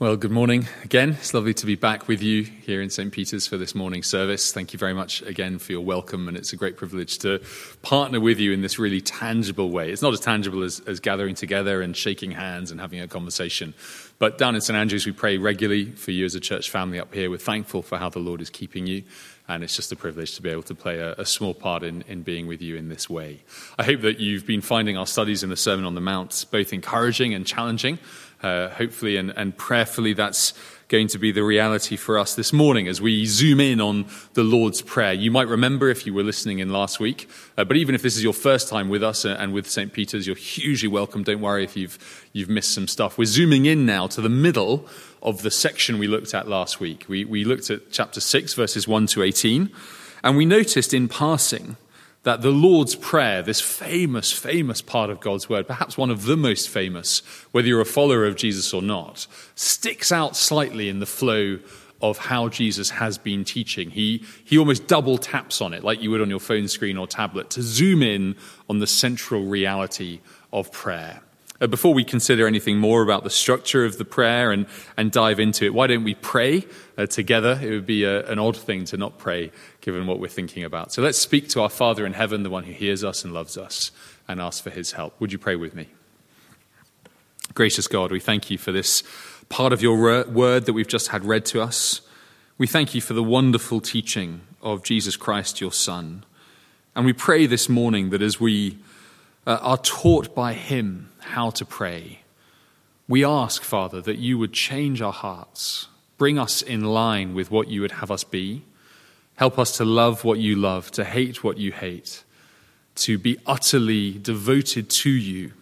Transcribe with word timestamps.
Well, 0.00 0.16
good 0.16 0.30
morning 0.30 0.68
again. 0.84 1.16
It's 1.18 1.34
lovely 1.34 1.54
to 1.54 1.66
be 1.66 1.74
back 1.74 2.06
with 2.06 2.22
you 2.22 2.44
here 2.44 2.80
in 2.80 2.88
St. 2.88 3.10
Peter's 3.10 3.48
for 3.48 3.56
this 3.56 3.74
morning 3.74 4.04
service. 4.04 4.52
Thank 4.52 4.72
you 4.72 4.78
very 4.78 4.94
much 4.94 5.22
again 5.22 5.58
for 5.58 5.72
your 5.72 5.80
welcome, 5.80 6.28
and 6.28 6.36
it's 6.36 6.52
a 6.52 6.56
great 6.56 6.76
privilege 6.76 7.18
to 7.18 7.40
partner 7.82 8.20
with 8.20 8.38
you 8.38 8.52
in 8.52 8.60
this 8.60 8.78
really 8.78 9.00
tangible 9.00 9.70
way. 9.70 9.90
It's 9.90 10.00
not 10.00 10.12
as 10.12 10.20
tangible 10.20 10.62
as, 10.62 10.78
as 10.86 11.00
gathering 11.00 11.34
together 11.34 11.82
and 11.82 11.96
shaking 11.96 12.30
hands 12.30 12.70
and 12.70 12.80
having 12.80 13.00
a 13.00 13.08
conversation, 13.08 13.74
but 14.20 14.38
down 14.38 14.54
in 14.54 14.60
St. 14.60 14.76
Andrews, 14.76 15.04
we 15.04 15.10
pray 15.10 15.36
regularly 15.36 15.86
for 15.90 16.12
you 16.12 16.24
as 16.24 16.36
a 16.36 16.40
church 16.40 16.70
family 16.70 17.00
up 17.00 17.12
here. 17.12 17.28
We're 17.28 17.38
thankful 17.38 17.82
for 17.82 17.98
how 17.98 18.08
the 18.08 18.20
Lord 18.20 18.40
is 18.40 18.50
keeping 18.50 18.86
you, 18.86 19.02
and 19.48 19.64
it's 19.64 19.74
just 19.74 19.90
a 19.90 19.96
privilege 19.96 20.36
to 20.36 20.42
be 20.42 20.50
able 20.50 20.62
to 20.62 20.76
play 20.76 21.00
a, 21.00 21.14
a 21.14 21.26
small 21.26 21.54
part 21.54 21.82
in, 21.82 22.02
in 22.02 22.22
being 22.22 22.46
with 22.46 22.62
you 22.62 22.76
in 22.76 22.88
this 22.88 23.10
way. 23.10 23.42
I 23.76 23.82
hope 23.82 24.02
that 24.02 24.20
you've 24.20 24.46
been 24.46 24.60
finding 24.60 24.96
our 24.96 25.06
studies 25.08 25.42
in 25.42 25.50
the 25.50 25.56
Sermon 25.56 25.84
on 25.84 25.96
the 25.96 26.00
Mount 26.00 26.44
both 26.52 26.72
encouraging 26.72 27.34
and 27.34 27.44
challenging. 27.44 27.98
Uh, 28.42 28.68
hopefully 28.68 29.16
and, 29.16 29.30
and 29.36 29.56
prayerfully, 29.56 30.12
that's 30.12 30.54
going 30.88 31.06
to 31.08 31.18
be 31.18 31.30
the 31.30 31.42
reality 31.42 31.96
for 31.96 32.18
us 32.18 32.34
this 32.34 32.50
morning 32.52 32.88
as 32.88 33.00
we 33.00 33.26
zoom 33.26 33.60
in 33.60 33.80
on 33.80 34.06
the 34.32 34.42
Lord's 34.42 34.80
Prayer. 34.80 35.12
You 35.12 35.30
might 35.30 35.48
remember 35.48 35.88
if 35.90 36.06
you 36.06 36.14
were 36.14 36.22
listening 36.22 36.60
in 36.60 36.72
last 36.72 36.98
week, 36.98 37.28
uh, 37.58 37.64
but 37.64 37.76
even 37.76 37.94
if 37.94 38.00
this 38.00 38.16
is 38.16 38.24
your 38.24 38.32
first 38.32 38.68
time 38.68 38.88
with 38.88 39.02
us 39.02 39.26
and 39.26 39.52
with 39.52 39.68
St. 39.68 39.92
Peter's, 39.92 40.26
you're 40.26 40.36
hugely 40.36 40.88
welcome. 40.88 41.22
Don't 41.22 41.42
worry 41.42 41.62
if 41.62 41.76
you've, 41.76 41.98
you've 42.32 42.48
missed 42.48 42.72
some 42.72 42.88
stuff. 42.88 43.18
We're 43.18 43.26
zooming 43.26 43.66
in 43.66 43.84
now 43.84 44.06
to 44.06 44.22
the 44.22 44.30
middle 44.30 44.88
of 45.22 45.42
the 45.42 45.50
section 45.50 45.98
we 45.98 46.06
looked 46.06 46.32
at 46.32 46.48
last 46.48 46.80
week. 46.80 47.04
We, 47.06 47.24
we 47.26 47.44
looked 47.44 47.70
at 47.70 47.90
chapter 47.90 48.20
6, 48.20 48.54
verses 48.54 48.88
1 48.88 49.08
to 49.08 49.22
18, 49.22 49.70
and 50.24 50.36
we 50.36 50.46
noticed 50.46 50.94
in 50.94 51.08
passing 51.08 51.76
that 52.24 52.42
the 52.42 52.50
Lord's 52.50 52.94
Prayer, 52.94 53.42
this 53.42 53.60
famous, 53.60 54.32
famous 54.32 54.82
part 54.82 55.10
of 55.10 55.20
God's 55.20 55.48
Word, 55.48 55.66
perhaps 55.66 55.96
one 55.96 56.10
of 56.10 56.24
the 56.24 56.36
most 56.36 56.68
famous, 56.68 57.20
whether 57.52 57.68
you're 57.68 57.80
a 57.80 57.86
follower 57.86 58.26
of 58.26 58.36
Jesus 58.36 58.74
or 58.74 58.82
not, 58.82 59.26
sticks 59.54 60.10
out 60.10 60.36
slightly 60.36 60.88
in 60.88 60.98
the 60.98 61.06
flow 61.06 61.58
of 62.00 62.18
how 62.18 62.48
Jesus 62.48 62.90
has 62.90 63.18
been 63.18 63.44
teaching. 63.44 63.90
He, 63.90 64.24
he 64.44 64.58
almost 64.58 64.86
double 64.86 65.18
taps 65.18 65.60
on 65.60 65.72
it, 65.72 65.82
like 65.82 66.00
you 66.00 66.10
would 66.10 66.20
on 66.20 66.30
your 66.30 66.40
phone 66.40 66.68
screen 66.68 66.96
or 66.96 67.06
tablet, 67.06 67.50
to 67.50 67.62
zoom 67.62 68.02
in 68.02 68.36
on 68.68 68.78
the 68.78 68.86
central 68.86 69.44
reality 69.44 70.20
of 70.52 70.70
prayer. 70.70 71.20
Uh, 71.60 71.66
before 71.66 71.92
we 71.92 72.04
consider 72.04 72.46
anything 72.46 72.78
more 72.78 73.02
about 73.02 73.24
the 73.24 73.30
structure 73.30 73.84
of 73.84 73.98
the 73.98 74.04
prayer 74.04 74.52
and, 74.52 74.66
and 74.96 75.10
dive 75.10 75.40
into 75.40 75.64
it, 75.64 75.74
why 75.74 75.88
don't 75.88 76.04
we 76.04 76.14
pray 76.14 76.64
uh, 76.96 77.06
together? 77.06 77.58
It 77.60 77.70
would 77.70 77.86
be 77.86 78.04
a, 78.04 78.24
an 78.30 78.38
odd 78.38 78.56
thing 78.56 78.84
to 78.86 78.96
not 78.96 79.18
pray 79.18 79.50
given 79.80 80.06
what 80.06 80.20
we're 80.20 80.28
thinking 80.28 80.62
about. 80.62 80.92
So 80.92 81.02
let's 81.02 81.18
speak 81.18 81.48
to 81.50 81.62
our 81.62 81.68
Father 81.68 82.06
in 82.06 82.12
heaven, 82.12 82.44
the 82.44 82.50
one 82.50 82.64
who 82.64 82.72
hears 82.72 83.02
us 83.02 83.24
and 83.24 83.34
loves 83.34 83.58
us, 83.58 83.90
and 84.28 84.40
ask 84.40 84.62
for 84.62 84.70
his 84.70 84.92
help. 84.92 85.20
Would 85.20 85.32
you 85.32 85.38
pray 85.38 85.56
with 85.56 85.74
me? 85.74 85.88
Gracious 87.54 87.88
God, 87.88 88.12
we 88.12 88.20
thank 88.20 88.50
you 88.50 88.58
for 88.58 88.70
this 88.70 89.02
part 89.48 89.72
of 89.72 89.82
your 89.82 89.96
word 89.96 90.66
that 90.66 90.72
we've 90.74 90.86
just 90.86 91.08
had 91.08 91.24
read 91.24 91.44
to 91.46 91.60
us. 91.60 92.02
We 92.56 92.68
thank 92.68 92.94
you 92.94 93.00
for 93.00 93.14
the 93.14 93.22
wonderful 93.22 93.80
teaching 93.80 94.42
of 94.62 94.84
Jesus 94.84 95.16
Christ, 95.16 95.60
your 95.60 95.72
Son. 95.72 96.24
And 96.94 97.04
we 97.04 97.12
pray 97.12 97.46
this 97.46 97.68
morning 97.68 98.10
that 98.10 98.22
as 98.22 98.38
we 98.38 98.78
uh, 99.48 99.58
are 99.62 99.78
taught 99.78 100.34
by 100.34 100.52
him 100.52 101.10
how 101.20 101.48
to 101.48 101.64
pray. 101.64 102.20
We 103.08 103.24
ask, 103.24 103.62
Father, 103.62 104.02
that 104.02 104.18
you 104.18 104.36
would 104.36 104.52
change 104.52 105.00
our 105.00 105.12
hearts, 105.12 105.88
bring 106.18 106.38
us 106.38 106.60
in 106.60 106.84
line 106.84 107.32
with 107.34 107.50
what 107.50 107.68
you 107.68 107.80
would 107.80 107.92
have 107.92 108.10
us 108.10 108.24
be. 108.24 108.64
Help 109.36 109.58
us 109.58 109.78
to 109.78 109.86
love 109.86 110.22
what 110.22 110.38
you 110.38 110.54
love, 110.54 110.90
to 110.90 111.04
hate 111.04 111.42
what 111.42 111.56
you 111.56 111.72
hate, 111.72 112.24
to 112.96 113.16
be 113.16 113.38
utterly 113.46 114.18
devoted 114.18 114.90
to 114.90 115.10
you 115.10 115.52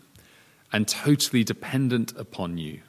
and 0.72 0.88
totally 0.88 1.44
dependent 1.44 2.12
upon 2.16 2.58
you. 2.58 2.80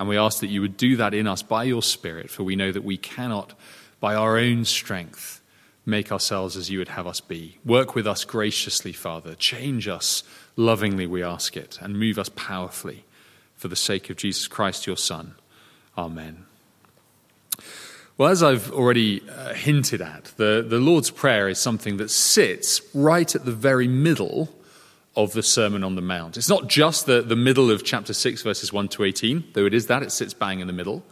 And 0.00 0.08
we 0.08 0.18
ask 0.18 0.40
that 0.40 0.48
you 0.48 0.60
would 0.60 0.76
do 0.76 0.96
that 0.96 1.14
in 1.14 1.28
us 1.28 1.42
by 1.42 1.62
your 1.64 1.82
Spirit, 1.82 2.30
for 2.30 2.42
we 2.42 2.56
know 2.56 2.72
that 2.72 2.82
we 2.82 2.96
cannot, 2.96 3.54
by 4.00 4.16
our 4.16 4.38
own 4.38 4.64
strength, 4.64 5.40
make 5.86 6.10
ourselves 6.10 6.56
as 6.56 6.68
you 6.68 6.78
would 6.78 6.88
have 6.88 7.06
us 7.06 7.20
be. 7.20 7.58
Work 7.64 7.94
with 7.94 8.06
us 8.06 8.24
graciously, 8.24 8.92
Father. 8.92 9.34
Change 9.36 9.86
us 9.86 10.24
lovingly, 10.56 11.06
we 11.06 11.22
ask 11.22 11.56
it, 11.56 11.78
and 11.80 11.98
move 11.98 12.18
us 12.18 12.28
powerfully 12.34 13.04
for 13.54 13.68
the 13.68 13.76
sake 13.76 14.10
of 14.10 14.16
Jesus 14.16 14.48
Christ, 14.48 14.86
your 14.86 14.96
Son. 14.96 15.36
Amen. 15.96 16.44
Well, 18.18 18.30
as 18.30 18.42
I've 18.42 18.72
already 18.72 19.22
uh, 19.28 19.52
hinted 19.52 20.00
at, 20.00 20.32
the, 20.36 20.64
the 20.66 20.78
Lord's 20.78 21.10
Prayer 21.10 21.48
is 21.48 21.60
something 21.60 21.98
that 21.98 22.10
sits 22.10 22.80
right 22.94 23.34
at 23.34 23.44
the 23.44 23.52
very 23.52 23.86
middle 23.86 24.52
of 25.14 25.32
the 25.32 25.42
Sermon 25.42 25.84
on 25.84 25.96
the 25.96 26.02
Mount. 26.02 26.36
It's 26.36 26.48
not 26.48 26.68
just 26.68 27.06
the, 27.06 27.22
the 27.22 27.36
middle 27.36 27.70
of 27.70 27.84
chapter 27.84 28.12
6, 28.12 28.42
verses 28.42 28.72
1 28.72 28.88
to 28.88 29.04
18, 29.04 29.44
though 29.52 29.66
it 29.66 29.74
is 29.74 29.86
that, 29.86 30.02
it 30.02 30.12
sits 30.12 30.34
bang 30.34 30.60
in 30.60 30.66
the 30.66 30.72
middle. 30.72 31.02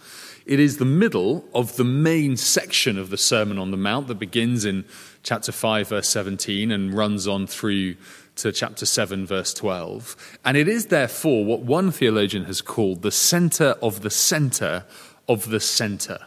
It 0.47 0.61
is 0.61 0.77
the 0.77 0.85
middle 0.85 1.47
of 1.55 1.77
the 1.77 1.85
main 1.85 2.37
section 2.37 2.99
of 2.99 3.09
the 3.09 3.17
Sermon 3.17 3.59
on 3.59 3.71
the 3.71 3.79
Mount 3.79 4.09
that 4.09 4.19
begins 4.19 4.67
in 4.67 4.85
chapter 5.23 5.53
5, 5.53 5.89
verse 5.89 6.09
17, 6.11 6.71
and 6.71 6.93
runs 6.93 7.27
on 7.27 7.47
through 7.47 7.97
to 8.37 8.53
chapter 8.53 8.85
7, 8.85 9.27
verse 9.27 9.55
12. 9.55 10.39
And 10.45 10.57
it 10.57 10.69
is 10.69 10.87
therefore 10.87 11.47
what 11.47 11.61
one 11.61 11.91
theologian 11.91 12.45
has 12.45 12.61
called 12.61 13.01
the 13.01 13.11
center 13.11 13.77
of 13.81 14.03
the 14.03 14.11
center 14.11 14.85
of 15.29 15.49
the 15.49 15.61
center 15.61 16.19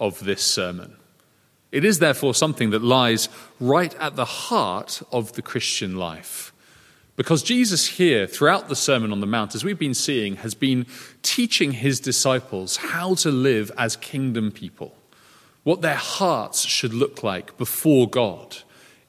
of 0.00 0.24
this 0.24 0.42
sermon. 0.42 0.96
It 1.70 1.84
is 1.84 2.00
therefore 2.00 2.34
something 2.34 2.70
that 2.70 2.82
lies 2.82 3.28
right 3.60 3.94
at 4.00 4.16
the 4.16 4.24
heart 4.24 5.02
of 5.12 5.34
the 5.34 5.42
Christian 5.42 5.96
life. 5.96 6.52
Because 7.16 7.42
Jesus, 7.42 7.86
here, 7.86 8.26
throughout 8.26 8.68
the 8.68 8.76
Sermon 8.76 9.10
on 9.10 9.20
the 9.20 9.26
Mount, 9.26 9.54
as 9.54 9.64
we've 9.64 9.78
been 9.78 9.94
seeing, 9.94 10.36
has 10.36 10.54
been 10.54 10.86
teaching 11.22 11.72
his 11.72 11.98
disciples 11.98 12.76
how 12.76 13.14
to 13.16 13.30
live 13.30 13.72
as 13.78 13.96
kingdom 13.96 14.52
people, 14.52 14.94
what 15.64 15.80
their 15.80 15.94
hearts 15.94 16.60
should 16.66 16.92
look 16.92 17.22
like 17.22 17.56
before 17.56 18.08
God, 18.08 18.58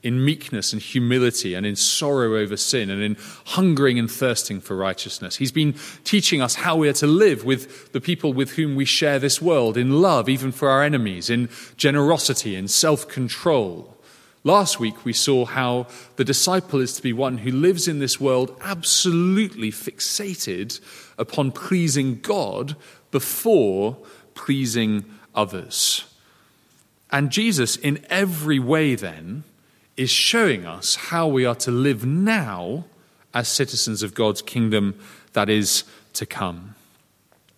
in 0.04 0.24
meekness 0.24 0.72
and 0.72 0.82
humility, 0.82 1.54
and 1.54 1.66
in 1.66 1.76
sorrow 1.76 2.38
over 2.38 2.56
sin, 2.56 2.90
and 2.90 3.02
in 3.02 3.18
hungering 3.46 4.00
and 4.00 4.10
thirsting 4.10 4.62
for 4.62 4.78
righteousness. 4.78 5.36
He's 5.36 5.52
been 5.52 5.76
teaching 6.06 6.42
us 6.42 6.56
how 6.56 6.78
we 6.78 6.88
are 6.88 6.94
to 6.94 7.08
live 7.08 7.44
with 7.44 7.92
the 7.92 8.00
people 8.00 8.32
with 8.32 8.52
whom 8.52 8.76
we 8.78 8.86
share 8.86 9.20
this 9.20 9.42
world, 9.42 9.76
in 9.76 10.02
love, 10.02 10.30
even 10.30 10.54
for 10.54 10.70
our 10.70 10.82
enemies, 10.82 11.30
in 11.30 11.50
generosity, 11.76 12.56
in 12.56 12.70
self 12.70 13.10
control 13.10 13.97
Last 14.44 14.80
week, 14.80 15.04
we 15.04 15.14
saw 15.14 15.46
how 15.46 15.88
the 16.16 16.24
disciple 16.24 16.80
is 16.80 16.94
to 16.94 17.02
be 17.02 17.12
one 17.12 17.40
who 17.40 17.52
lives 17.52 17.88
in 17.88 18.00
this 18.00 18.20
world 18.20 18.56
absolutely 18.62 19.72
fixated 19.72 20.80
upon 21.18 21.52
pleasing 21.52 22.20
God 22.22 22.76
before 23.12 23.98
pleasing 24.36 25.06
others. 25.36 26.06
And 27.12 27.32
Jesus, 27.32 27.76
in 27.76 28.06
every 28.10 28.60
way, 28.60 28.96
then, 28.96 29.44
is 29.96 30.10
showing 30.10 30.66
us 30.66 30.96
how 30.96 31.28
we 31.28 31.46
are 31.46 31.56
to 31.56 31.72
live 31.72 32.06
now 32.06 32.86
as 33.34 33.48
citizens 33.48 34.04
of 34.04 34.14
God's 34.14 34.42
kingdom 34.42 34.98
that 35.34 35.50
is 35.50 35.84
to 36.14 36.26
come. 36.26 36.76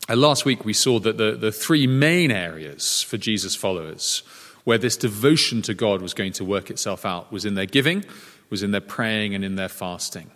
And 0.07 0.19
last 0.19 0.45
week, 0.45 0.65
we 0.65 0.73
saw 0.73 0.99
that 0.99 1.17
the, 1.17 1.31
the 1.31 1.51
three 1.51 1.85
main 1.85 2.31
areas 2.31 3.03
for 3.03 3.17
Jesus' 3.17 3.55
followers 3.55 4.23
where 4.69 4.77
this 4.77 4.97
devotion 4.97 5.63
to 5.63 5.73
God 5.73 5.99
was 5.99 6.13
going 6.13 6.31
to 6.33 6.45
work 6.45 6.69
itself 6.69 7.03
out 7.03 7.31
was 7.31 7.43
in 7.43 7.55
their 7.55 7.65
giving, 7.65 8.05
was 8.51 8.61
in 8.61 8.69
their 8.69 8.79
praying, 8.79 9.33
and 9.33 9.43
in 9.43 9.55
their 9.55 9.67
fasting. 9.67 10.29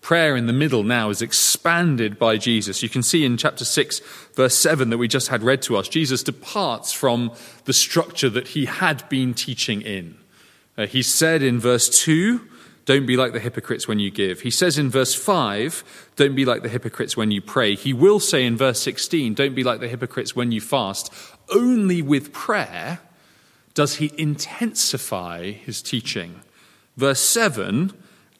Prayer 0.00 0.36
in 0.36 0.46
the 0.46 0.52
middle 0.52 0.84
now 0.84 1.10
is 1.10 1.20
expanded 1.20 2.16
by 2.16 2.36
Jesus. 2.36 2.84
You 2.84 2.88
can 2.88 3.02
see 3.02 3.24
in 3.24 3.36
chapter 3.36 3.64
6, 3.64 3.98
verse 4.36 4.56
7 4.56 4.90
that 4.90 4.98
we 4.98 5.08
just 5.08 5.26
had 5.26 5.42
read 5.42 5.60
to 5.62 5.76
us, 5.76 5.88
Jesus 5.88 6.22
departs 6.22 6.92
from 6.92 7.32
the 7.64 7.72
structure 7.72 8.30
that 8.30 8.46
he 8.46 8.66
had 8.66 9.08
been 9.08 9.34
teaching 9.34 9.82
in. 9.82 10.18
Uh, 10.78 10.86
he 10.86 11.02
said 11.02 11.42
in 11.42 11.58
verse 11.58 11.88
2, 11.88 12.48
don't 12.84 13.06
be 13.06 13.16
like 13.16 13.32
the 13.32 13.40
hypocrites 13.40 13.88
when 13.88 13.98
you 13.98 14.12
give. 14.12 14.42
He 14.42 14.52
says 14.52 14.78
in 14.78 14.88
verse 14.88 15.16
5, 15.16 16.12
don't 16.14 16.36
be 16.36 16.44
like 16.44 16.62
the 16.62 16.68
hypocrites 16.68 17.16
when 17.16 17.32
you 17.32 17.42
pray. 17.42 17.74
He 17.74 17.92
will 17.92 18.20
say 18.20 18.44
in 18.44 18.56
verse 18.56 18.80
16, 18.82 19.34
don't 19.34 19.56
be 19.56 19.64
like 19.64 19.80
the 19.80 19.88
hypocrites 19.88 20.36
when 20.36 20.52
you 20.52 20.60
fast. 20.60 21.12
Only 21.52 22.02
with 22.02 22.32
prayer 22.32 23.00
does 23.74 23.96
he 23.96 24.12
intensify 24.16 25.50
his 25.50 25.82
teaching. 25.82 26.40
Verse 26.96 27.20
7 27.20 27.92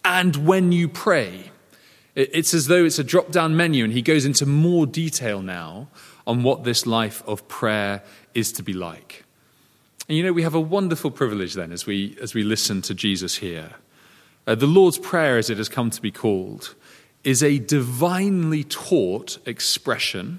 and 0.05 0.37
when 0.47 0.71
you 0.71 0.89
pray. 0.89 1.51
It's 2.15 2.55
as 2.55 2.67
though 2.67 2.85
it's 2.85 2.99
a 2.99 3.05
drop 3.05 3.33
down 3.33 3.57
menu, 3.57 3.83
and 3.83 3.93
he 3.93 4.03
goes 4.03 4.25
into 4.25 4.47
more 4.47 4.87
detail 4.87 5.43
now 5.43 5.89
on 6.27 6.43
what 6.45 6.63
this 6.63 6.87
life 6.87 7.23
of 7.27 7.49
prayer 7.49 8.03
is 8.35 8.53
to 8.53 8.63
be 8.63 8.73
like. 8.73 9.25
And 10.09 10.17
you 10.17 10.23
know, 10.23 10.33
we 10.33 10.43
have 10.43 10.55
a 10.55 10.61
wonderful 10.61 11.11
privilege 11.11 11.55
then 11.55 11.73
as 11.73 11.87
we, 11.87 12.17
as 12.21 12.35
we 12.35 12.45
listen 12.45 12.83
to 12.83 12.95
Jesus 12.95 13.37
here. 13.39 13.73
Uh, 14.47 14.55
the 14.55 14.67
Lord's 14.67 14.99
Prayer, 14.99 15.39
as 15.39 15.51
it 15.51 15.57
has 15.57 15.69
come 15.69 15.91
to 15.91 16.03
be 16.03 16.11
called, 16.13 16.75
is 17.25 17.43
a 17.43 17.59
divinely 17.59 18.63
taught 18.63 19.39
expression 19.47 20.39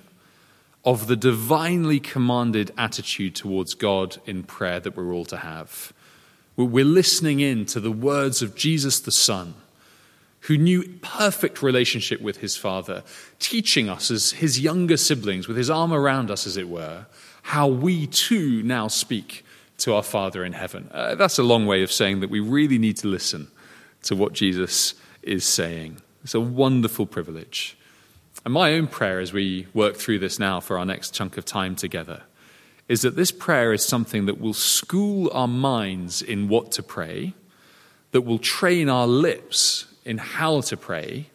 of 0.85 1.07
the 1.07 1.15
divinely 1.15 1.99
commanded 1.99 2.71
attitude 2.77 3.35
towards 3.35 3.73
God 3.73 4.17
in 4.25 4.43
prayer 4.43 4.79
that 4.79 4.95
we're 4.95 5.13
all 5.13 5.25
to 5.25 5.37
have. 5.37 5.91
We're 6.55 6.85
listening 6.85 7.39
in 7.39 7.65
to 7.67 7.79
the 7.79 7.91
words 7.91 8.41
of 8.41 8.55
Jesus 8.55 8.99
the 8.99 9.11
Son, 9.11 9.55
who 10.41 10.57
knew 10.57 10.83
perfect 11.01 11.63
relationship 11.63 12.21
with 12.21 12.37
his 12.37 12.55
Father, 12.55 13.03
teaching 13.39 13.89
us 13.89 14.11
as 14.11 14.33
his 14.33 14.59
younger 14.59 14.95
siblings, 14.95 15.47
with 15.47 15.57
his 15.57 15.71
arm 15.71 15.91
around 15.91 16.29
us, 16.29 16.45
as 16.45 16.55
it 16.55 16.69
were, 16.69 17.07
how 17.41 17.67
we 17.67 18.07
too 18.07 18.61
now 18.63 18.88
speak 18.88 19.43
to 19.79 19.93
our 19.93 20.03
Father 20.03 20.45
in 20.45 20.53
heaven. 20.53 20.89
Uh, 20.93 21.15
that's 21.15 21.39
a 21.39 21.43
long 21.43 21.65
way 21.65 21.83
of 21.83 21.91
saying 21.91 22.19
that 22.19 22.29
we 22.29 22.39
really 22.39 22.77
need 22.77 22.95
to 22.97 23.07
listen 23.07 23.47
to 24.03 24.15
what 24.15 24.33
Jesus 24.33 24.93
is 25.23 25.43
saying. 25.43 25.97
It's 26.23 26.35
a 26.35 26.39
wonderful 26.39 27.05
privilege. 27.05 27.75
And 28.45 28.53
my 28.53 28.74
own 28.74 28.86
prayer 28.88 29.19
as 29.19 29.33
we 29.33 29.65
work 29.74 29.95
through 29.95 30.19
this 30.19 30.38
now 30.38 30.59
for 30.59 30.77
our 30.77 30.86
next 30.86 31.15
chunk 31.15 31.36
of 31.38 31.45
time 31.45 31.75
together 31.75 32.21
is 32.88 33.01
that 33.01 33.15
this 33.15 33.31
prayer 33.31 33.74
is 33.74 33.83
something 33.83 34.27
that 34.27 34.39
will 34.39 34.53
school 34.53 35.31
our 35.33 35.47
minds 35.47 36.21
in 36.21 36.47
what 36.47 36.71
to 36.74 36.83
pray, 36.83 37.33
that 38.12 38.21
will 38.21 38.38
train 38.38 38.88
our 38.88 39.07
lips 39.07 39.88
in 40.06 40.19
how 40.19 40.62
to 40.62 40.77
pray, 40.77 41.27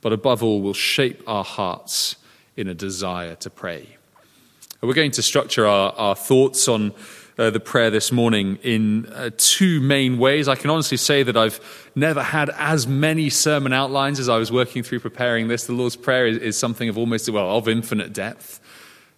but 0.00 0.14
above 0.14 0.42
all, 0.42 0.62
will 0.62 0.72
shape 0.72 1.22
our 1.26 1.44
hearts 1.44 2.16
in 2.56 2.66
a 2.66 2.74
desire 2.74 3.34
to 3.34 3.50
pray. 3.50 3.98
We're 4.80 4.94
going 4.94 5.10
to 5.12 5.22
structure 5.22 5.66
our, 5.66 5.92
our 5.92 6.14
thoughts 6.14 6.66
on 6.66 6.94
uh, 7.38 7.50
the 7.50 7.60
prayer 7.60 7.90
this 7.90 8.10
morning 8.10 8.58
in 8.62 9.06
uh, 9.06 9.30
two 9.36 9.80
main 9.80 10.18
ways. 10.18 10.48
I 10.48 10.56
can 10.56 10.70
honestly 10.70 10.96
say 10.96 11.22
that 11.22 11.36
I've 11.36 11.60
never 11.94 12.22
had 12.22 12.50
as 12.50 12.86
many 12.86 13.30
sermon 13.30 13.72
outlines 13.72 14.18
as 14.18 14.28
I 14.28 14.38
was 14.38 14.50
working 14.50 14.82
through 14.82 15.00
preparing 15.00 15.48
this. 15.48 15.66
The 15.66 15.72
Lord's 15.72 15.96
Prayer 15.96 16.26
is, 16.26 16.38
is 16.38 16.58
something 16.58 16.88
of 16.88 16.98
almost, 16.98 17.28
well, 17.28 17.56
of 17.56 17.68
infinite 17.68 18.12
depth. 18.12 18.60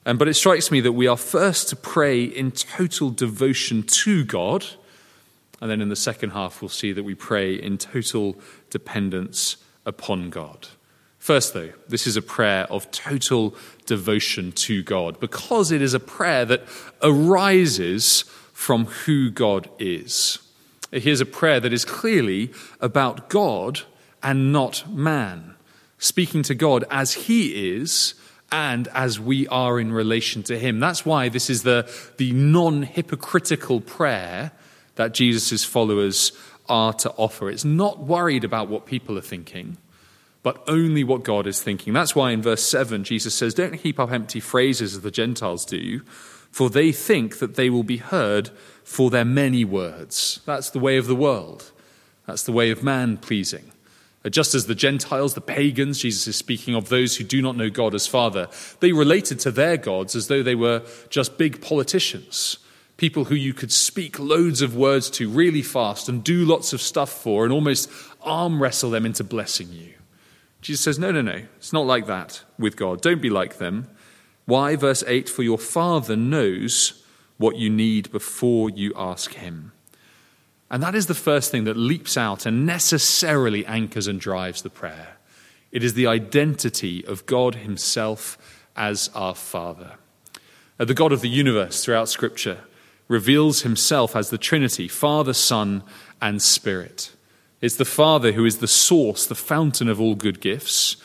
Um, 0.05 0.19
but 0.19 0.29
it 0.29 0.35
strikes 0.35 0.71
me 0.71 0.81
that 0.81 0.93
we 0.93 1.07
are 1.07 1.17
first 1.17 1.69
to 1.71 1.77
pray 1.77 2.23
in 2.23 2.53
total 2.53 3.11
devotion 3.11 3.83
to 3.85 4.25
God. 4.25 4.67
And 5.61 5.71
then 5.71 5.81
in 5.81 5.89
the 5.89 5.97
second 5.97 6.31
half, 6.31 6.63
we'll 6.63 6.69
see 6.69 6.93
that 6.93 7.03
we 7.03 7.15
pray 7.15 7.55
in 7.55 7.79
total 7.79 8.39
dependence 8.71 9.57
upon 9.85 10.31
God. 10.31 10.69
First, 11.21 11.53
though, 11.53 11.69
this 11.87 12.07
is 12.07 12.17
a 12.17 12.23
prayer 12.23 12.65
of 12.73 12.91
total 12.91 13.55
devotion 13.85 14.53
to 14.53 14.83
God 14.83 15.21
because 15.21 15.71
it 15.71 15.83
is 15.83 15.93
a 15.93 16.01
prayer 16.01 16.47
that 16.47 16.65
arises 17.03 18.23
from 18.55 18.87
who 18.87 19.31
God 19.31 19.69
is. 19.79 20.39
Here's 20.91 21.21
a 21.21 21.27
prayer 21.27 21.61
that 21.61 21.75
is 21.75 21.85
clearly 21.85 22.51
about 22.81 23.29
God 23.29 23.83
and 24.23 24.51
not 24.51 24.91
man, 24.91 25.57
speaking 25.99 26.43
to 26.45 26.55
God 26.55 26.87
as 26.91 27.13
He 27.13 27.77
is 27.77 28.15
and 28.51 28.89
as 28.89 29.21
we 29.21 29.47
are 29.49 29.79
in 29.79 29.93
relation 29.93 30.43
to 30.45 30.59
Him. 30.59 30.81
That's 30.81 31.05
why 31.05 31.29
this 31.29 31.51
is 31.51 31.65
the, 31.65 31.87
the 32.17 32.33
non 32.33 32.83
hypocritical 32.83 33.83
prayer 33.83 34.53
that 34.95 35.13
Jesus' 35.13 35.65
followers 35.65 36.33
are 36.67 36.95
to 36.95 37.11
offer. 37.19 37.51
It's 37.51 37.65
not 37.65 37.99
worried 37.99 38.43
about 38.43 38.69
what 38.69 38.87
people 38.87 39.19
are 39.19 39.23
thinking 39.23 39.77
but 40.43 40.63
only 40.67 41.05
what 41.05 41.23
God 41.23 41.47
is 41.47 41.63
thinking. 41.63 41.93
That's 41.93 42.15
why 42.15 42.31
in 42.31 42.43
verse 42.43 42.63
7, 42.63 43.05
Jesus 43.05 43.35
says, 43.35 43.55
Don't 43.55 43.75
heap 43.75 43.99
up 43.99 44.11
empty 44.11 44.41
phrases 44.41 44.95
as 44.95 45.03
the 45.03 45.11
Gentiles 45.11 45.65
do, 45.65 46.01
for 46.51 46.71
they 46.71 46.93
think 46.93 47.39
that 47.39 47.57
they 47.57 47.71
will 47.71 47.83
be 47.83 47.99
heard 47.99 48.51
for 48.83 49.11
their 49.11 49.25
many 49.25 49.65
words. 49.65 50.41
That's 50.47 50.71
the 50.71 50.79
way 50.79 50.97
of 50.97 51.07
the 51.07 51.15
world. 51.15 51.73
That's 52.27 52.43
the 52.43 52.53
way 52.53 52.71
of 52.71 52.83
man 52.83 53.19
pleasing. 53.19 53.73
Uh, 54.25 54.29
just 54.29 54.55
as 54.55 54.67
the 54.67 54.75
Gentiles, 54.75 55.35
the 55.35 55.41
pagans, 55.41 55.99
Jesus 55.99 56.27
is 56.27 56.37
speaking 56.37 56.75
of 56.75 56.89
those 56.89 57.17
who 57.17 57.25
do 57.25 57.41
not 57.41 57.57
know 57.57 57.71
God 57.71 57.95
as 57.95 58.07
Father, 58.07 58.49
they 58.81 58.93
related 58.93 59.41
to 59.41 59.51
their 59.51 59.77
gods 59.77 60.15
as 60.15 60.29
though 60.29 60.43
they 60.43 60.55
were 60.55 60.83
just 61.09 61.39
big 61.39 61.61
politicians, 61.63 62.59
people 62.97 63.25
who 63.25 63.35
you 63.35 63.55
could 63.55 63.73
speak 63.73 64.19
loads 64.19 64.61
of 64.61 64.77
words 64.77 65.09
to 65.11 65.29
really 65.29 65.63
fast 65.63 66.09
and 66.09 66.23
do 66.23 66.45
lots 66.45 66.73
of 66.73 66.83
stuff 66.83 67.11
for 67.11 67.45
and 67.45 67.53
almost 67.53 67.91
arm 68.23 68.61
wrestle 68.61 68.91
them 68.91 69.07
into 69.07 69.25
blessing 69.25 69.69
you. 69.73 69.95
Jesus 70.61 70.83
says, 70.83 70.99
No, 70.99 71.11
no, 71.11 71.23
no. 71.23 71.43
It's 71.57 71.73
not 71.73 71.87
like 71.87 72.07
that 72.07 72.43
with 72.59 72.77
God. 72.77 73.01
Don't 73.01 73.23
be 73.23 73.31
like 73.31 73.59
them. 73.59 73.89
Why? 74.45 74.77
Verse 74.77 75.05
8 75.07 75.29
For 75.29 75.43
your 75.43 75.59
Father 75.59 76.17
knows 76.17 77.03
what 77.39 77.57
you 77.57 77.71
need 77.71 78.13
before 78.13 78.69
you 78.69 78.93
ask 78.97 79.35
Him. 79.35 79.73
And 80.71 80.83
that 80.83 80.95
is 80.95 81.07
the 81.07 81.15
first 81.15 81.51
thing 81.51 81.65
that 81.65 81.77
leaps 81.77 82.17
out 82.17 82.47
and 82.47 82.65
necessarily 82.65 83.67
anchors 83.67 84.07
and 84.07 84.21
drives 84.21 84.63
the 84.63 84.71
prayer. 84.71 85.17
It 85.73 85.83
is 85.83 85.95
the 85.95 86.07
identity 86.07 87.05
of 87.05 87.27
God 87.27 87.57
Himself 87.57 88.67
as 88.77 89.11
our 89.15 89.35
Father. 89.35 89.95
Uh, 90.79 90.85
the 90.85 90.95
God 90.95 91.13
of 91.13 91.21
the 91.21 91.29
universe 91.29 91.85
throughout 91.85 92.09
Scripture 92.09 92.61
reveals 93.09 93.63
Himself 93.63 94.15
as 94.15 94.31
the 94.31 94.39
Trinity 94.39 94.87
Father, 94.87 95.33
Son, 95.33 95.83
and 96.21 96.41
Spirit. 96.41 97.13
It's 97.61 97.77
the 97.77 97.85
Father 97.85 98.33
who 98.33 98.45
is 98.45 98.59
the 98.59 98.69
source, 98.69 99.27
the 99.27 99.35
fountain 99.35 99.89
of 99.89 100.01
all 100.01 100.15
good 100.15 100.41
gifts. 100.41 100.97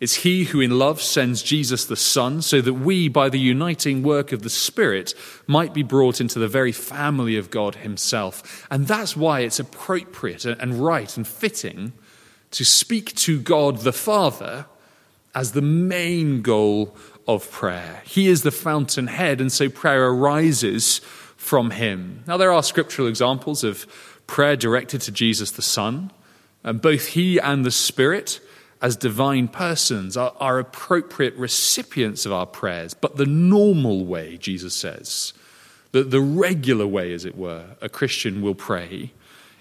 It's 0.00 0.16
He 0.16 0.44
who 0.44 0.60
in 0.60 0.78
love 0.78 1.00
sends 1.00 1.42
Jesus 1.42 1.84
the 1.84 1.94
Son 1.94 2.42
so 2.42 2.60
that 2.62 2.74
we, 2.74 3.08
by 3.08 3.28
the 3.28 3.38
uniting 3.38 4.02
work 4.02 4.32
of 4.32 4.42
the 4.42 4.50
Spirit, 4.50 5.14
might 5.46 5.74
be 5.74 5.82
brought 5.82 6.20
into 6.20 6.38
the 6.38 6.48
very 6.48 6.72
family 6.72 7.36
of 7.36 7.50
God 7.50 7.76
Himself. 7.76 8.66
And 8.70 8.88
that's 8.88 9.16
why 9.16 9.40
it's 9.40 9.60
appropriate 9.60 10.44
and 10.46 10.82
right 10.82 11.16
and 11.16 11.26
fitting 11.26 11.92
to 12.52 12.64
speak 12.64 13.14
to 13.16 13.40
God 13.40 13.78
the 13.78 13.92
Father 13.92 14.66
as 15.34 15.52
the 15.52 15.62
main 15.62 16.42
goal 16.42 16.96
of 17.28 17.48
prayer. 17.50 18.02
He 18.04 18.26
is 18.26 18.42
the 18.42 18.50
fountainhead, 18.50 19.40
and 19.40 19.52
so 19.52 19.68
prayer 19.68 20.08
arises 20.08 20.98
from 21.36 21.70
Him. 21.70 22.24
Now, 22.26 22.36
there 22.36 22.52
are 22.52 22.62
scriptural 22.62 23.06
examples 23.06 23.62
of 23.62 23.86
prayer 24.30 24.54
directed 24.54 25.00
to 25.02 25.10
Jesus 25.10 25.50
the 25.50 25.60
Son. 25.60 26.12
And 26.62 26.80
both 26.80 27.08
He 27.08 27.38
and 27.38 27.66
the 27.66 27.70
Spirit, 27.70 28.40
as 28.80 28.96
divine 28.96 29.48
persons, 29.48 30.16
are, 30.16 30.32
are 30.38 30.60
appropriate 30.60 31.34
recipients 31.34 32.24
of 32.24 32.32
our 32.32 32.46
prayers. 32.46 32.94
But 32.94 33.16
the 33.16 33.26
normal 33.26 34.06
way, 34.06 34.36
Jesus 34.36 34.74
says, 34.74 35.32
the, 35.90 36.04
the 36.04 36.20
regular 36.20 36.86
way, 36.86 37.12
as 37.12 37.24
it 37.24 37.36
were, 37.36 37.64
a 37.80 37.88
Christian 37.88 38.40
will 38.40 38.54
pray 38.54 39.12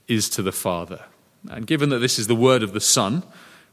is 0.07 0.29
to 0.29 0.43
the 0.43 0.51
Father. 0.51 1.03
And 1.49 1.65
given 1.65 1.89
that 1.89 1.99
this 1.99 2.19
is 2.19 2.27
the 2.27 2.35
word 2.35 2.61
of 2.61 2.73
the 2.73 2.79
Son, 2.79 3.23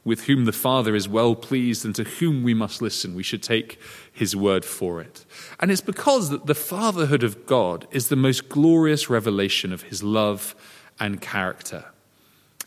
with 0.02 0.25
whom 0.25 0.44
the 0.44 0.52
Father 0.52 0.94
is 0.94 1.08
well 1.08 1.34
pleased 1.34 1.84
and 1.84 1.94
to 1.96 2.04
whom 2.04 2.42
we 2.42 2.54
must 2.54 2.81
listen, 2.81 3.14
we 3.14 3.25
should 3.25 3.42
take 3.42 3.78
his 4.12 4.34
word 4.34 4.64
for 4.64 5.00
it. 5.00 5.26
And 5.60 5.70
it's 5.70 5.81
because 5.81 6.31
that 6.31 6.46
the 6.46 6.54
fatherhood 6.54 7.25
of 7.25 7.44
God 7.44 7.87
is 7.90 8.08
the 8.08 8.16
most 8.16 8.49
glorious 8.49 9.10
revelation 9.10 9.72
of 9.72 9.82
his 9.82 10.02
love 10.02 10.54
and 10.98 11.20
character. 11.20 11.87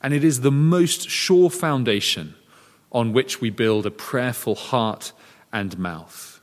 And 0.01 0.13
it 0.13 0.23
is 0.23 0.41
the 0.41 0.51
most 0.51 1.09
sure 1.09 1.49
foundation 1.49 2.35
on 2.91 3.13
which 3.13 3.41
we 3.41 3.49
build 3.49 3.85
a 3.85 3.91
prayerful 3.91 4.55
heart 4.55 5.11
and 5.51 5.77
mouth. 5.77 6.41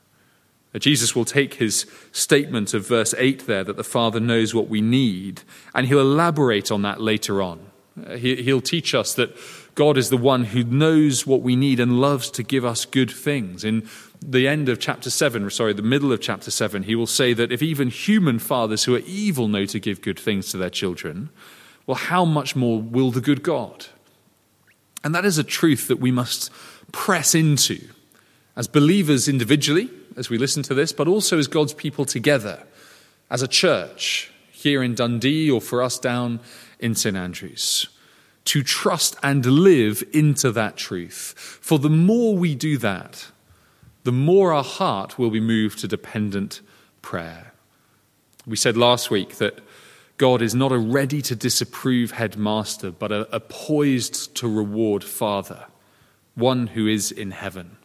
Uh, 0.73 0.79
Jesus 0.79 1.15
will 1.15 1.25
take 1.25 1.55
his 1.55 1.85
statement 2.11 2.73
of 2.73 2.87
verse 2.87 3.13
8 3.17 3.47
there 3.47 3.63
that 3.63 3.77
the 3.77 3.83
Father 3.83 4.19
knows 4.19 4.53
what 4.53 4.67
we 4.67 4.81
need, 4.81 5.41
and 5.73 5.87
he'll 5.87 5.99
elaborate 5.99 6.71
on 6.71 6.81
that 6.83 7.01
later 7.01 7.41
on. 7.41 7.59
Uh, 8.05 8.15
he'll 8.15 8.61
teach 8.61 8.93
us 8.93 9.13
that 9.15 9.35
God 9.75 9.97
is 9.97 10.09
the 10.09 10.17
one 10.17 10.45
who 10.45 10.63
knows 10.63 11.25
what 11.25 11.41
we 11.41 11.55
need 11.55 11.79
and 11.79 11.99
loves 11.99 12.29
to 12.31 12.43
give 12.43 12.65
us 12.65 12.85
good 12.85 13.11
things. 13.11 13.63
In 13.63 13.87
the 14.21 14.47
end 14.47 14.69
of 14.69 14.79
chapter 14.79 15.09
7, 15.09 15.49
sorry, 15.49 15.73
the 15.73 15.81
middle 15.81 16.11
of 16.11 16.21
chapter 16.21 16.51
7, 16.51 16.83
he 16.83 16.95
will 16.95 17.07
say 17.07 17.33
that 17.33 17.51
if 17.51 17.61
even 17.61 17.89
human 17.89 18.39
fathers 18.39 18.83
who 18.83 18.95
are 18.95 19.03
evil 19.05 19.47
know 19.47 19.65
to 19.65 19.79
give 19.79 20.01
good 20.01 20.19
things 20.19 20.51
to 20.51 20.57
their 20.57 20.69
children, 20.69 21.29
well, 21.87 21.95
how 21.95 22.25
much 22.25 22.55
more 22.55 22.81
will 22.81 23.11
the 23.11 23.21
good 23.21 23.41
God? 23.41 23.87
And 25.03 25.15
that 25.15 25.25
is 25.25 25.37
a 25.37 25.43
truth 25.43 25.87
that 25.87 25.99
we 25.99 26.11
must 26.11 26.51
press 26.91 27.33
into 27.33 27.79
as 28.55 28.67
believers 28.67 29.27
individually, 29.27 29.89
as 30.17 30.29
we 30.29 30.37
listen 30.37 30.63
to 30.63 30.73
this, 30.73 30.91
but 30.91 31.07
also 31.07 31.37
as 31.37 31.47
God's 31.47 31.73
people 31.73 32.05
together, 32.05 32.63
as 33.29 33.41
a 33.41 33.47
church 33.47 34.31
here 34.51 34.83
in 34.83 34.95
Dundee 34.95 35.49
or 35.49 35.61
for 35.61 35.81
us 35.81 35.97
down 35.97 36.39
in 36.79 36.93
St. 36.93 37.15
Andrews. 37.15 37.87
To 38.45 38.63
trust 38.63 39.15
and 39.21 39.45
live 39.45 40.03
into 40.11 40.51
that 40.51 40.77
truth. 40.77 41.33
For 41.61 41.77
the 41.77 41.89
more 41.89 42.35
we 42.35 42.55
do 42.55 42.77
that, 42.77 43.27
the 44.03 44.11
more 44.11 44.53
our 44.53 44.63
heart 44.63 45.19
will 45.19 45.29
be 45.29 45.39
moved 45.39 45.79
to 45.79 45.87
dependent 45.87 46.61
prayer. 47.01 47.53
We 48.45 48.55
said 48.55 48.77
last 48.77 49.11
week 49.11 49.35
that 49.35 49.59
God 50.17 50.41
is 50.41 50.55
not 50.55 50.71
a 50.71 50.79
ready 50.79 51.21
to 51.21 51.35
disapprove 51.35 52.11
headmaster, 52.11 52.91
but 52.91 53.11
a, 53.11 53.35
a 53.35 53.39
poised 53.39 54.35
to 54.37 54.47
reward 54.47 55.03
father, 55.03 55.65
one 56.33 56.67
who 56.67 56.87
is 56.87 57.11
in 57.11 57.31
heaven. 57.31 57.77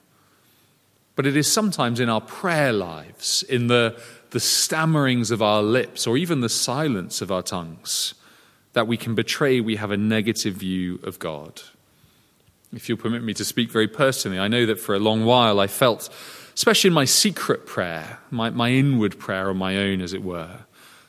But 1.15 1.27
it 1.27 1.37
is 1.37 1.51
sometimes 1.51 2.01
in 2.01 2.09
our 2.09 2.23
prayer 2.23 2.73
lives, 2.73 3.43
in 3.43 3.67
the, 3.67 4.01
the 4.31 4.41
stammerings 4.41 5.31
of 5.31 5.43
our 5.43 5.63
lips, 5.63 6.07
or 6.07 6.17
even 6.17 6.41
the 6.41 6.49
silence 6.49 7.21
of 7.21 7.31
our 7.31 7.43
tongues, 7.43 8.15
that 8.73 8.87
we 8.87 8.97
can 8.97 9.15
betray 9.15 9.61
we 9.61 9.77
have 9.77 9.91
a 9.91 9.97
negative 9.99 10.55
view 10.55 11.01
of 11.03 11.19
God. 11.19 11.61
If 12.75 12.89
you'll 12.89 12.97
permit 12.97 13.23
me 13.23 13.35
to 13.35 13.45
speak 13.45 13.71
very 13.71 13.89
personally, 13.89 14.39
I 14.39 14.49
know 14.49 14.65
that 14.65 14.81
for 14.81 14.95
a 14.95 14.99
long 14.99 15.27
while 15.27 15.61
I 15.61 15.67
felt, 15.67 16.09
especially 16.55 16.89
in 16.89 16.95
my 16.95 17.05
secret 17.05 17.67
prayer, 17.67 18.21
my, 18.31 18.49
my 18.49 18.71
inward 18.71 19.19
prayer 19.19 19.51
on 19.51 19.59
my 19.59 19.77
own, 19.77 20.01
as 20.01 20.15
it 20.15 20.23
were, 20.23 20.61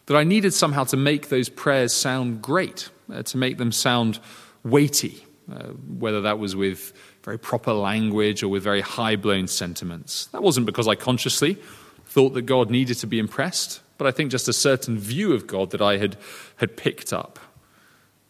that 0.06 0.18
I 0.18 0.24
needed 0.24 0.54
somehow 0.54 0.84
to 0.86 0.98
make 0.98 1.30
those 1.30 1.50
prayers 1.50 1.94
sound 1.94 2.42
great, 2.42 2.90
uh, 3.12 3.24
to 3.24 3.38
make 3.38 3.58
them 3.58 3.72
sound 3.72 4.20
weighty, 4.64 5.26
uh, 5.52 5.68
whether 5.98 6.22
that 6.22 6.40
was 6.40 6.56
with 6.56 6.94
very 7.24 7.40
proper 7.40 7.74
language 7.74 8.44
or 8.44 8.50
with 8.50 8.64
very 8.64 8.82
high 8.82 9.16
blown 9.16 9.48
sentiments. 9.48 10.26
That 10.28 10.44
wasn't 10.44 10.66
because 10.66 10.88
I 10.88 10.96
consciously 10.96 11.58
thought 12.06 12.34
that 12.34 12.44
God 12.44 12.70
needed 12.70 12.98
to 12.98 13.08
be 13.08 13.20
impressed, 13.20 13.82
but 13.98 14.08
I 14.08 14.12
think 14.12 14.32
just 14.32 14.48
a 14.48 14.54
certain 14.54 14.98
view 14.98 15.34
of 15.34 15.48
God 15.48 15.72
that 15.72 15.82
I 15.82 15.98
had, 15.98 16.18
had 16.58 16.76
picked 16.76 17.14
up. 17.14 17.40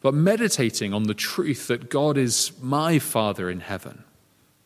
But 0.02 0.14
meditating 0.14 0.94
on 0.94 1.04
the 1.04 1.14
truth 1.14 1.68
that 1.68 1.90
God 1.90 2.18
is 2.18 2.52
my 2.62 3.00
Father 3.00 3.50
in 3.50 3.62
heaven, 3.62 4.04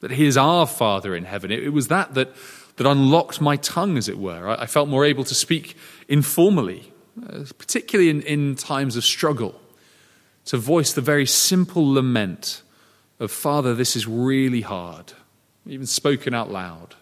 that 0.02 0.12
He 0.12 0.26
is 0.26 0.36
our 0.36 0.68
Father 0.68 1.16
in 1.16 1.26
heaven, 1.26 1.52
it, 1.52 1.64
it 1.64 1.70
was 1.70 1.88
that, 1.88 2.16
that 2.16 2.34
that 2.78 2.88
unlocked 2.88 3.42
my 3.42 3.58
tongue, 3.58 3.98
as 3.98 4.08
it 4.08 4.18
were. 4.18 4.48
I, 4.50 4.66
felt 4.66 4.88
more 4.88 5.04
able 5.04 5.24
to 5.26 5.36
speak 5.36 5.76
informally, 6.08 6.92
Uh, 7.26 7.46
particularly 7.58 8.10
in, 8.10 8.22
in 8.24 8.56
times 8.56 8.96
of 8.96 9.04
struggle, 9.04 9.60
to 10.46 10.58
voice 10.58 10.94
the 10.94 11.02
very 11.02 11.26
simple 11.26 11.94
lament 11.94 12.62
of, 13.20 13.32
Father, 13.32 13.74
this 13.74 13.96
is 13.96 14.06
really 14.06 14.62
hard, 14.62 15.14
even 15.66 15.88
spoken 15.88 16.36
out 16.36 16.52
loud. 16.52 16.96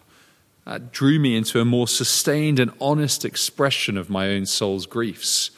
That 0.63 0.91
drew 0.91 1.19
me 1.19 1.36
into 1.36 1.60
a 1.60 1.65
more 1.65 1.88
sustained 1.88 2.60
and 2.60 2.72
honest 2.79 3.25
expression 3.25 3.98
of 3.98 4.10
my 4.10 4.29
own 4.29 4.45
soul's 4.45 4.86
griefs 4.86 5.51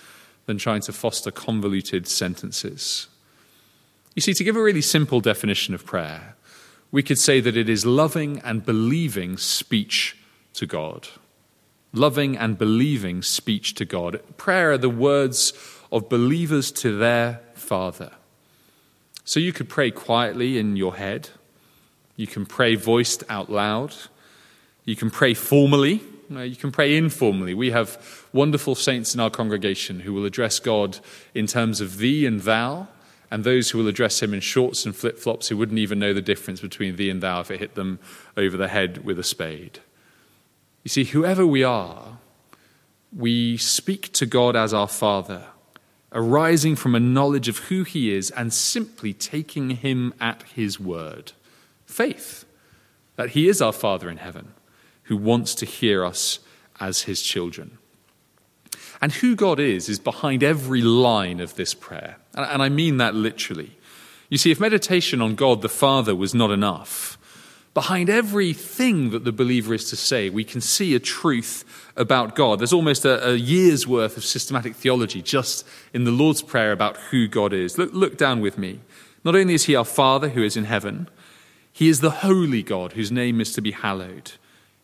than 0.48 0.58
trying 0.58 0.82
to 0.82 0.94
foster 0.94 1.30
convoluted 1.30 2.08
sentences. 2.08 3.08
You 4.16 4.22
see, 4.22 4.34
to 4.34 4.44
give 4.44 4.56
a 4.56 4.62
really 4.62 4.82
simple 4.82 5.22
definition 5.22 5.76
of 5.76 5.86
prayer, 5.86 6.36
we 6.92 7.04
could 7.04 7.20
say 7.20 7.40
that 7.42 7.56
it 7.56 7.70
is 7.70 7.86
loving 7.86 8.40
and 8.40 8.66
believing 8.66 9.38
speech 9.38 10.18
to 10.54 10.66
God. 10.66 11.08
Loving 11.94 12.38
and 12.38 12.58
believing 12.58 13.22
speech 13.22 13.74
to 13.76 13.86
God. 13.86 14.22
Prayer 14.38 14.72
are 14.72 14.78
the 14.78 14.90
words 14.90 15.54
of 15.92 16.10
believers 16.10 16.72
to 16.74 16.98
their 16.98 17.42
Father. 17.54 18.12
So 19.24 19.40
you 19.40 19.54
could 19.54 19.70
pray 19.70 19.92
quietly 19.92 20.58
in 20.58 20.76
your 20.76 20.96
head. 20.96 21.30
You 22.16 22.28
can 22.28 22.46
pray 22.46 22.76
voiced 22.76 23.24
out 23.30 23.50
loud. 23.50 23.94
You 24.86 24.96
can 24.96 25.10
pray 25.10 25.34
formally. 25.34 26.02
Uh, 26.34 26.42
you 26.42 26.56
can 26.56 26.72
pray 26.72 26.98
informally. 26.98 27.54
We 27.54 27.72
have 27.72 28.26
wonderful 28.34 28.76
saints 28.76 29.14
in 29.14 29.20
our 29.20 29.30
congregation 29.30 30.02
who 30.02 30.14
will 30.14 30.26
address 30.26 30.60
God 30.60 31.00
in 31.34 31.48
terms 31.48 31.82
of 31.82 31.98
thee 31.98 32.26
and 32.26 32.42
thou 32.42 32.88
and 33.30 33.44
those 33.44 33.70
who 33.70 33.78
will 33.78 33.88
address 33.88 34.22
him 34.22 34.34
in 34.34 34.40
shorts 34.40 34.86
and 34.86 34.96
flip 34.96 35.20
flops 35.20 35.48
who 35.48 35.58
wouldn't 35.58 35.80
even 35.80 36.00
know 36.00 36.14
the 36.14 36.22
difference 36.22 36.62
between 36.62 36.96
thee 36.96 37.10
and 37.10 37.22
thou 37.22 37.42
if 37.42 37.52
it 37.52 37.60
hit 37.60 37.76
them 37.76 38.00
over 38.36 38.58
the 38.58 38.68
head 38.68 39.04
with 39.04 39.20
a 39.20 39.24
spade. 39.24 39.80
You 40.88 40.90
see, 40.90 41.04
whoever 41.04 41.46
we 41.46 41.66
are, 41.66 42.18
we 43.12 43.58
speak 43.58 44.14
to 44.14 44.26
God 44.26 44.56
as 44.56 44.74
our 44.74 44.88
Father, 44.88 45.48
arising 46.14 46.78
from 46.78 46.96
a 46.96 47.00
knowledge 47.02 47.50
of 47.50 47.58
who 47.58 47.84
he 47.84 48.16
is 48.16 48.32
and 48.32 48.54
simply 48.54 49.12
taking 49.12 49.72
him 49.72 50.14
at 50.22 50.44
his 50.44 50.80
word. 50.80 51.34
Faith 51.86 52.46
that 53.18 53.32
he 53.32 53.50
is 53.50 53.62
our 53.62 53.74
Father 53.74 54.10
in 54.10 54.16
heaven 54.16 54.54
who 55.04 55.18
wants 55.18 55.56
to 55.56 55.66
hear 55.66 56.06
us 56.06 56.40
as 56.80 57.02
his 57.02 57.22
children. 57.22 57.80
And 59.02 59.12
who 59.12 59.36
God 59.36 59.60
is, 59.60 59.90
is 59.90 60.00
behind 60.00 60.42
every 60.42 60.82
line 60.82 61.42
of 61.42 61.56
this 61.56 61.74
prayer. 61.74 62.16
And 62.34 62.64
I 62.64 62.70
mean 62.70 62.96
that 62.96 63.14
literally. 63.14 63.78
You 64.30 64.38
see, 64.38 64.52
if 64.52 64.60
meditation 64.62 65.22
on 65.22 65.36
God 65.36 65.62
the 65.62 65.68
Father 65.68 66.16
was 66.16 66.34
not 66.34 66.50
enough, 66.50 67.17
behind 67.78 68.10
everything 68.10 69.12
that 69.12 69.24
the 69.24 69.32
believer 69.32 69.72
is 69.72 69.88
to 69.88 69.96
say, 69.96 70.32
we 70.32 70.44
can 70.44 70.60
see 70.60 70.96
a 70.96 71.00
truth 71.00 71.64
about 71.96 72.36
God. 72.36 72.58
There's 72.58 72.74
almost 72.74 73.06
a, 73.06 73.30
a, 73.30 73.36
year's 73.36 73.86
worth 73.86 74.18
of 74.18 74.26
systematic 74.26 74.76
theology 74.76 75.22
just 75.22 75.64
in 75.94 76.04
the 76.04 76.10
Lord's 76.10 76.42
Prayer 76.42 76.72
about 76.72 76.98
who 77.12 77.28
God 77.28 77.54
is. 77.54 77.78
Look, 77.78 77.94
look 77.94 78.18
down 78.18 78.42
with 78.42 78.58
me. 78.58 78.80
Not 79.24 79.36
only 79.36 79.54
is 79.54 79.66
He 79.66 79.76
our 79.76 79.86
Father 79.86 80.30
who 80.30 80.42
is 80.42 80.58
in 80.58 80.64
heaven, 80.64 81.08
He 81.72 81.88
is 81.88 82.02
the 82.02 82.10
holy 82.10 82.64
God 82.64 82.94
whose 82.94 83.12
name 83.12 83.40
is 83.40 83.54
to 83.54 83.62
be 83.62 83.74
hallowed. 83.74 84.32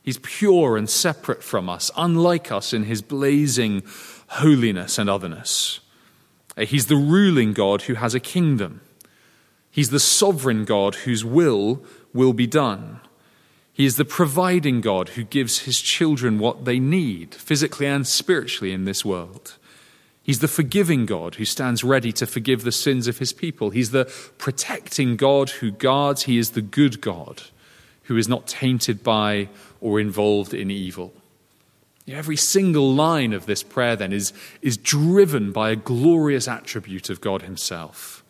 He's 0.03 0.19
pure 0.19 0.77
and 0.77 0.87
separate 0.87 1.41
from 1.41 1.69
us, 1.69 1.89
unlike 1.97 2.51
us 2.51 2.73
in 2.73 2.83
his 2.83 3.01
blazing 3.01 3.81
holiness 4.27 4.99
and 4.99 5.09
otherness. 5.09 5.79
Uh, 6.55 6.65
he's 6.65 6.85
the 6.85 6.95
ruling 6.95 7.53
God 7.53 7.83
who 7.83 7.95
has 7.95 8.13
a 8.13 8.19
kingdom. 8.19 8.81
He's 9.71 9.89
the 9.89 9.99
sovereign 9.99 10.63
God 10.63 10.93
whose 10.93 11.25
will 11.25 11.83
will 12.13 12.33
be 12.33 12.47
done. 12.47 12.99
He 13.73 13.85
is 13.85 13.97
the 13.97 14.05
providing 14.05 14.81
God 14.81 15.09
who 15.09 15.23
gives 15.23 15.59
his 15.59 15.81
children 15.81 16.37
what 16.37 16.65
they 16.65 16.79
need, 16.79 17.33
physically 17.33 17.87
and 17.87 18.05
spiritually, 18.05 18.71
in 18.71 18.85
this 18.85 19.03
world. 19.03 19.57
He's 20.21 20.39
the 20.39 20.47
forgiving 20.47 21.05
God 21.05 21.35
who 21.35 21.45
stands 21.45 21.83
ready 21.83 22.11
to 22.13 22.25
forgive 22.25 22.63
the 22.63 22.71
sins 22.71 23.07
of 23.07 23.17
his 23.17 23.33
people. 23.33 23.71
He's 23.71 23.91
the 23.91 24.05
protecting 24.37 25.17
God 25.17 25.49
who 25.49 25.71
guards. 25.71 26.23
He 26.23 26.37
is 26.37 26.51
the 26.51 26.61
good 26.61 27.01
God 27.01 27.43
who 28.03 28.15
is 28.15 28.29
not 28.29 28.47
tainted 28.47 29.03
by 29.03 29.49
or 29.81 29.99
involved 29.99 30.53
in 30.53 30.71
evil. 30.71 31.13
Every 32.07 32.37
single 32.37 32.93
line 32.93 33.33
of 33.33 33.45
this 33.45 33.63
prayer, 33.63 33.95
then, 33.95 34.11
is, 34.11 34.33
is 34.61 34.77
driven 34.77 35.51
by 35.51 35.71
a 35.71 35.75
glorious 35.75 36.47
attribute 36.47 37.09
of 37.09 37.21
God 37.21 37.43
Himself. 37.43 38.22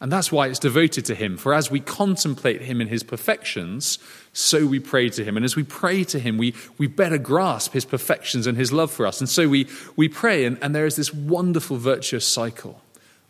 And 0.00 0.12
that's 0.12 0.30
why 0.30 0.46
it's 0.46 0.60
devoted 0.60 1.04
to 1.06 1.14
Him. 1.14 1.36
For 1.36 1.52
as 1.52 1.70
we 1.70 1.80
contemplate 1.80 2.62
Him 2.62 2.80
in 2.80 2.88
His 2.88 3.02
perfections, 3.02 3.98
so 4.32 4.64
we 4.64 4.78
pray 4.78 5.08
to 5.10 5.24
Him. 5.24 5.36
And 5.36 5.44
as 5.44 5.56
we 5.56 5.64
pray 5.64 6.04
to 6.04 6.20
Him, 6.20 6.38
we, 6.38 6.54
we 6.76 6.86
better 6.86 7.18
grasp 7.18 7.72
His 7.72 7.84
perfections 7.84 8.46
and 8.46 8.56
His 8.56 8.72
love 8.72 8.92
for 8.92 9.06
us. 9.06 9.20
And 9.20 9.28
so 9.28 9.48
we, 9.48 9.66
we 9.96 10.08
pray, 10.08 10.44
and, 10.44 10.56
and 10.62 10.74
there 10.74 10.86
is 10.86 10.94
this 10.94 11.12
wonderful 11.12 11.76
virtuous 11.76 12.26
cycle 12.26 12.80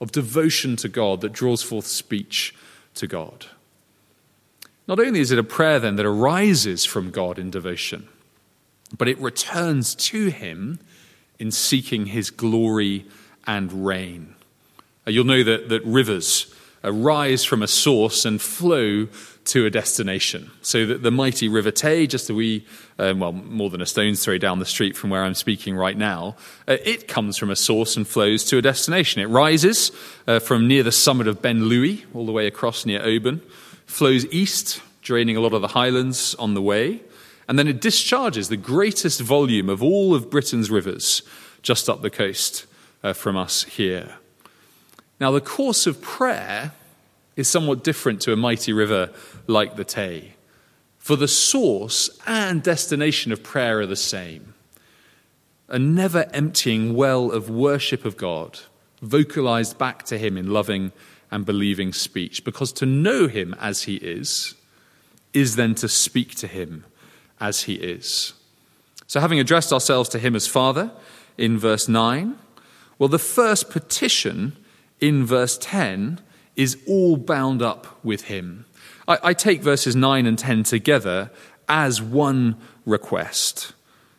of 0.00 0.12
devotion 0.12 0.76
to 0.76 0.88
God 0.88 1.22
that 1.22 1.32
draws 1.32 1.62
forth 1.62 1.86
speech 1.86 2.54
to 2.96 3.06
God. 3.06 3.46
Not 4.86 5.00
only 5.00 5.20
is 5.20 5.30
it 5.30 5.38
a 5.38 5.44
prayer 5.44 5.78
then 5.78 5.96
that 5.96 6.06
arises 6.06 6.84
from 6.84 7.10
God 7.10 7.38
in 7.38 7.50
devotion, 7.50 8.08
but 8.96 9.08
it 9.08 9.18
returns 9.18 9.94
to 9.94 10.28
Him 10.28 10.80
in 11.38 11.50
seeking 11.50 12.06
His 12.06 12.30
glory 12.30 13.06
and 13.46 13.86
reign. 13.86 14.34
Uh, 15.06 15.10
you'll 15.10 15.24
know 15.24 15.42
that, 15.42 15.70
that 15.70 15.84
rivers 15.84 16.54
arise 16.88 17.44
from 17.44 17.62
a 17.62 17.68
source 17.68 18.24
and 18.24 18.40
flow 18.40 19.06
to 19.44 19.66
a 19.66 19.70
destination. 19.70 20.50
So 20.62 20.86
that 20.86 21.02
the 21.02 21.10
mighty 21.10 21.48
River 21.48 21.70
Tay, 21.70 22.06
just 22.06 22.28
a 22.28 22.34
wee, 22.34 22.66
um, 22.98 23.20
well, 23.20 23.32
more 23.32 23.70
than 23.70 23.80
a 23.80 23.86
stone's 23.86 24.22
throw 24.22 24.38
down 24.38 24.58
the 24.58 24.66
street 24.66 24.96
from 24.96 25.10
where 25.10 25.24
I'm 25.24 25.34
speaking 25.34 25.74
right 25.74 25.96
now, 25.96 26.36
uh, 26.66 26.76
it 26.84 27.08
comes 27.08 27.36
from 27.36 27.50
a 27.50 27.56
source 27.56 27.96
and 27.96 28.06
flows 28.06 28.44
to 28.46 28.58
a 28.58 28.62
destination. 28.62 29.22
It 29.22 29.26
rises 29.26 29.90
uh, 30.26 30.38
from 30.38 30.68
near 30.68 30.82
the 30.82 30.92
summit 30.92 31.28
of 31.28 31.40
Ben 31.40 31.64
Lui, 31.64 32.04
all 32.14 32.26
the 32.26 32.32
way 32.32 32.46
across 32.46 32.84
near 32.84 33.02
Oban, 33.02 33.40
flows 33.86 34.26
east, 34.26 34.82
draining 35.02 35.36
a 35.36 35.40
lot 35.40 35.54
of 35.54 35.62
the 35.62 35.68
highlands 35.68 36.34
on 36.34 36.54
the 36.54 36.62
way, 36.62 37.00
and 37.48 37.58
then 37.58 37.68
it 37.68 37.80
discharges 37.80 38.50
the 38.50 38.56
greatest 38.58 39.20
volume 39.22 39.70
of 39.70 39.82
all 39.82 40.14
of 40.14 40.30
Britain's 40.30 40.70
rivers 40.70 41.22
just 41.62 41.88
up 41.88 42.02
the 42.02 42.10
coast 42.10 42.66
uh, 43.02 43.14
from 43.14 43.36
us 43.36 43.64
here. 43.64 44.16
Now, 45.18 45.30
the 45.30 45.40
course 45.40 45.86
of 45.86 46.00
prayer 46.00 46.72
is 47.38 47.48
somewhat 47.48 47.82
different 47.82 48.20
to 48.20 48.32
a 48.34 48.36
mighty 48.36 48.74
river 48.74 49.10
like 49.46 49.76
the 49.76 49.84
Tay, 49.84 50.34
for 50.98 51.16
the 51.16 51.26
source 51.26 52.10
and 52.26 52.62
destination 52.62 53.32
of 53.32 53.42
prayer 53.42 53.80
are 53.80 53.86
the 53.86 53.96
same. 53.96 54.52
A 55.68 55.78
never 55.78 56.26
emptying 56.34 56.94
well 56.94 57.32
of 57.32 57.48
worship 57.48 58.04
of 58.04 58.18
God, 58.18 58.60
vocalized 59.00 59.78
back 59.78 60.02
to 60.04 60.18
Him 60.18 60.36
in 60.36 60.52
loving 60.52 60.92
and 61.30 61.46
believing 61.46 61.94
speech, 61.94 62.44
because 62.44 62.72
to 62.72 62.84
know 62.84 63.26
Him 63.26 63.54
as 63.58 63.84
He 63.84 63.96
is 63.96 64.54
is 65.32 65.56
then 65.56 65.74
to 65.76 65.88
speak 65.88 66.34
to 66.36 66.46
him 66.46 66.84
as 67.40 67.64
he 67.64 67.74
is. 67.74 68.34
So, 69.06 69.20
having 69.20 69.40
addressed 69.40 69.72
ourselves 69.72 70.08
to 70.10 70.18
him 70.18 70.34
as 70.36 70.46
Father 70.46 70.90
in 71.36 71.58
verse 71.58 71.88
9, 71.88 72.38
well, 72.98 73.08
the 73.08 73.18
first 73.18 73.70
petition 73.70 74.56
in 75.00 75.24
verse 75.24 75.56
10 75.58 76.20
is 76.58 76.76
all 76.86 77.16
bound 77.16 77.62
up 77.62 78.04
with 78.04 78.24
him. 78.24 78.66
I, 79.06 79.18
I 79.22 79.32
take 79.32 79.62
verses 79.62 79.96
9 79.96 80.26
and 80.26 80.38
10 80.38 80.64
together 80.64 81.30
as 81.68 82.02
one 82.02 82.56
request 82.84 83.72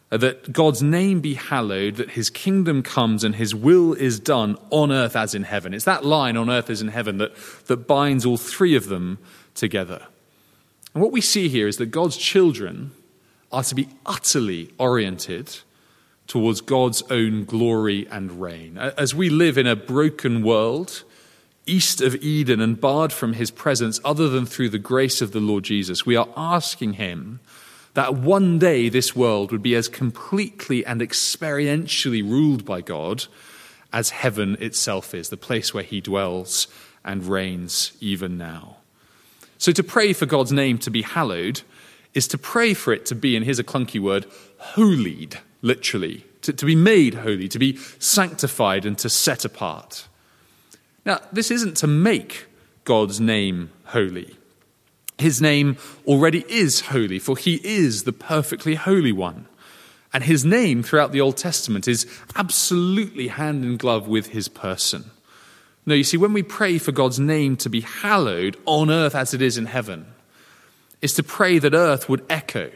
that 0.09 0.51
God's 0.51 0.81
name 0.81 1.21
be 1.21 1.35
hallowed, 1.35 1.97
that 1.97 2.11
his 2.11 2.31
kingdom 2.31 2.81
comes 2.81 3.23
and 3.23 3.35
his 3.35 3.53
will 3.53 3.93
is 3.93 4.19
done 4.19 4.57
on 4.71 4.91
earth 4.91 5.15
as 5.15 5.35
in 5.35 5.43
heaven. 5.43 5.71
It's 5.71 5.85
that 5.85 6.03
line, 6.03 6.35
on 6.35 6.49
earth 6.49 6.69
as 6.71 6.81
in 6.81 6.87
heaven, 6.87 7.19
that, 7.19 7.35
that 7.67 7.85
binds 7.85 8.25
all 8.25 8.37
three 8.37 8.75
of 8.75 8.87
them 8.87 9.19
together. 9.53 10.07
And 10.95 11.03
what 11.03 11.11
we 11.11 11.21
see 11.21 11.47
here 11.47 11.67
is 11.67 11.77
that 11.77 11.87
God's 11.87 12.17
children 12.17 12.91
are 13.51 13.63
to 13.63 13.75
be 13.75 13.89
utterly 14.05 14.73
oriented 14.79 15.59
towards 16.25 16.61
God's 16.61 17.03
own 17.11 17.45
glory 17.45 18.07
and 18.09 18.41
reign. 18.41 18.77
As 18.77 19.13
we 19.13 19.29
live 19.29 19.59
in 19.59 19.67
a 19.67 19.75
broken 19.75 20.41
world, 20.41 21.03
east 21.69 22.01
of 22.01 22.15
Eden 22.15 22.59
and 22.59 22.79
barred 22.79 23.13
from 23.13 23.33
his 23.33 23.51
presence 23.51 23.99
other 24.03 24.27
than 24.29 24.45
through 24.45 24.69
the 24.69 24.79
grace 24.79 25.21
of 25.21 25.31
the 25.31 25.39
Lord 25.39 25.63
Jesus, 25.63 26.05
we 26.05 26.15
are 26.15 26.29
asking 26.35 26.93
him 26.93 27.39
that 27.93 28.15
one 28.15 28.59
day 28.59 28.89
this 28.89 29.15
world 29.15 29.51
would 29.51 29.63
be 29.63 29.75
as 29.75 29.87
completely 29.87 30.85
and 30.85 31.01
experientially 31.01 32.23
ruled 32.23 32.65
by 32.65 32.81
God 32.81 33.25
as 33.91 34.11
heaven 34.11 34.57
itself 34.59 35.13
is, 35.13 35.29
the 35.29 35.37
place 35.37 35.73
where 35.73 35.83
he 35.83 35.99
dwells 35.99 36.67
and 37.03 37.25
reigns 37.25 37.93
even 37.99 38.37
now. 38.37 38.77
So 39.57 39.71
to 39.71 39.83
pray 39.83 40.13
for 40.13 40.25
God's 40.25 40.51
name 40.51 40.77
to 40.79 40.91
be 40.91 41.01
hallowed 41.01 41.61
is 42.13 42.27
to 42.29 42.37
pray 42.37 42.73
for 42.73 42.93
it 42.93 43.05
to 43.07 43.15
be, 43.15 43.35
and 43.35 43.43
here's 43.43 43.59
a 43.59 43.63
clunky 43.63 43.99
word, 43.99 44.25
holied, 44.57 45.39
literally, 45.61 46.25
to, 46.41 46.53
to 46.53 46.65
be 46.65 46.75
made 46.75 47.15
holy, 47.15 47.47
to 47.49 47.59
be 47.59 47.77
sanctified, 47.99 48.85
and 48.85 48.97
to 48.99 49.09
set 49.09 49.43
apart. 49.43 50.07
Now, 51.05 51.19
this 51.31 51.51
isn't 51.51 51.77
to 51.77 51.87
make 51.87 52.47
God's 52.83 53.19
name 53.19 53.71
holy. 53.85 54.35
His 55.17 55.41
name 55.41 55.77
already 56.07 56.45
is 56.47 56.81
holy, 56.81 57.19
for 57.19 57.37
he 57.37 57.59
is 57.63 58.03
the 58.03 58.13
perfectly 58.13 58.75
holy 58.75 59.11
one. 59.11 59.47
And 60.13 60.23
his 60.23 60.43
name 60.43 60.81
throughout 60.81 61.11
the 61.11 61.21
Old 61.21 61.37
Testament 61.37 61.87
is 61.87 62.07
absolutely 62.35 63.27
hand 63.27 63.63
in 63.63 63.77
glove 63.77 64.07
with 64.07 64.27
his 64.27 64.47
person. 64.47 65.11
No, 65.85 65.93
you 65.93 66.03
see, 66.03 66.17
when 66.17 66.33
we 66.33 66.43
pray 66.43 66.77
for 66.77 66.91
God's 66.91 67.19
name 67.19 67.57
to 67.57 67.69
be 67.69 67.81
hallowed 67.81 68.57
on 68.65 68.89
earth 68.89 69.15
as 69.15 69.33
it 69.33 69.41
is 69.41 69.57
in 69.57 69.65
heaven, 69.65 70.07
is 71.01 71.13
to 71.15 71.23
pray 71.23 71.59
that 71.59 71.73
earth 71.73 72.09
would 72.09 72.25
echo 72.29 72.71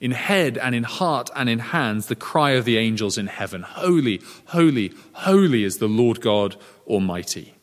in 0.00 0.10
head 0.10 0.58
and 0.58 0.74
in 0.74 0.82
heart 0.84 1.30
and 1.34 1.48
in 1.48 1.58
hands 1.58 2.06
the 2.06 2.16
cry 2.16 2.50
of 2.50 2.64
the 2.64 2.76
angels 2.76 3.16
in 3.16 3.26
heaven 3.26 3.62
Holy, 3.62 4.20
holy, 4.46 4.92
holy 5.12 5.64
is 5.64 5.78
the 5.78 5.88
Lord 5.88 6.20
God 6.20 6.56
Almighty. 6.86 7.53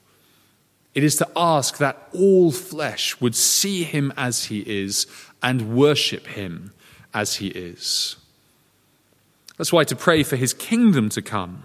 It 0.94 1.04
is 1.04 1.16
to 1.18 1.28
ask 1.36 1.78
that 1.78 2.10
all 2.14 2.52
flesh 2.52 3.20
would 3.22 3.36
see 3.36 3.84
him 3.84 4.12
as 4.18 4.46
he 4.46 4.60
is 4.62 5.08
and 5.42 5.74
worship 5.76 6.28
him 6.28 6.74
as 7.14 7.36
he 7.36 7.48
is. 7.48 8.18
That's 9.58 9.72
why 9.72 9.84
to 9.86 9.96
pray 9.96 10.24
for 10.24 10.36
his 10.36 10.54
kingdom 10.54 11.10
to 11.10 11.22
come 11.22 11.64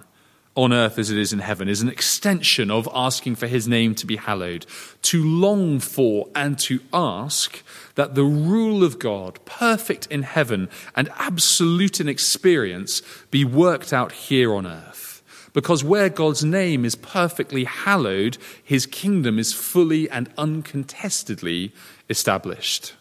on 0.56 0.73
earth 0.73 0.99
as 0.99 1.11
it 1.11 1.18
is 1.18 1.33
in 1.33 1.38
heaven 1.40 1.68
is 1.68 1.83
an 1.83 1.88
extension 1.88 2.71
of 2.71 2.88
asking 2.95 3.37
for 3.37 3.47
his 3.47 3.68
name 3.68 3.95
to 3.95 4.06
be 4.06 4.16
hallowed, 4.16 4.64
to 5.02 5.23
long 5.23 5.78
for 5.78 6.28
and 6.35 6.59
to 6.59 6.80
ask 6.92 7.62
that 7.95 8.14
the 8.14 8.25
rule 8.25 8.83
of 8.83 8.99
God, 8.99 9.38
perfect 9.45 10.06
in 10.06 10.23
heaven 10.23 10.71
and 10.95 11.11
absolute 11.18 12.00
in 12.00 12.09
experience, 12.09 13.02
be 13.30 13.45
worked 13.45 13.92
out 13.92 14.12
here 14.12 14.54
on 14.54 14.66
earth. 14.66 15.15
Because 15.56 15.82
where 15.82 16.10
God's 16.10 16.44
name 16.44 16.84
is 16.84 16.96
perfectly 16.96 17.64
hallowed, 17.64 18.36
his 18.62 18.84
kingdom 18.84 19.38
is 19.38 19.54
fully 19.54 20.06
and 20.10 20.28
uncontestedly 20.36 21.72
established. 22.10 22.92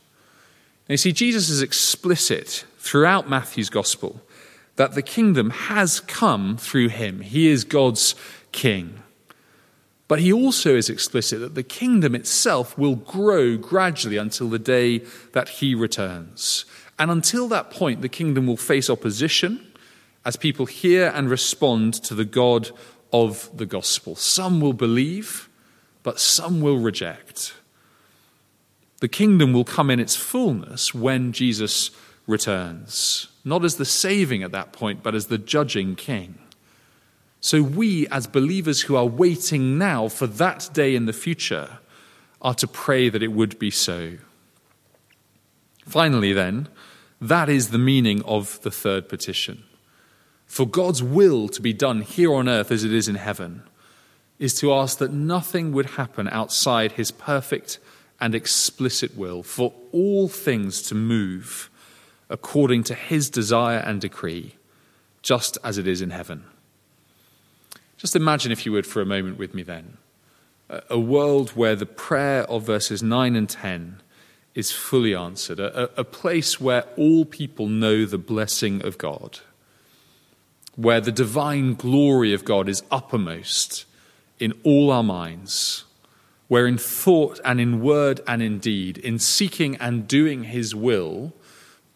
Now, 0.88 0.94
you 0.94 0.98
see, 0.98 1.12
Jesus 1.12 1.50
is 1.50 1.62
explicit 1.62 2.64
throughout 2.78 3.30
Matthew's 3.30 3.70
gospel 3.70 4.22
that 4.78 4.94
the 4.94 5.02
kingdom 5.02 5.50
has 5.50 6.00
come 6.00 6.56
through 6.56 6.88
him. 6.88 7.20
He 7.20 7.50
is 7.50 7.66
God's 7.66 8.16
king. 8.54 9.00
But 10.08 10.20
he 10.20 10.32
also 10.32 10.78
is 10.78 10.90
explicit 10.90 11.42
that 11.42 11.56
the 11.56 11.64
kingdom 11.64 12.16
itself 12.16 12.78
will 12.78 12.96
grow 12.96 13.58
gradually 13.58 14.16
until 14.16 14.48
the 14.48 14.60
day 14.60 15.00
that 15.34 15.50
he 15.50 15.76
returns. 15.76 16.64
And 16.98 17.12
until 17.12 17.50
that 17.50 17.70
point, 17.70 18.02
the 18.02 18.08
kingdom 18.08 18.48
will 18.48 18.56
face 18.56 18.90
opposition 18.90 19.74
as 20.26 20.36
people 20.36 20.66
hear 20.66 21.12
and 21.14 21.30
respond 21.30 21.94
to 21.94 22.16
the 22.16 22.26
God 22.26 22.72
of 23.14 23.50
the 23.56 23.66
gospel. 23.66 24.16
Some 24.16 24.60
will 24.60 24.74
believe, 24.74 25.48
but 26.04 26.20
some 26.20 26.62
will 26.62 26.80
reject. 26.80 27.54
The 29.00 29.08
kingdom 29.08 29.54
will 29.54 29.64
come 29.64 29.92
in 29.92 30.00
its 30.00 30.16
fullness 30.16 30.94
when 30.94 31.32
Jesus 31.32 31.92
returns, 32.26 33.28
not 33.44 33.64
as 33.64 33.76
the 33.76 33.86
saving 33.86 34.42
at 34.42 34.52
that 34.52 34.74
point, 34.74 35.04
but 35.04 35.14
as 35.14 35.28
the 35.28 35.38
judging 35.38 35.96
king. 35.96 36.40
So 37.40 37.62
we, 37.62 38.08
as 38.08 38.26
believers 38.26 38.82
who 38.82 38.96
are 38.96 39.06
waiting 39.06 39.78
now 39.78 40.08
for 40.08 40.26
that 40.26 40.70
day 40.74 40.96
in 40.96 41.06
the 41.06 41.14
future, 41.14 41.78
are 42.42 42.56
to 42.56 42.68
pray 42.68 43.10
that 43.10 43.22
it 43.22 43.32
would 43.32 43.60
be 43.60 43.70
so. 43.70 44.18
Finally, 45.86 46.34
then, 46.34 46.68
that 47.22 47.48
is 47.48 47.70
the 47.70 47.78
meaning 47.78 48.24
of 48.24 48.60
the 48.64 48.72
third 48.72 49.08
petition. 49.08 49.65
For 50.56 50.66
God's 50.66 51.04
will 51.04 51.50
to 51.50 51.62
be 51.62 51.74
done 51.74 52.00
here 52.00 52.34
on 52.34 52.48
earth 52.48 52.72
as 52.72 52.86
it 52.86 52.94
is 52.94 53.10
in 53.10 53.16
heaven 53.16 53.64
is 54.40 54.54
to 54.62 54.72
ask 54.74 55.00
that 55.00 55.12
nothing 55.12 55.74
would 55.74 55.86
happen 55.86 56.30
outside 56.30 56.94
his 56.94 57.12
perfect 57.12 57.78
and 58.22 58.34
explicit 58.34 59.18
will, 59.18 59.44
for 59.44 59.74
all 59.92 60.30
things 60.30 60.82
to 60.84 60.96
move 60.96 61.70
according 62.30 62.86
to 62.86 62.96
his 62.96 63.30
desire 63.30 63.80
and 63.80 64.00
decree, 64.00 64.56
just 65.22 65.58
as 65.62 65.78
it 65.78 65.90
is 65.90 66.02
in 66.02 66.12
heaven. 66.12 66.46
Just 67.98 68.16
imagine, 68.16 68.54
if 68.54 68.66
you 68.66 68.72
would, 68.72 68.88
for 68.88 69.02
a 69.02 69.06
moment 69.06 69.38
with 69.38 69.54
me 69.54 69.62
then, 69.62 69.98
a 70.90 70.98
world 70.98 71.50
where 71.50 71.76
the 71.76 71.86
prayer 71.86 72.44
of 72.44 72.64
verses 72.64 73.04
9 73.04 73.36
and 73.36 73.50
10 73.50 74.02
is 74.54 74.72
fully 74.72 75.14
answered, 75.14 75.60
a, 75.60 76.00
a, 76.00 76.06
place 76.06 76.62
where 76.62 76.84
all 76.96 77.26
people 77.26 77.68
know 77.68 78.06
the 78.06 78.18
blessing 78.18 78.82
of 78.86 78.98
God, 78.98 79.42
where 80.76 81.02
the 81.02 81.12
divine 81.12 81.74
glory 81.74 82.34
of 82.34 82.46
God 82.46 82.68
is 82.68 82.84
uppermost 82.92 83.86
in 84.40 84.54
all 84.64 84.92
our 84.92 85.04
minds, 85.04 85.86
where 86.48 86.68
in 86.68 86.78
thought 86.78 87.40
and 87.46 87.60
in 87.60 87.82
word 87.82 88.22
and 88.28 88.42
in 88.42 88.60
deed, 88.60 88.98
in 88.98 89.20
seeking 89.20 89.76
and 89.78 90.08
doing 90.08 90.44
His 90.44 90.76
will, 90.76 91.34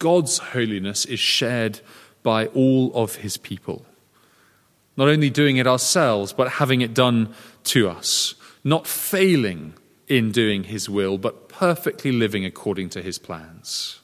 God's 0.00 0.38
holiness 0.38 1.04
is 1.04 1.20
shared 1.20 1.80
by 2.22 2.46
all 2.46 2.92
of 2.94 3.16
his 3.16 3.36
people. 3.36 3.84
Not 4.96 5.08
only 5.08 5.30
doing 5.30 5.58
it 5.58 5.66
ourselves, 5.66 6.32
but 6.32 6.52
having 6.52 6.80
it 6.80 6.92
done 6.92 7.34
to 7.64 7.88
us. 7.88 8.34
Not 8.64 8.86
failing 8.86 9.74
in 10.08 10.32
doing 10.32 10.64
his 10.64 10.88
will, 10.88 11.16
but 11.18 11.48
perfectly 11.48 12.12
living 12.12 12.44
according 12.44 12.88
to 12.90 13.02
his 13.02 13.18
plans. 13.18 14.00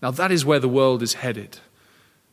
Now, 0.00 0.10
that 0.12 0.32
is 0.32 0.44
where 0.44 0.60
the 0.60 0.68
world 0.68 1.02
is 1.02 1.14
headed. 1.14 1.58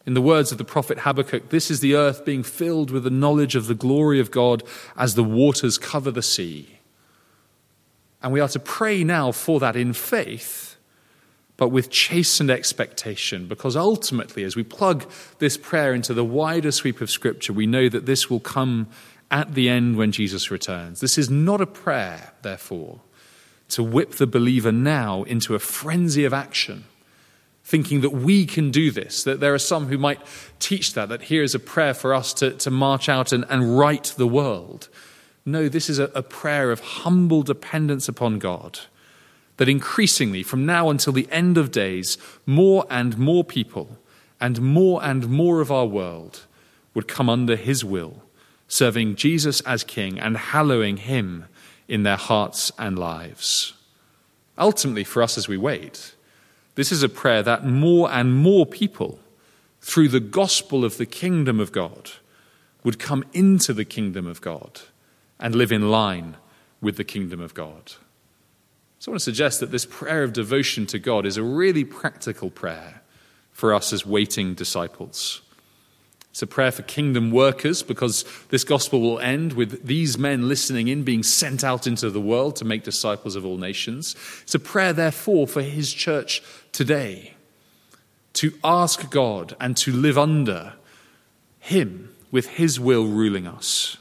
In 0.06 0.14
the 0.14 0.22
words 0.22 0.52
of 0.52 0.58
the 0.58 0.64
prophet 0.64 1.00
Habakkuk, 1.00 1.50
this 1.50 1.72
is 1.72 1.80
the 1.80 1.96
earth 1.96 2.26
being 2.26 2.44
filled 2.44 2.92
with 2.92 3.04
the 3.04 3.10
knowledge 3.10 3.56
of 3.56 3.68
the 3.68 3.74
glory 3.74 4.20
of 4.20 4.32
God 4.32 4.64
as 4.96 5.16
the 5.16 5.24
waters 5.24 5.78
cover 5.78 6.12
the 6.12 6.22
sea. 6.22 6.80
And 8.22 8.32
we 8.32 8.40
are 8.40 8.50
to 8.50 8.60
pray 8.60 9.04
now 9.04 9.32
for 9.32 9.60
that 9.60 9.76
in 9.76 9.94
faith 9.94 10.76
but 11.58 11.70
with 11.70 11.90
chastened 11.90 12.52
expectation, 12.52 13.48
because 13.48 13.76
ultimately, 13.76 14.44
as 14.44 14.56
we 14.56 14.64
plug 14.64 15.10
this 15.40 15.58
prayer 15.58 15.94
into 15.94 16.14
the 16.14 16.26
wider 16.26 16.72
sweep 16.72 17.00
of 17.00 17.10
Scripture, 17.10 17.54
we 17.54 17.66
know 17.66 17.88
that 17.88 18.06
this 18.06 18.30
will 18.30 18.42
come 18.42 18.88
at 19.32 19.54
the 19.54 19.70
end 19.70 19.96
when 19.96 20.12
Jesus 20.12 20.52
returns. 20.52 21.00
This 21.00 21.18
is 21.18 21.30
not 21.30 21.62
a 21.62 21.66
prayer, 21.66 22.34
therefore, 22.42 23.00
to 23.70 23.84
whip 23.84 24.12
the 24.16 24.28
believer 24.28 24.72
now 24.72 25.24
into 25.24 25.56
a 25.56 25.60
frenzy 25.60 26.26
of 26.26 26.34
action, 26.34 26.84
thinking 27.66 28.02
that 28.02 28.12
we 28.12 28.46
can 28.46 28.70
do 28.70 28.92
this, 28.92 29.24
that 29.24 29.40
there 29.40 29.54
are 29.54 29.60
some 29.60 29.88
who 29.88 29.98
might 29.98 30.22
teach 30.60 30.94
that, 30.94 31.10
that 31.10 31.24
here 31.24 31.42
is 31.42 31.56
a 31.56 31.60
prayer 31.60 31.96
for 31.96 32.14
us 32.14 32.32
to, 32.32 32.52
to 32.52 32.70
march 32.70 33.10
out 33.10 33.32
and, 33.32 33.44
and 33.50 33.78
right 33.78 34.14
the 34.18 34.28
world. 34.28 34.88
No, 35.46 35.68
this 35.68 35.90
is 35.90 35.98
a, 35.98 36.06
a 36.14 36.22
prayer 36.22 36.72
of 36.72 36.80
humble 36.80 37.42
dependence 37.42 38.08
upon 38.08 38.38
God 38.38 38.82
that 39.58 39.68
increasingly, 39.68 40.44
from 40.44 40.66
now 40.66 40.90
until 40.90 41.14
the 41.14 41.28
end 41.32 41.58
of 41.58 41.72
days, 41.72 42.20
more 42.46 42.86
and 42.90 43.18
more 43.18 43.44
people 43.44 43.98
and 44.40 44.62
more 44.62 45.04
and 45.04 45.28
more 45.28 45.60
of 45.60 45.72
our 45.72 45.86
world 45.88 46.46
would 46.94 47.08
come 47.08 47.30
under 47.30 47.56
his 47.56 47.84
will, 47.84 48.22
serving 48.68 49.16
Jesus 49.16 49.62
as 49.62 49.84
King 49.84 50.20
and 50.20 50.38
hallowing 50.38 50.98
him 50.98 51.46
in 51.88 52.04
their 52.04 52.18
hearts 52.18 52.72
and 52.78 53.00
lives. 53.00 53.74
Ultimately, 54.58 55.04
for 55.04 55.24
us 55.24 55.38
as 55.38 55.48
we 55.48 55.58
wait, 55.58 56.15
this 56.76 56.92
is 56.92 57.04
a 57.04 57.10
prayer 57.10 57.42
that 57.44 57.66
more 57.66 58.12
and 58.12 58.36
more 58.36 58.66
people, 58.66 59.20
through 59.82 60.10
the 60.10 60.20
gospel 60.20 60.86
of 60.86 60.98
the 60.98 61.06
kingdom 61.06 61.60
of 61.60 61.72
God, 61.72 62.12
would 62.84 63.00
come 63.00 63.26
into 63.34 63.74
the 63.74 63.86
kingdom 63.86 64.28
of 64.28 64.42
God 64.42 64.82
and 65.40 65.56
live 65.56 65.72
in 65.72 65.90
line 65.90 66.38
with 66.82 66.98
the 66.98 67.04
kingdom 67.04 67.40
of 67.40 67.54
God. 67.54 67.94
So 69.00 69.12
I 69.12 69.14
want 69.14 69.22
to 69.22 69.26
suggest 69.26 69.60
that 69.60 69.72
this 69.72 69.86
prayer 69.86 70.24
of 70.24 70.34
devotion 70.34 70.86
to 70.88 71.00
God 71.00 71.26
is 71.26 71.38
a 71.38 71.44
really 71.44 71.84
practical 71.84 72.50
prayer 72.50 73.02
for 73.52 73.74
us 73.74 73.94
as 73.94 74.06
waiting 74.06 74.54
disciples. 74.54 75.42
It's 76.36 76.42
a 76.42 76.48
prayer 76.48 76.74
for 76.74 76.82
kingdom 76.82 77.32
workers 77.32 77.82
because 77.82 78.26
this 78.50 78.66
gospel 78.66 79.00
will 79.00 79.20
end 79.20 79.54
with 79.54 79.88
these 79.88 80.18
men 80.18 80.50
listening 80.50 80.90
in 80.90 81.04
being 81.04 81.24
sent 81.24 81.64
out 81.64 81.88
into 81.88 82.10
the 82.10 82.20
world 82.20 82.58
to 82.58 82.66
make 82.66 82.84
disciples 82.84 83.38
of 83.38 83.46
all 83.46 83.56
nations. 83.56 84.18
It's 84.42 84.54
a 84.54 84.60
prayer, 84.60 84.92
therefore, 84.92 85.48
for 85.48 85.62
his 85.62 85.94
church 85.94 86.44
today 86.74 87.36
to 88.34 88.52
ask 88.66 89.10
God 89.10 89.56
and 89.62 89.78
to 89.78 89.94
live 89.94 90.18
under 90.18 90.74
him 91.58 92.14
with 92.32 92.48
his 92.48 92.82
will 92.82 93.06
ruling 93.06 93.48
us. 93.48 93.96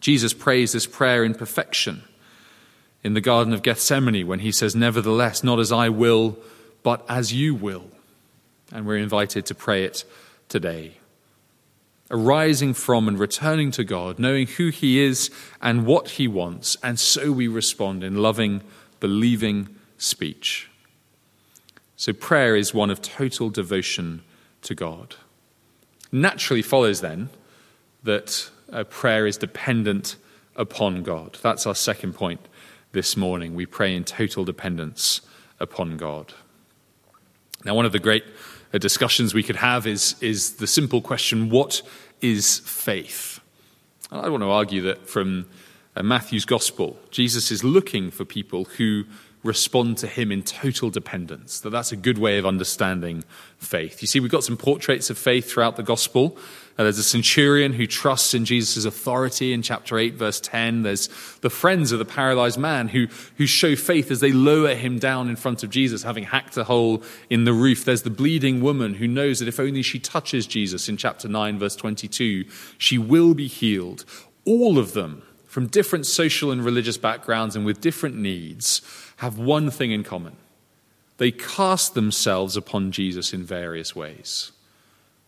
Jesus 0.00 0.32
prays 0.32 0.72
this 0.72 0.88
prayer 0.88 1.22
in 1.22 1.34
perfection 1.34 2.02
in 3.04 3.14
the 3.14 3.20
Garden 3.20 3.52
of 3.52 3.62
Gethsemane 3.62 4.26
when 4.26 4.40
he 4.40 4.50
says, 4.50 4.74
Nevertheless, 4.74 5.44
not 5.44 5.60
as 5.60 5.70
I 5.70 5.88
will, 5.88 6.36
but 6.82 7.06
as 7.08 7.32
you 7.32 7.54
will. 7.54 7.84
And 8.72 8.88
we're 8.88 8.96
invited 8.96 9.46
to 9.46 9.54
pray 9.54 9.84
it 9.84 10.04
today. 10.48 10.98
arising 12.10 12.74
from 12.74 13.08
and 13.08 13.18
returning 13.18 13.70
to 13.72 13.84
God, 13.84 14.18
knowing 14.18 14.46
who 14.46 14.68
He 14.68 15.00
is 15.00 15.30
and 15.60 15.86
what 15.86 16.10
He 16.10 16.28
wants, 16.28 16.76
and 16.82 16.98
so 16.98 17.32
we 17.32 17.48
respond 17.48 18.04
in 18.04 18.16
loving, 18.22 18.62
believing 19.00 19.68
speech. 19.98 20.70
So 21.96 22.12
prayer 22.12 22.56
is 22.56 22.74
one 22.74 22.90
of 22.90 23.00
total 23.02 23.50
devotion 23.50 24.22
to 24.62 24.74
God. 24.74 25.16
Naturally 26.12 26.62
follows 26.62 27.00
then 27.00 27.30
that 28.04 28.50
prayer 28.90 29.26
is 29.26 29.36
dependent 29.36 30.16
upon 30.54 31.02
God. 31.02 31.38
That's 31.42 31.66
our 31.66 31.74
second 31.74 32.12
point 32.12 32.40
this 32.92 33.16
morning. 33.16 33.54
We 33.54 33.66
pray 33.66 33.96
in 33.96 34.04
total 34.04 34.44
dependence 34.44 35.22
upon 35.58 35.96
God. 35.96 36.34
Now, 37.64 37.74
one 37.74 37.86
of 37.86 37.92
the 37.92 37.98
great 37.98 38.24
uh, 38.24 38.30
discussions 38.72 39.34
we 39.34 39.42
could 39.42 39.56
have 39.56 39.86
is, 39.86 40.16
is 40.20 40.56
the 40.56 40.66
simple 40.66 41.00
question 41.00 41.50
what 41.50 41.82
is 42.20 42.60
faith? 42.60 43.40
And 44.10 44.20
I 44.20 44.28
want 44.28 44.42
to 44.42 44.50
argue 44.50 44.82
that 44.82 45.08
from 45.08 45.46
uh, 45.94 46.02
Matthew's 46.02 46.44
gospel, 46.44 46.98
Jesus 47.10 47.50
is 47.50 47.64
looking 47.64 48.10
for 48.10 48.24
people 48.24 48.64
who 48.64 49.04
respond 49.42 49.96
to 49.98 50.06
him 50.06 50.32
in 50.32 50.42
total 50.42 50.90
dependence. 50.90 51.60
That 51.60 51.70
that's 51.70 51.92
a 51.92 51.96
good 51.96 52.18
way 52.18 52.38
of 52.38 52.46
understanding 52.46 53.24
faith. 53.58 54.02
You 54.02 54.08
see, 54.08 54.20
we've 54.20 54.30
got 54.30 54.44
some 54.44 54.56
portraits 54.56 55.08
of 55.10 55.18
faith 55.18 55.50
throughout 55.50 55.76
the 55.76 55.82
gospel. 55.82 56.36
Uh, 56.78 56.82
there's 56.82 56.98
a 56.98 57.02
centurion 57.02 57.72
who 57.72 57.86
trusts 57.86 58.34
in 58.34 58.44
Jesus' 58.44 58.84
authority 58.84 59.54
in 59.54 59.62
chapter 59.62 59.98
8, 59.98 60.14
verse 60.14 60.40
10. 60.40 60.82
There's 60.82 61.08
the 61.40 61.48
friends 61.48 61.90
of 61.90 61.98
the 61.98 62.04
paralyzed 62.04 62.58
man 62.58 62.88
who, 62.88 63.06
who 63.38 63.46
show 63.46 63.74
faith 63.76 64.10
as 64.10 64.20
they 64.20 64.32
lower 64.32 64.74
him 64.74 64.98
down 64.98 65.30
in 65.30 65.36
front 65.36 65.62
of 65.62 65.70
Jesus, 65.70 66.02
having 66.02 66.24
hacked 66.24 66.56
a 66.58 66.64
hole 66.64 67.02
in 67.30 67.44
the 67.44 67.54
roof. 67.54 67.84
There's 67.84 68.02
the 68.02 68.10
bleeding 68.10 68.60
woman 68.60 68.94
who 68.94 69.08
knows 69.08 69.38
that 69.38 69.48
if 69.48 69.58
only 69.58 69.82
she 69.82 69.98
touches 69.98 70.46
Jesus 70.46 70.86
in 70.88 70.98
chapter 70.98 71.28
9, 71.28 71.58
verse 71.58 71.76
22, 71.76 72.44
she 72.76 72.98
will 72.98 73.32
be 73.32 73.46
healed. 73.46 74.04
All 74.44 74.78
of 74.78 74.92
them, 74.92 75.22
from 75.46 75.68
different 75.68 76.04
social 76.04 76.50
and 76.50 76.62
religious 76.62 76.98
backgrounds 76.98 77.56
and 77.56 77.64
with 77.64 77.80
different 77.80 78.16
needs, 78.16 78.82
have 79.16 79.38
one 79.38 79.70
thing 79.70 79.92
in 79.92 80.04
common 80.04 80.36
they 81.18 81.30
cast 81.30 81.94
themselves 81.94 82.56
upon 82.58 82.92
Jesus 82.92 83.32
in 83.32 83.42
various 83.42 83.96
ways. 83.96 84.52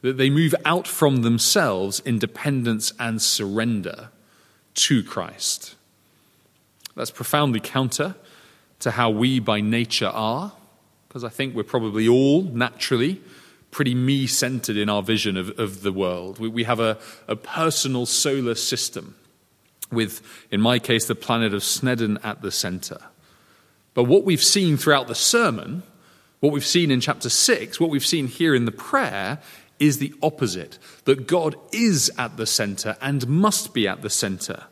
That 0.03 0.17
they 0.17 0.31
move 0.31 0.55
out 0.65 0.87
from 0.87 1.23
themselves 1.23 2.01
in 2.01 2.19
dependence 2.19 2.93
and 2.99 3.21
surrender 3.21 4.11
to 4.75 5.03
Christ. 5.03 5.75
That's 6.95 7.11
profoundly 7.11 7.61
counter 7.61 8.15
to 8.81 8.93
how 8.93 9.11
we 9.11 9.41
by 9.41 9.61
nature 9.61 10.07
are, 10.07 10.53
because 11.09 11.25
I 11.25 11.29
think 11.29 11.55
we're 11.55 11.65
probably 11.65 12.07
all 12.07 12.43
naturally 12.43 13.21
pretty 13.71 13.95
me 13.95 14.27
centered 14.27 14.77
in 14.77 14.89
our 14.89 15.03
vision 15.03 15.37
of, 15.37 15.59
of 15.59 15.83
the 15.83 15.93
world. 15.93 16.39
We, 16.39 16.49
we 16.49 16.65
have 16.65 16.81
a, 16.81 16.99
a 17.27 17.37
personal 17.37 18.07
solar 18.07 18.55
system 18.55 19.15
with, 19.91 20.23
in 20.51 20.61
my 20.61 20.79
case, 20.79 21.07
the 21.07 21.15
planet 21.15 21.55
of 21.55 21.63
Sneddon 21.63 22.25
at 22.25 22.43
the 22.43 22.51
center. 22.51 22.99
But 23.95 24.05
what 24.05 24.25
we've 24.25 24.43
seen 24.43 24.77
throughout 24.77 25.09
the 25.09 25.15
sermon, 25.15 25.83
what 26.41 26.53
we've 26.53 26.65
seen 26.65 26.91
in 26.91 27.01
chapter 27.01 27.29
6, 27.29 27.81
what 27.81 27.91
we've 27.91 28.07
seen 28.07 28.27
here 28.27 28.55
in 28.55 28.65
the 28.65 28.73
prayer, 28.73 29.39
is 29.79 29.99
the 29.99 30.15
opposite 30.23 30.79
that 31.05 31.27
God 31.27 31.57
is 31.73 32.11
at 32.19 32.37
the 32.37 32.47
center 32.47 32.97
and 33.01 33.29
must 33.29 33.73
be 33.73 33.87
at 33.87 34.03
the 34.03 34.11
center 34.11 34.65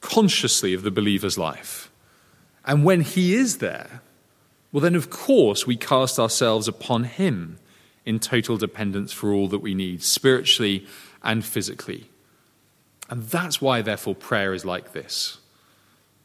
consciously 0.00 0.74
of 0.74 0.82
the 0.82 0.90
believer's 0.90 1.38
life. 1.38 1.90
And 2.64 2.84
when 2.84 3.02
He 3.02 3.34
is 3.34 3.58
there, 3.58 4.02
well, 4.72 4.80
then 4.80 4.94
of 4.94 5.10
course 5.10 5.66
we 5.66 5.76
cast 5.76 6.18
ourselves 6.18 6.68
upon 6.68 7.04
Him 7.04 7.58
in 8.04 8.18
total 8.18 8.56
dependence 8.56 9.12
for 9.12 9.32
all 9.32 9.48
that 9.48 9.58
we 9.58 9.74
need, 9.74 10.02
spiritually 10.02 10.86
and 11.22 11.44
physically. 11.44 12.08
And 13.08 13.24
that's 13.24 13.60
why, 13.60 13.82
therefore, 13.82 14.14
prayer 14.14 14.54
is 14.54 14.64
like 14.64 14.92
this. 14.92 15.38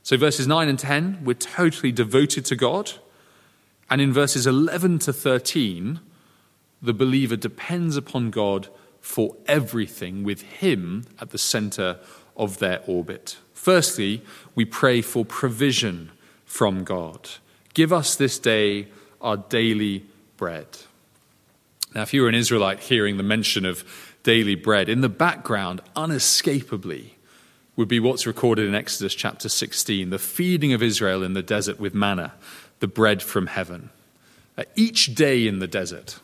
So, 0.04 0.18
verses 0.18 0.48
9 0.48 0.70
and 0.70 0.78
10, 0.78 1.22
we're 1.24 1.34
totally 1.34 1.92
devoted 1.92 2.46
to 2.46 2.56
God. 2.56 2.92
And 3.90 4.00
in 4.00 4.14
verses 4.14 4.46
11 4.48 5.00
to 5.00 5.14
13, 5.14 6.00
the 6.82 6.94
believer 6.94 7.36
depends 7.36 7.98
upon 7.98 8.30
God 8.32 8.70
for 9.02 9.36
everything, 9.48 10.24
with 10.24 10.42
Him 10.42 11.06
at 11.20 11.30
the 11.30 11.38
center 11.38 12.00
of 12.36 12.60
their 12.60 12.82
orbit. 12.88 13.38
Firstly, 13.54 14.24
we 14.56 14.66
pray 14.66 15.02
for 15.02 15.24
provision 15.26 16.12
from 16.46 16.84
God. 16.84 17.30
Give 17.74 17.94
us 17.94 18.16
this 18.16 18.40
day 18.40 18.88
our 19.22 19.38
daily 19.38 20.06
bread. 20.38 20.68
Now, 21.94 22.02
if 22.02 22.14
you 22.14 22.22
were 22.22 22.30
an 22.30 22.36
Israelite 22.36 22.82
hearing 22.82 23.18
the 23.18 23.24
mention 23.24 23.66
of 23.66 23.84
daily 24.24 24.56
bread, 24.56 24.90
in 24.90 25.02
the 25.02 25.10
background, 25.10 25.82
unescapably, 25.96 27.12
would 27.76 27.88
be 27.88 28.00
what's 28.00 28.26
recorded 28.26 28.68
in 28.68 28.76
Exodus 28.76 29.14
chapter 29.14 29.50
16 29.50 30.10
the 30.10 30.20
feeding 30.20 30.74
of 30.74 30.82
Israel 30.82 31.24
in 31.24 31.34
the 31.34 31.44
desert 31.44 31.80
with 31.80 31.94
manna, 31.94 32.34
the 32.80 32.88
bread 32.88 33.22
from 33.22 33.48
heaven. 33.48 33.90
Each 34.76 35.14
day 35.14 35.48
in 35.48 35.60
the 35.60 35.68
desert, 35.68 36.20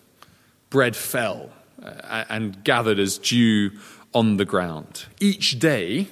bread 0.72 0.96
fell 0.96 1.52
uh, 1.84 2.26
and 2.30 2.64
gathered 2.64 2.98
as 2.98 3.20
dew 3.20 3.70
on 4.16 4.38
the 4.38 4.46
ground. 4.46 5.06
Each 5.20 5.60
day, 5.60 6.08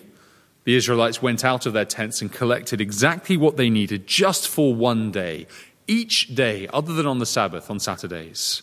the 0.66 0.76
Israelites 0.76 1.20
went 1.20 1.44
out 1.44 1.66
of 1.66 1.74
their 1.74 1.86
tents 1.86 2.22
and 2.22 2.32
collected 2.32 2.80
exactly 2.80 3.36
what 3.36 3.58
they 3.58 3.72
needed 3.72 4.06
just 4.06 4.48
for 4.48 4.76
one 4.76 5.10
day. 5.10 5.48
Each 5.88 6.36
day, 6.36 6.68
other 6.72 6.94
than 6.94 7.08
on 7.08 7.18
the 7.18 7.26
Sabbath, 7.26 7.72
on 7.72 7.80
Saturdays, 7.80 8.62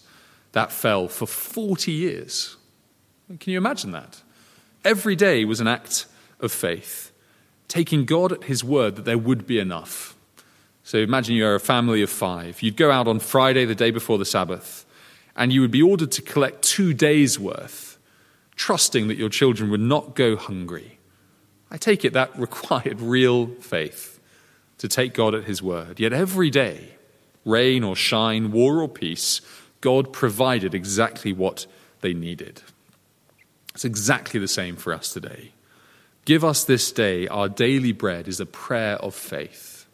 that 0.52 0.70
fell 0.70 1.08
for 1.08 1.26
40 1.26 1.90
years. 1.90 2.56
Can 3.40 3.52
you 3.52 3.58
imagine 3.58 3.90
that? 3.90 4.22
Every 4.84 5.16
day 5.16 5.44
was 5.44 5.60
an 5.60 5.66
act 5.66 6.06
of 6.38 6.52
faith, 6.52 7.10
taking 7.66 8.04
God 8.04 8.32
at 8.32 8.44
His 8.44 8.62
word 8.62 8.94
that 8.96 9.04
there 9.04 9.18
would 9.18 9.46
be 9.46 9.58
enough. 9.58 10.14
So 10.84 10.98
imagine 10.98 11.34
you're 11.34 11.56
a 11.56 11.60
family 11.60 12.02
of 12.02 12.10
five. 12.10 12.62
You'd 12.62 12.76
go 12.76 12.92
out 12.92 13.08
on 13.08 13.18
Friday, 13.18 13.64
the 13.64 13.74
day 13.74 13.90
before 13.90 14.18
the 14.18 14.24
Sabbath, 14.24 14.85
and 15.36 15.52
you 15.52 15.60
would 15.60 15.70
be 15.70 15.82
ordered 15.82 16.10
to 16.12 16.22
collect 16.22 16.62
two 16.62 16.94
days' 16.94 17.38
worth, 17.38 17.98
trusting 18.56 19.08
that 19.08 19.18
your 19.18 19.28
children 19.28 19.70
would 19.70 19.80
not 19.80 20.14
go 20.14 20.36
hungry. 20.36 20.98
I 21.70 21.76
take 21.76 22.04
it 22.04 22.14
that 22.14 22.36
required 22.38 23.00
real 23.00 23.46
faith 23.60 24.18
to 24.78 24.88
take 24.88 25.14
God 25.14 25.34
at 25.34 25.44
His 25.44 25.62
word. 25.62 26.00
Yet 26.00 26.12
every 26.12 26.50
day, 26.50 26.96
rain 27.44 27.84
or 27.84 27.94
shine, 27.94 28.50
war 28.50 28.80
or 28.80 28.88
peace, 28.88 29.40
God 29.80 30.12
provided 30.12 30.74
exactly 30.74 31.32
what 31.32 31.66
they 32.00 32.14
needed. 32.14 32.62
It's 33.74 33.84
exactly 33.84 34.40
the 34.40 34.48
same 34.48 34.76
for 34.76 34.92
us 34.92 35.12
today. 35.12 35.52
Give 36.24 36.44
us 36.44 36.64
this 36.64 36.90
day 36.90 37.28
our 37.28 37.48
daily 37.48 37.92
bread 37.92 38.26
is 38.26 38.40
a 38.40 38.46
prayer 38.46 38.96
of 38.96 39.14
faith, 39.14 39.86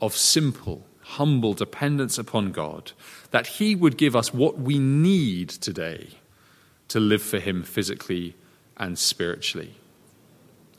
of 0.00 0.16
simple, 0.16 0.86
humble 1.02 1.52
dependence 1.52 2.16
upon 2.16 2.52
God, 2.52 2.92
that 3.32 3.46
He 3.46 3.74
would 3.74 3.98
give 3.98 4.14
us 4.14 4.32
what 4.32 4.58
we 4.58 4.78
need 4.78 5.48
today 5.48 6.10
to 6.88 7.00
live 7.00 7.22
for 7.22 7.40
Him 7.40 7.62
physically 7.62 8.36
and 8.76 8.98
spiritually. 8.98 9.74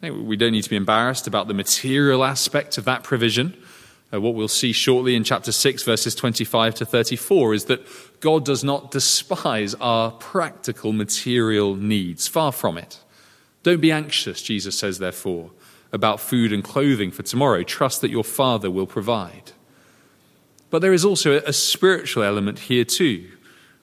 We 0.01 0.35
don't 0.35 0.51
need 0.51 0.63
to 0.63 0.69
be 0.69 0.75
embarrassed 0.75 1.27
about 1.27 1.47
the 1.47 1.53
material 1.53 2.23
aspect 2.23 2.77
of 2.77 2.85
that 2.85 3.03
provision. 3.03 3.55
Uh, 4.13 4.19
what 4.19 4.35
we'll 4.35 4.47
see 4.47 4.73
shortly 4.73 5.15
in 5.15 5.23
chapter 5.23 5.51
6, 5.51 5.83
verses 5.83 6.13
25 6.13 6.75
to 6.75 6.85
34, 6.85 7.53
is 7.53 7.65
that 7.65 7.85
God 8.19 8.45
does 8.45 8.63
not 8.63 8.91
despise 8.91 9.73
our 9.75 10.11
practical 10.11 10.91
material 10.91 11.75
needs. 11.75 12.27
Far 12.27 12.51
from 12.51 12.77
it. 12.77 12.99
Don't 13.63 13.81
be 13.81 13.91
anxious, 13.91 14.43
Jesus 14.43 14.77
says, 14.77 14.99
therefore, 14.99 15.51
about 15.93 16.19
food 16.19 16.51
and 16.51 16.63
clothing 16.63 17.11
for 17.11 17.23
tomorrow. 17.23 17.63
Trust 17.63 18.01
that 18.01 18.11
your 18.11 18.25
Father 18.25 18.69
will 18.69 18.85
provide. 18.85 19.53
But 20.73 20.81
there 20.81 20.91
is 20.91 21.05
also 21.05 21.33
a 21.33 21.53
spiritual 21.53 22.23
element 22.23 22.57
here, 22.57 22.83
too. 22.83 23.29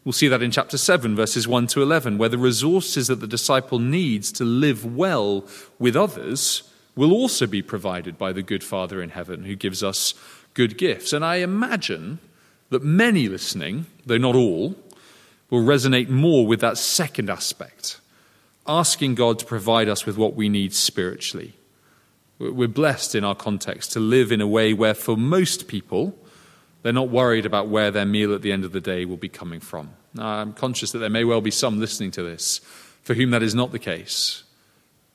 We'll 0.04 0.12
see 0.12 0.26
that 0.26 0.42
in 0.42 0.50
chapter 0.50 0.76
7, 0.76 1.14
verses 1.14 1.46
1 1.46 1.68
to 1.68 1.82
11, 1.82 2.18
where 2.18 2.28
the 2.28 2.36
resources 2.36 3.06
that 3.06 3.20
the 3.20 3.28
disciple 3.28 3.78
needs 3.78 4.32
to 4.32 4.44
live 4.44 4.84
well 4.84 5.46
with 5.78 5.94
others 5.94 6.64
will 6.96 7.12
also 7.12 7.46
be 7.46 7.62
provided 7.62 8.18
by 8.18 8.32
the 8.32 8.42
good 8.42 8.64
Father 8.64 9.00
in 9.00 9.10
heaven 9.10 9.44
who 9.44 9.54
gives 9.54 9.84
us 9.84 10.14
good 10.52 10.76
gifts. 10.76 11.12
And 11.12 11.24
I 11.24 11.36
imagine 11.36 12.18
that 12.70 12.82
many 12.82 13.28
listening, 13.28 13.86
though 14.04 14.18
not 14.18 14.34
all, 14.34 14.74
will 15.48 15.62
resonate 15.62 16.08
more 16.08 16.44
with 16.44 16.58
that 16.58 16.76
second 16.76 17.30
aspect 17.30 18.00
asking 18.66 19.14
God 19.14 19.38
to 19.38 19.46
provide 19.46 19.88
us 19.88 20.06
with 20.06 20.16
what 20.16 20.34
we 20.34 20.48
need 20.48 20.74
spiritually. 20.74 21.52
We're 22.40 22.66
blessed 22.66 23.14
in 23.14 23.22
our 23.22 23.36
context 23.36 23.92
to 23.92 24.00
live 24.00 24.32
in 24.32 24.40
a 24.40 24.48
way 24.48 24.72
where, 24.74 24.94
for 24.94 25.16
most 25.16 25.68
people, 25.68 26.16
they're 26.82 26.92
not 26.92 27.10
worried 27.10 27.46
about 27.46 27.68
where 27.68 27.90
their 27.90 28.06
meal 28.06 28.34
at 28.34 28.42
the 28.42 28.52
end 28.52 28.64
of 28.64 28.72
the 28.72 28.80
day 28.80 29.04
will 29.04 29.16
be 29.16 29.28
coming 29.28 29.60
from. 29.60 29.90
Now, 30.14 30.26
I'm 30.26 30.52
conscious 30.52 30.92
that 30.92 30.98
there 30.98 31.10
may 31.10 31.24
well 31.24 31.40
be 31.40 31.50
some 31.50 31.78
listening 31.78 32.10
to 32.12 32.22
this 32.22 32.60
for 33.02 33.14
whom 33.14 33.30
that 33.30 33.42
is 33.42 33.54
not 33.54 33.72
the 33.72 33.78
case, 33.78 34.44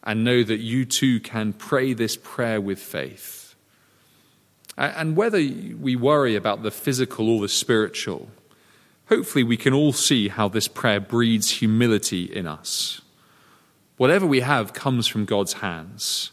and 0.03 0.23
know 0.23 0.43
that 0.43 0.59
you 0.59 0.85
too 0.85 1.19
can 1.19 1.53
pray 1.53 1.93
this 1.93 2.17
prayer 2.17 2.59
with 2.59 2.79
faith. 2.79 3.55
And 4.77 5.15
whether 5.15 5.37
we 5.37 5.95
worry 5.95 6.35
about 6.35 6.63
the 6.63 6.71
physical 6.71 7.29
or 7.29 7.41
the 7.41 7.49
spiritual, 7.49 8.27
hopefully 9.07 9.43
we 9.43 9.57
can 9.57 9.73
all 9.73 9.93
see 9.93 10.27
how 10.27 10.49
this 10.49 10.67
prayer 10.67 10.99
breeds 10.99 11.49
humility 11.49 12.25
in 12.25 12.45
us 12.45 13.01
Whatever 13.97 14.25
we 14.25 14.41
have 14.41 14.73
comes 14.73 15.07
from 15.07 15.25
God's 15.25 15.53
hands. 15.53 16.31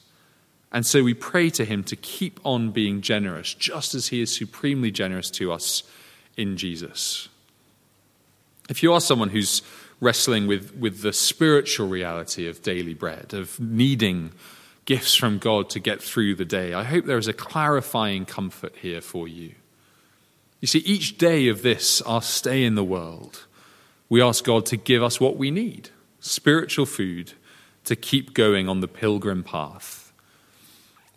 And 0.72 0.86
so 0.86 1.04
we 1.04 1.14
pray 1.14 1.50
to 1.50 1.64
Him 1.64 1.84
to 1.84 1.96
keep 1.96 2.40
on 2.44 2.70
being 2.70 3.02
generous, 3.02 3.52
just 3.52 3.94
as 3.94 4.08
He 4.08 4.22
is 4.22 4.34
supremely 4.34 4.90
generous 4.90 5.30
to 5.32 5.52
us 5.52 5.82
in 6.36 6.56
Jesus. 6.56 7.28
If 8.70 8.82
you 8.82 8.92
are 8.94 9.00
someone 9.00 9.28
who's 9.28 9.62
wrestling 10.00 10.46
with, 10.46 10.74
with 10.74 11.02
the 11.02 11.12
spiritual 11.12 11.88
reality 11.88 12.48
of 12.48 12.62
daily 12.62 12.94
bread, 12.94 13.34
of 13.34 13.60
needing 13.60 14.32
gifts 14.86 15.14
from 15.14 15.38
God 15.38 15.68
to 15.70 15.78
get 15.78 16.02
through 16.02 16.36
the 16.36 16.44
day, 16.44 16.72
I 16.72 16.84
hope 16.84 17.04
there 17.04 17.18
is 17.18 17.28
a 17.28 17.34
clarifying 17.34 18.24
comfort 18.24 18.74
here 18.80 19.00
for 19.00 19.28
you. 19.28 19.52
You 20.60 20.68
see, 20.68 20.78
each 20.80 21.18
day 21.18 21.48
of 21.48 21.62
this, 21.62 22.00
our 22.02 22.22
stay 22.22 22.64
in 22.64 22.76
the 22.76 22.84
world, 22.84 23.46
we 24.08 24.22
ask 24.22 24.42
God 24.42 24.64
to 24.66 24.76
give 24.76 25.02
us 25.02 25.20
what 25.20 25.36
we 25.36 25.50
need 25.50 25.90
spiritual 26.20 26.86
food 26.86 27.32
to 27.84 27.96
keep 27.96 28.32
going 28.32 28.68
on 28.68 28.80
the 28.80 28.88
pilgrim 28.88 29.42
path. 29.42 30.01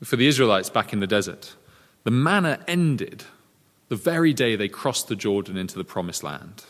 For 0.06 0.18
the 0.18 0.28
Israelites 0.28 0.70
back 0.70 0.94
in 0.94 1.00
the 1.00 1.08
desert, 1.08 1.56
the 2.04 2.12
manna 2.12 2.60
ended 2.68 3.24
the 3.90 3.96
very 3.96 4.34
day 4.34 4.56
they 4.56 4.70
crossed 4.70 5.08
the 5.08 5.16
Jordan 5.16 5.58
into 5.58 5.78
the 5.78 5.84
promised 5.84 6.24
land. 6.24 6.64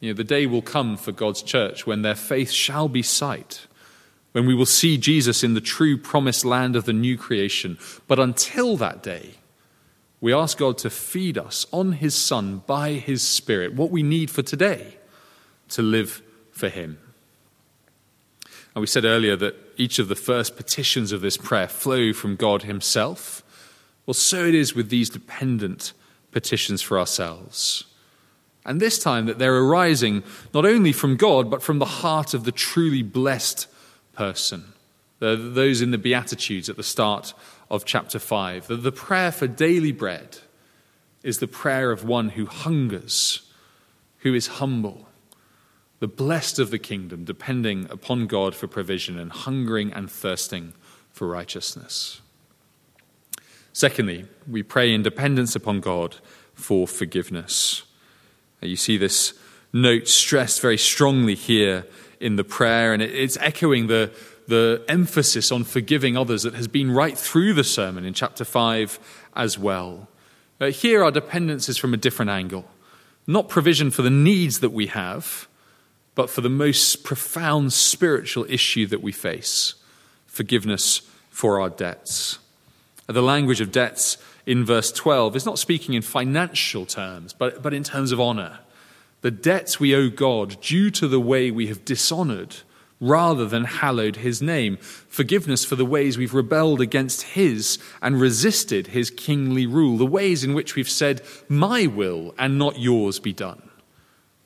You 0.00 0.10
know, 0.10 0.16
the 0.16 0.24
day 0.24 0.46
will 0.46 0.62
come 0.62 0.96
for 0.96 1.12
God's 1.12 1.42
church 1.42 1.86
when 1.86 2.00
their 2.00 2.14
faith 2.14 2.50
shall 2.50 2.88
be 2.88 3.02
sight, 3.02 3.66
when 4.32 4.46
we 4.46 4.54
will 4.54 4.64
see 4.64 4.96
Jesus 4.96 5.44
in 5.44 5.52
the 5.52 5.60
true 5.60 5.98
promised 5.98 6.46
land 6.46 6.76
of 6.76 6.86
the 6.86 6.94
new 6.94 7.18
creation. 7.18 7.78
But 8.06 8.18
until 8.18 8.78
that 8.78 9.02
day, 9.02 9.34
we 10.22 10.32
ask 10.32 10.56
God 10.56 10.78
to 10.78 10.88
feed 10.88 11.36
us 11.36 11.66
on 11.72 11.92
His 11.92 12.14
Son 12.14 12.62
by 12.66 12.92
His 12.92 13.22
Spirit 13.22 13.74
what 13.74 13.90
we 13.90 14.02
need 14.02 14.30
for 14.30 14.42
today 14.42 14.96
to 15.70 15.82
live 15.82 16.22
for 16.52 16.70
Him. 16.70 16.98
And 18.74 18.80
we 18.80 18.86
said 18.86 19.04
earlier 19.04 19.36
that 19.36 19.69
each 19.80 19.98
of 19.98 20.08
the 20.08 20.14
first 20.14 20.56
petitions 20.56 21.10
of 21.10 21.22
this 21.22 21.38
prayer 21.38 21.66
flow 21.66 22.12
from 22.12 22.36
God 22.36 22.64
Himself. 22.64 23.42
Well, 24.04 24.14
so 24.14 24.44
it 24.44 24.54
is 24.54 24.74
with 24.74 24.90
these 24.90 25.08
dependent 25.08 25.94
petitions 26.32 26.82
for 26.82 26.98
ourselves. 26.98 27.84
And 28.66 28.78
this 28.78 28.98
time 28.98 29.26
that 29.26 29.38
they're 29.38 29.56
arising 29.56 30.22
not 30.52 30.66
only 30.66 30.92
from 30.92 31.16
God, 31.16 31.50
but 31.50 31.62
from 31.62 31.78
the 31.78 31.86
heart 31.86 32.34
of 32.34 32.44
the 32.44 32.52
truly 32.52 33.02
blessed 33.02 33.66
person. 34.12 34.74
Those 35.18 35.80
in 35.80 35.90
the 35.90 35.98
Beatitudes 35.98 36.68
at 36.68 36.76
the 36.76 36.82
start 36.82 37.32
of 37.70 37.84
chapter 37.84 38.18
5. 38.18 38.66
That 38.66 38.76
The 38.82 38.92
prayer 38.92 39.32
for 39.32 39.46
daily 39.46 39.92
bread 39.92 40.38
is 41.22 41.38
the 41.38 41.46
prayer 41.46 41.90
of 41.90 42.04
one 42.04 42.30
who 42.30 42.46
hungers, 42.46 43.50
who 44.18 44.34
is 44.34 44.46
humble, 44.46 45.08
the 46.00 46.08
blessed 46.08 46.58
of 46.58 46.70
the 46.70 46.78
kingdom, 46.78 47.24
depending 47.24 47.86
upon 47.90 48.26
God 48.26 48.54
for 48.54 48.66
provision 48.66 49.18
and 49.18 49.30
hungering 49.30 49.92
and 49.92 50.10
thirsting 50.10 50.72
for 51.12 51.28
righteousness. 51.28 52.20
Secondly, 53.72 54.26
we 54.48 54.62
pray 54.62 54.92
in 54.92 55.02
dependence 55.02 55.54
upon 55.54 55.80
God 55.80 56.16
for 56.54 56.88
forgiveness. 56.88 57.82
You 58.60 58.76
see 58.76 58.96
this 58.96 59.34
note 59.72 60.08
stressed 60.08 60.60
very 60.60 60.78
strongly 60.78 61.34
here 61.34 61.86
in 62.18 62.36
the 62.36 62.44
prayer, 62.44 62.92
and 62.92 63.02
it's 63.02 63.36
echoing 63.38 63.86
the, 63.86 64.10
the 64.48 64.84
emphasis 64.88 65.52
on 65.52 65.64
forgiving 65.64 66.16
others 66.16 66.42
that 66.42 66.54
has 66.54 66.68
been 66.68 66.90
right 66.90 67.16
through 67.16 67.54
the 67.54 67.64
sermon 67.64 68.04
in 68.04 68.14
chapter 68.14 68.44
5 68.44 68.98
as 69.36 69.58
well. 69.58 70.08
Here, 70.60 71.02
our 71.02 71.10
dependence 71.10 71.68
is 71.68 71.78
from 71.78 71.94
a 71.94 71.96
different 71.96 72.30
angle. 72.30 72.66
Not 73.26 73.48
provision 73.48 73.90
for 73.90 74.02
the 74.02 74.10
needs 74.10 74.60
that 74.60 74.70
we 74.70 74.88
have, 74.88 75.48
but 76.20 76.28
for 76.28 76.42
the 76.42 76.50
most 76.50 77.02
profound 77.02 77.72
spiritual 77.72 78.44
issue 78.46 78.86
that 78.86 79.02
we 79.02 79.10
face 79.10 79.72
forgiveness 80.26 81.00
for 81.30 81.58
our 81.58 81.70
debts. 81.70 82.38
The 83.06 83.22
language 83.22 83.62
of 83.62 83.72
debts 83.72 84.18
in 84.44 84.62
verse 84.66 84.92
12 84.92 85.34
is 85.34 85.46
not 85.46 85.58
speaking 85.58 85.94
in 85.94 86.02
financial 86.02 86.84
terms, 86.84 87.32
but, 87.32 87.62
but 87.62 87.72
in 87.72 87.82
terms 87.84 88.12
of 88.12 88.20
honor. 88.20 88.58
The 89.22 89.30
debts 89.30 89.80
we 89.80 89.94
owe 89.94 90.10
God 90.10 90.60
due 90.60 90.90
to 90.90 91.08
the 91.08 91.18
way 91.18 91.50
we 91.50 91.68
have 91.68 91.86
dishonored 91.86 92.56
rather 93.00 93.46
than 93.46 93.64
hallowed 93.64 94.16
his 94.16 94.42
name. 94.42 94.76
Forgiveness 94.76 95.64
for 95.64 95.76
the 95.76 95.86
ways 95.86 96.18
we've 96.18 96.34
rebelled 96.34 96.82
against 96.82 97.22
his 97.22 97.78
and 98.02 98.20
resisted 98.20 98.88
his 98.88 99.10
kingly 99.10 99.66
rule. 99.66 99.96
The 99.96 100.04
ways 100.04 100.44
in 100.44 100.52
which 100.52 100.74
we've 100.74 100.86
said, 100.86 101.22
My 101.48 101.86
will 101.86 102.34
and 102.38 102.58
not 102.58 102.78
yours 102.78 103.18
be 103.20 103.32
done. 103.32 103.69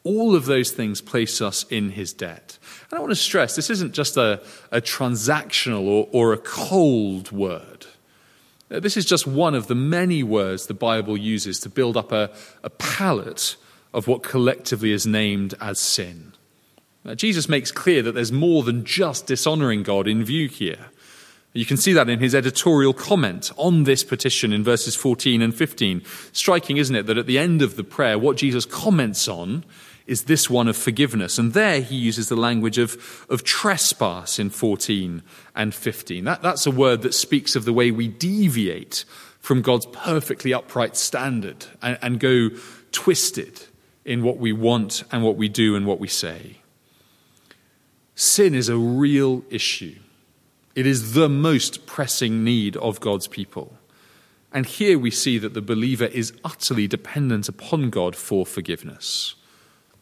All 0.04 0.36
of 0.36 0.44
those 0.44 0.70
things 0.70 1.00
place 1.00 1.40
us 1.40 1.64
in 1.70 1.90
his 1.90 2.12
debt. 2.12 2.58
And 2.90 2.98
I 2.98 3.00
want 3.00 3.10
to 3.10 3.16
stress 3.16 3.56
this 3.56 3.70
isn't 3.70 3.94
just 3.94 4.16
a, 4.16 4.42
a 4.70 4.80
transactional 4.80 5.86
or, 5.86 6.08
or 6.12 6.32
a 6.32 6.38
cold 6.38 7.32
word. 7.32 7.86
Uh, 8.70 8.80
this 8.80 8.96
is 8.96 9.04
just 9.04 9.26
one 9.26 9.54
of 9.54 9.66
the 9.66 9.74
many 9.74 10.22
words 10.22 10.66
the 10.66 10.74
Bible 10.74 11.16
uses 11.16 11.58
to 11.60 11.68
build 11.68 11.96
up 11.96 12.12
a, 12.12 12.30
a 12.62 12.70
palette 12.70 13.56
of 13.92 14.06
what 14.06 14.22
collectively 14.22 14.92
is 14.92 15.06
named 15.06 15.54
as 15.60 15.78
sin. 15.80 16.32
Now, 17.04 17.14
Jesus 17.14 17.48
makes 17.48 17.70
clear 17.70 18.02
that 18.02 18.12
there's 18.12 18.32
more 18.32 18.62
than 18.62 18.84
just 18.84 19.26
dishonoring 19.26 19.82
God 19.82 20.08
in 20.08 20.24
view 20.24 20.48
here. 20.48 20.86
You 21.52 21.64
can 21.64 21.76
see 21.76 21.92
that 21.92 22.08
in 22.08 22.18
his 22.18 22.34
editorial 22.34 22.92
comment 22.92 23.52
on 23.56 23.84
this 23.84 24.02
petition 24.02 24.52
in 24.52 24.64
verses 24.64 24.96
14 24.96 25.40
and 25.40 25.54
15. 25.54 26.02
Striking, 26.32 26.78
isn't 26.78 26.96
it, 26.96 27.06
that 27.06 27.18
at 27.18 27.26
the 27.26 27.38
end 27.38 27.62
of 27.62 27.76
the 27.76 27.84
prayer, 27.84 28.18
what 28.18 28.36
Jesus 28.36 28.64
comments 28.64 29.28
on 29.28 29.64
is 30.06 30.24
this 30.24 30.50
one 30.50 30.68
of 30.68 30.76
forgiveness. 30.76 31.38
And 31.38 31.52
there 31.52 31.80
he 31.80 31.96
uses 31.96 32.28
the 32.28 32.36
language 32.36 32.78
of, 32.78 33.26
of 33.30 33.42
trespass 33.42 34.38
in 34.38 34.50
14 34.50 35.22
and 35.56 35.74
15. 35.74 36.24
That, 36.24 36.42
that's 36.42 36.66
a 36.66 36.70
word 36.70 37.02
that 37.02 37.14
speaks 37.14 37.56
of 37.56 37.64
the 37.64 37.72
way 37.72 37.90
we 37.90 38.08
deviate 38.08 39.04
from 39.40 39.62
God's 39.62 39.86
perfectly 39.86 40.52
upright 40.52 40.96
standard 40.96 41.66
and, 41.82 41.98
and 42.02 42.20
go 42.20 42.50
twisted 42.92 43.62
in 44.04 44.22
what 44.22 44.36
we 44.36 44.52
want 44.52 45.04
and 45.10 45.22
what 45.22 45.36
we 45.36 45.48
do 45.48 45.74
and 45.74 45.86
what 45.86 46.00
we 46.00 46.08
say. 46.08 46.58
Sin 48.14 48.54
is 48.54 48.68
a 48.68 48.76
real 48.76 49.42
issue. 49.50 49.96
It 50.74 50.86
is 50.86 51.14
the 51.14 51.28
most 51.28 51.86
pressing 51.86 52.44
need 52.44 52.76
of 52.76 53.00
God's 53.00 53.26
people. 53.26 53.78
And 54.52 54.66
here 54.66 54.98
we 54.98 55.10
see 55.10 55.38
that 55.38 55.54
the 55.54 55.62
believer 55.62 56.06
is 56.06 56.32
utterly 56.44 56.86
dependent 56.86 57.48
upon 57.48 57.90
God 57.90 58.14
for 58.14 58.46
forgiveness. 58.46 59.34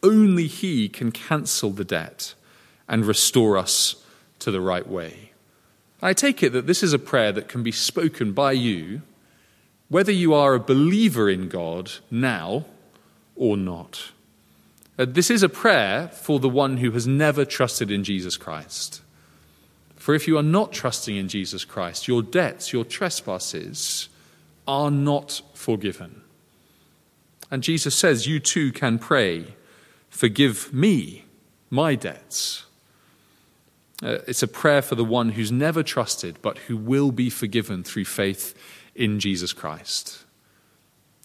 Only 0.02 0.46
He 0.46 0.88
can 0.88 1.12
cancel 1.12 1.70
the 1.70 1.84
debt 1.84 2.34
and 2.88 3.04
restore 3.04 3.56
us 3.56 3.96
to 4.40 4.50
the 4.50 4.60
right 4.60 4.86
way. 4.86 5.30
I 6.02 6.12
take 6.12 6.42
it 6.42 6.50
that 6.52 6.66
this 6.66 6.82
is 6.82 6.92
a 6.92 6.98
prayer 6.98 7.30
that 7.32 7.48
can 7.48 7.62
be 7.62 7.72
spoken 7.72 8.32
by 8.32 8.52
you, 8.52 9.02
whether 9.88 10.10
you 10.10 10.34
are 10.34 10.54
a 10.54 10.60
believer 10.60 11.30
in 11.30 11.48
God 11.48 11.92
now 12.10 12.64
or 13.36 13.56
not. 13.56 14.10
Uh, 14.98 15.06
this 15.08 15.30
is 15.30 15.42
a 15.42 15.48
prayer 15.48 16.08
for 16.08 16.40
the 16.40 16.48
one 16.48 16.78
who 16.78 16.90
has 16.90 17.06
never 17.06 17.44
trusted 17.44 17.90
in 17.90 18.04
Jesus 18.04 18.36
Christ. 18.36 19.00
For 19.96 20.14
if 20.14 20.26
you 20.26 20.36
are 20.36 20.42
not 20.42 20.72
trusting 20.72 21.16
in 21.16 21.28
Jesus 21.28 21.64
Christ, 21.64 22.08
your 22.08 22.22
debts, 22.22 22.72
your 22.72 22.84
trespasses 22.84 24.08
are 24.66 24.90
not 24.90 25.40
forgiven. 25.54 26.22
And 27.50 27.62
Jesus 27.62 27.94
says, 27.94 28.26
You 28.26 28.40
too 28.40 28.72
can 28.72 28.98
pray 28.98 29.54
Forgive 30.12 30.72
me 30.72 31.24
my 31.70 31.94
debts. 31.94 32.66
Uh, 34.02 34.18
it's 34.28 34.42
a 34.42 34.46
prayer 34.46 34.82
for 34.82 34.94
the 34.94 35.04
one 35.04 35.30
who's 35.30 35.50
never 35.50 35.82
trusted, 35.82 36.38
but 36.42 36.58
who 36.58 36.76
will 36.76 37.10
be 37.10 37.30
forgiven 37.30 37.82
through 37.82 38.04
faith 38.04 38.54
in 38.94 39.18
Jesus 39.18 39.54
Christ. 39.54 40.24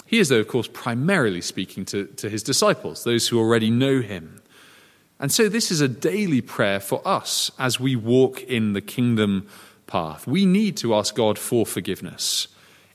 He 0.06 0.20
is, 0.20 0.30
though, 0.30 0.40
of 0.40 0.48
course, 0.48 0.70
primarily 0.72 1.42
speaking 1.42 1.84
to, 1.86 2.06
to 2.06 2.30
his 2.30 2.42
disciples, 2.42 3.04
those 3.04 3.28
who 3.28 3.38
already 3.38 3.70
know 3.70 4.00
him. 4.02 4.42
And 5.20 5.34
so 5.34 5.50
this 5.50 5.70
is 5.70 5.82
a 5.82 5.90
daily 5.90 6.42
prayer 6.42 6.80
for 6.80 7.06
us 7.06 7.52
as 7.60 7.82
we 7.82 7.96
walk 7.96 8.42
in 8.44 8.72
the 8.72 8.82
kingdom 8.82 9.48
path. 9.86 10.26
We 10.26 10.46
need 10.46 10.78
to 10.78 10.96
ask 10.96 11.14
God 11.14 11.38
for 11.38 11.66
forgiveness 11.66 12.48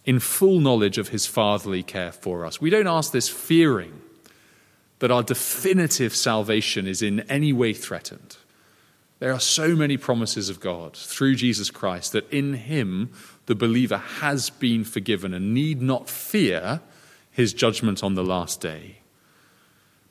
in 0.06 0.20
full 0.20 0.58
knowledge 0.58 0.96
of 0.96 1.08
his 1.08 1.26
fatherly 1.26 1.82
care 1.82 2.12
for 2.12 2.46
us. 2.46 2.62
We 2.62 2.70
don't 2.70 2.86
ask 2.86 3.12
this 3.12 3.28
fearing 3.28 4.00
that 5.02 5.10
our 5.10 5.24
definitive 5.24 6.14
salvation 6.14 6.86
is 6.86 7.02
in 7.02 7.18
any 7.28 7.52
way 7.52 7.72
threatened. 7.72 8.36
There 9.18 9.32
are 9.32 9.40
so 9.40 9.74
many 9.74 9.96
promises 9.96 10.48
of 10.48 10.60
God 10.60 10.96
through 10.96 11.34
Jesus 11.34 11.72
Christ 11.72 12.12
that 12.12 12.32
in 12.32 12.54
him 12.54 13.10
the 13.46 13.56
believer 13.56 13.96
has 13.96 14.48
been 14.48 14.84
forgiven 14.84 15.34
and 15.34 15.52
need 15.52 15.82
not 15.82 16.08
fear 16.08 16.82
his 17.32 17.52
judgment 17.52 18.04
on 18.04 18.14
the 18.14 18.22
last 18.22 18.60
day. 18.60 18.98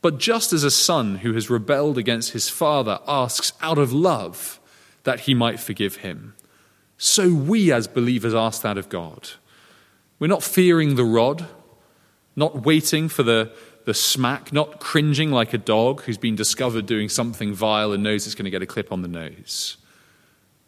But 0.01 0.17
just 0.17 0.51
as 0.51 0.65
a 0.65 0.69
son 0.69 1.19
who 1.19 1.32
has 1.36 1.49
rebelled 1.49 1.97
against 1.97 2.34
his 2.34 2.49
father 2.49 2.99
asks 3.08 3.54
out 3.62 3.77
of 3.77 3.93
love 3.93 4.60
that 5.04 5.21
he 5.21 5.34
might 5.34 5.62
forgive 5.62 5.97
him, 5.97 6.36
so 6.97 7.34
we 7.34 7.71
as 7.71 7.88
believers 7.88 8.34
ask 8.34 8.62
that 8.63 8.77
of 8.77 8.89
God. 8.89 9.30
We're 10.19 10.27
not 10.27 10.43
fearing 10.43 10.95
the 10.95 11.06
rod, 11.06 11.47
not 12.36 12.65
waiting 12.65 13.08
for 13.08 13.23
the 13.23 13.54
the 13.86 13.94
smack, 13.94 14.54
not 14.54 14.80
cringing 14.80 15.32
like 15.32 15.54
a 15.54 15.58
dog 15.58 16.02
who's 16.02 16.17
been 16.17 16.36
discovered 16.36 16.86
doing 16.86 17.10
something 17.10 17.54
vile 17.54 17.91
and 17.91 18.04
knows 18.04 18.26
it's 18.26 18.36
going 18.36 18.46
to 18.46 18.52
get 18.52 18.62
a 18.62 18.67
clip 18.67 18.91
on 18.91 19.02
the 19.02 19.08
nose. 19.08 19.78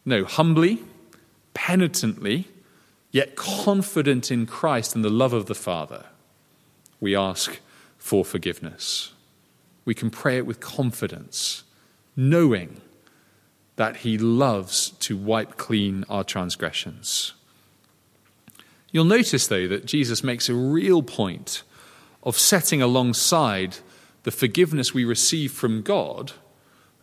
No, 0.05 0.25
humbly, 0.25 0.79
penitently, 1.53 2.47
yet 3.11 3.35
confident 3.35 4.31
in 4.31 4.45
Christ 4.45 4.95
and 4.95 5.03
the 5.03 5.09
love 5.09 5.33
of 5.33 5.45
the 5.45 5.55
Father, 5.55 6.05
we 6.99 7.15
ask 7.15 7.59
for 7.97 8.25
forgiveness. 8.25 9.13
We 9.85 9.93
can 9.93 10.09
pray 10.09 10.37
it 10.37 10.45
with 10.45 10.59
confidence, 10.59 11.63
knowing 12.15 12.81
that 13.75 13.97
He 13.97 14.17
loves 14.17 14.91
to 14.91 15.17
wipe 15.17 15.57
clean 15.57 16.05
our 16.09 16.23
transgressions. 16.23 17.33
You'll 18.91 19.05
notice, 19.05 19.47
though, 19.47 19.67
that 19.67 19.85
Jesus 19.85 20.23
makes 20.23 20.49
a 20.49 20.53
real 20.53 21.01
point 21.01 21.63
of 22.23 22.37
setting 22.37 22.81
alongside 22.81 23.77
the 24.23 24.31
forgiveness 24.31 24.93
we 24.93 25.05
receive 25.05 25.51
from 25.51 25.81
God 25.81 26.31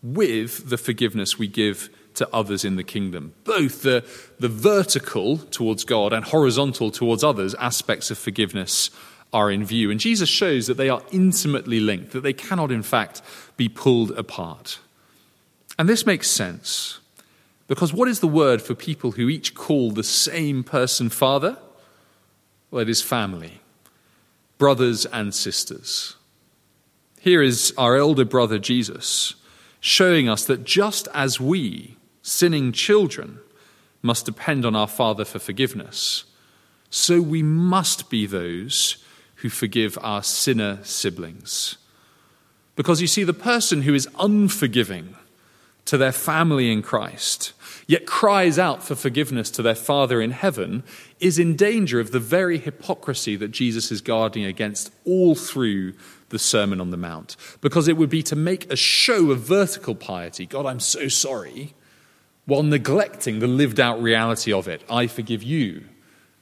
with 0.02 0.70
the 0.70 0.78
forgiveness 0.78 1.38
we 1.38 1.46
give 1.46 1.90
to 2.14 2.28
others 2.32 2.64
in 2.64 2.76
the 2.76 2.84
kingdom. 2.84 3.34
Both 3.44 3.82
the, 3.82 4.04
the 4.38 4.48
vertical 4.48 5.38
towards 5.38 5.84
God 5.84 6.12
and 6.12 6.24
horizontal 6.24 6.90
towards 6.90 7.22
others 7.22 7.54
aspects 7.54 8.10
of 8.10 8.18
forgiveness 8.18 8.90
are 9.32 9.50
in 9.50 9.64
view. 9.64 9.90
And 9.90 10.00
Jesus 10.00 10.28
shows 10.28 10.66
that 10.66 10.76
they 10.76 10.88
are 10.88 11.02
intimately 11.12 11.80
linked, 11.80 12.12
that 12.12 12.22
they 12.22 12.32
cannot, 12.32 12.72
in 12.72 12.82
fact, 12.82 13.22
be 13.56 13.68
pulled 13.68 14.10
apart. 14.12 14.80
And 15.78 15.88
this 15.88 16.04
makes 16.04 16.28
sense 16.28 16.98
because 17.68 17.92
what 17.92 18.08
is 18.08 18.20
the 18.20 18.26
word 18.26 18.60
for 18.60 18.74
people 18.74 19.12
who 19.12 19.28
each 19.28 19.54
call 19.54 19.92
the 19.92 20.02
same 20.02 20.64
person 20.64 21.08
Father? 21.08 21.56
Well, 22.70 22.82
it 22.82 22.88
is 22.88 23.02
family, 23.02 23.60
brothers 24.60 25.06
and 25.06 25.34
sisters. 25.34 26.16
Here 27.18 27.42
is 27.42 27.72
our 27.78 27.96
elder 27.96 28.26
brother 28.26 28.58
Jesus 28.58 29.34
showing 29.80 30.28
us 30.28 30.44
that 30.44 30.64
just 30.64 31.08
as 31.14 31.40
we, 31.40 31.96
sinning 32.20 32.70
children, 32.70 33.40
must 34.02 34.26
depend 34.26 34.66
on 34.66 34.76
our 34.76 34.86
Father 34.86 35.24
for 35.24 35.38
forgiveness, 35.38 36.24
so 36.90 37.22
we 37.22 37.42
must 37.42 38.10
be 38.10 38.26
those 38.26 39.02
who 39.36 39.48
forgive 39.48 39.98
our 40.02 40.22
sinner 40.22 40.78
siblings. 40.82 41.78
Because 42.76 43.00
you 43.00 43.06
see, 43.06 43.24
the 43.24 43.32
person 43.32 43.82
who 43.82 43.94
is 43.94 44.08
unforgiving 44.18 45.16
to 45.90 45.98
their 45.98 46.12
family 46.12 46.70
in 46.70 46.82
Christ, 46.82 47.52
yet 47.88 48.06
cries 48.06 48.60
out 48.60 48.80
for 48.80 48.94
forgiveness 48.94 49.50
to 49.50 49.60
their 49.60 49.74
Father 49.74 50.22
in 50.22 50.30
heaven, 50.30 50.84
is 51.18 51.36
in 51.36 51.56
danger 51.56 51.98
of 51.98 52.12
the 52.12 52.20
very 52.20 52.58
hypocrisy 52.58 53.34
that 53.34 53.50
Jesus 53.50 53.90
is 53.90 54.00
guarding 54.00 54.44
against 54.44 54.92
all 55.04 55.34
through 55.34 55.94
the 56.28 56.38
Sermon 56.38 56.80
on 56.80 56.92
the 56.92 56.96
Mount. 56.96 57.36
Because 57.60 57.88
it 57.88 57.96
would 57.96 58.08
be 58.08 58.22
to 58.22 58.36
make 58.36 58.70
a 58.72 58.76
show 58.76 59.32
of 59.32 59.40
vertical 59.40 59.96
piety 59.96 60.46
God, 60.46 60.64
I'm 60.64 60.78
so 60.78 61.08
sorry, 61.08 61.74
while 62.46 62.62
neglecting 62.62 63.40
the 63.40 63.48
lived 63.48 63.80
out 63.80 64.00
reality 64.00 64.52
of 64.52 64.68
it. 64.68 64.84
I 64.88 65.08
forgive 65.08 65.42
you 65.42 65.86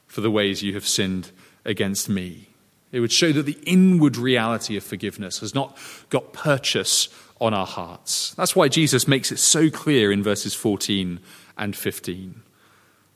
for 0.05 0.21
the 0.21 0.29
ways 0.29 0.61
you 0.61 0.75
have 0.75 0.87
sinned 0.87 1.31
against 1.65 2.07
me. 2.07 2.49
It 2.91 2.99
would 2.99 3.11
show 3.11 3.31
that 3.31 3.47
the 3.47 3.57
inward 3.63 4.15
reality 4.15 4.77
of 4.77 4.83
forgiveness 4.83 5.39
has 5.39 5.55
not 5.55 5.75
got 6.11 6.33
purchase 6.33 7.09
on 7.39 7.53
our 7.53 7.65
hearts. 7.65 8.33
That's 8.35 8.55
why 8.55 8.67
Jesus 8.67 9.07
makes 9.07 9.31
it 9.31 9.39
so 9.39 9.69
clear 9.69 10.11
in 10.11 10.23
verses 10.23 10.53
14 10.53 11.19
and 11.57 11.75
15. 11.75 12.41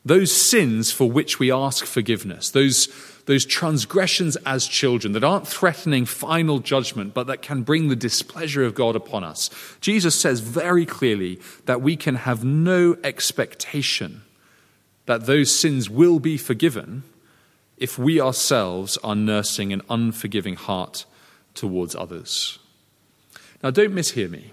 Those 0.05 0.31
sins 0.33 0.91
for 0.91 1.09
which 1.09 1.39
we 1.39 1.51
ask 1.51 1.85
forgiveness, 1.85 2.49
those, 2.49 2.89
those 3.25 3.45
transgressions 3.45 4.35
as 4.45 4.67
children 4.67 5.13
that 5.13 5.23
aren't 5.23 5.47
threatening 5.47 6.05
final 6.05 6.59
judgment, 6.59 7.13
but 7.13 7.27
that 7.27 7.41
can 7.41 7.63
bring 7.63 7.87
the 7.87 7.95
displeasure 7.95 8.65
of 8.65 8.75
God 8.75 8.97
upon 8.97 9.23
us, 9.23 9.49
Jesus 9.79 10.19
says 10.19 10.41
very 10.41 10.85
clearly 10.85 11.39
that 11.65 11.81
we 11.81 11.95
can 11.95 12.15
have 12.15 12.43
no 12.43 12.97
expectation 13.03 14.23
that 15.05 15.25
those 15.25 15.57
sins 15.57 15.89
will 15.89 16.19
be 16.19 16.37
forgiven 16.37 17.03
if 17.77 17.97
we 17.97 18.19
ourselves 18.21 18.97
are 19.03 19.15
nursing 19.15 19.73
an 19.73 19.81
unforgiving 19.89 20.55
heart 20.55 21.05
towards 21.53 21.95
others. 21.95 22.59
Now, 23.63 23.71
don't 23.71 23.95
mishear 23.95 24.29
me. 24.29 24.51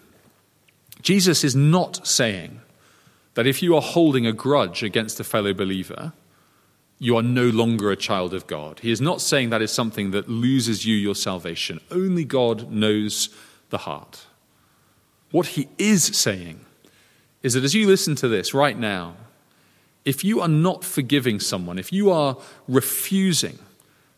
Jesus 1.03 1.43
is 1.43 1.57
not 1.57 2.07
saying 2.07 2.61
that 3.35 3.47
if 3.47 3.63
you 3.63 3.75
are 3.75 3.83
holding 3.83 4.27
a 4.27 4.33
grudge 4.33 4.83
against 4.83 5.19
a 5.19 5.25
fellow 5.25 5.53
believer, 5.53 6.13
you 6.99 7.17
are 7.17 7.23
no 7.23 7.47
longer 7.49 7.91
a 7.91 7.97
child 7.97 8.35
of 8.35 8.47
God. 8.47 8.81
He 8.81 8.93
is 8.93 9.01
not 9.01 9.21
saying 9.21 9.51
that 9.51 9.63
is 9.63 9.73
something 9.73 10.11
that 10.13 10.29
loses 10.29 10.87
you 10.87 10.95
your 10.95 11.15
salvation. 11.15 11.81
Only 11.91 12.25
God 12.25 12.71
knows 12.71 13.31
the 13.71 13.79
heart. 13.79 14.27
What 15.31 15.47
he 15.47 15.69
is 15.79 16.05
saying 16.05 16.61
is 17.43 17.55
that 17.55 17.65
as 17.65 17.75
you 17.75 17.87
listen 17.87 18.15
to 18.17 18.29
this 18.29 18.53
right 18.53 18.79
now, 18.79 19.17
if 20.05 20.23
you 20.23 20.41
are 20.41 20.49
not 20.49 20.85
forgiving 20.85 21.41
someone, 21.41 21.79
if 21.79 21.93
you 21.93 22.11
are 22.11 22.37
refusing 22.69 23.59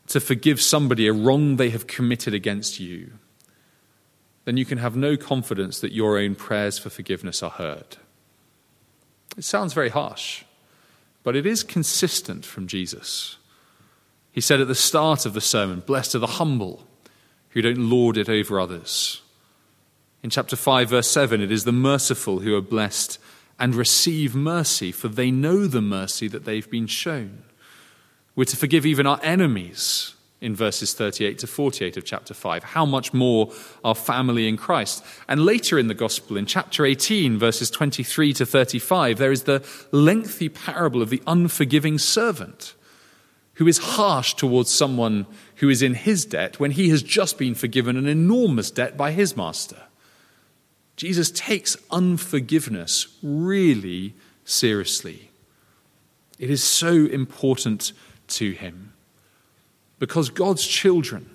to 0.09 0.20
forgive 0.20 0.61
somebody 0.61 1.07
a 1.07 1.12
wrong 1.12 1.57
they 1.57 1.70
have 1.70 1.87
committed 1.87 2.35
against 2.35 2.81
you, 2.81 3.12
then 4.44 4.57
you 4.57 4.64
can 4.64 4.78
have 4.78 4.96
no 4.96 5.16
confidence 5.16 5.81
that 5.81 5.92
your 5.92 6.18
own 6.18 6.35
prayers 6.35 6.78
for 6.78 6.90
forgiveness 6.90 7.42
are 7.42 7.50
heard. 7.50 7.96
It 9.37 9.44
sounds 9.44 9.72
very 9.72 9.88
harsh, 9.88 10.44
but 11.22 11.37
it 11.37 11.46
is 11.46 11.62
consistent 11.62 12.44
from 12.44 12.66
Jesus. 12.66 13.37
He 14.33 14.40
said 14.40 14.61
at 14.61 14.68
the 14.68 14.74
start 14.74 15.26
of 15.26 15.35
the 15.35 15.40
sermon, 15.40 15.81
Blessed 15.81 16.16
are 16.16 16.20
the 16.20 16.26
humble 16.26 16.87
who 17.50 17.62
don't 17.62 17.90
lord 17.90 18.16
it 18.16 18.28
over 18.28 18.59
others. 18.59 19.22
In 20.22 20.31
chapter 20.31 20.57
5, 20.57 20.90
verse 20.90 21.09
7, 21.09 21.40
it 21.40 21.52
is 21.52 21.64
the 21.64 21.72
merciful 21.72 22.40
who 22.40 22.57
are 22.57 22.62
blessed 22.62 23.18
and 23.59 23.74
receive 23.74 24.35
mercy, 24.35 24.90
for 24.90 25.09
they 25.09 25.31
know 25.31 25.66
the 25.66 25.83
mercy 25.83 26.28
that 26.28 26.44
they've 26.44 26.70
been 26.70 26.87
shown. 26.87 27.42
We're 28.35 28.44
to 28.44 28.57
forgive 28.57 28.87
even 28.87 29.07
our 29.07 29.20
enemies 29.22 30.14
in 30.42 30.57
verses 30.57 30.92
38 30.92 31.38
to 31.38 31.46
48 31.46 31.96
of 31.96 32.05
chapter 32.05 32.35
5. 32.35 32.64
How 32.64 32.85
much 32.85 33.14
more 33.14 33.50
our 33.85 33.94
family 33.94 34.48
in 34.48 34.57
Christ? 34.57 35.05
And 35.28 35.44
later 35.44 35.78
in 35.78 35.87
the 35.87 35.94
gospel, 35.94 36.37
in 36.37 36.46
chapter 36.46 36.85
18, 36.85 37.38
verses 37.38 37.70
23 37.70 38.33
to 38.35 38.44
35, 38.44 39.18
there 39.18 39.33
is 39.33 39.44
the 39.44 39.64
lengthy 39.92 40.48
parable 40.48 41.00
of 41.00 41.11
the 41.11 41.22
unforgiving 41.26 41.96
servant 41.96 42.74
who 43.55 43.68
is 43.68 43.78
harsh 43.78 44.35
towards 44.35 44.70
someone 44.70 45.26
who 45.57 45.68
is 45.68 45.81
in 45.81 45.94
his 45.94 46.24
debt 46.24 46.59
when 46.59 46.72
he 46.72 46.88
has 46.88 47.02
just 47.02 47.38
been 47.38 47.55
forgiven 47.55 47.96
an 47.96 48.09
enormous 48.09 48.70
debt 48.70 48.96
by 48.96 49.12
his 49.12 49.37
master. 49.37 49.83
Jesus 50.96 51.31
takes 51.31 51.76
unforgiveness 51.90 53.07
really 53.22 54.14
seriously. 54.44 55.31
It 56.38 56.50
is 56.50 56.64
so 56.64 57.07
important 57.07 57.92
to 58.28 58.50
him 58.50 58.92
because 60.03 60.31
God's 60.31 60.67
children, 60.67 61.31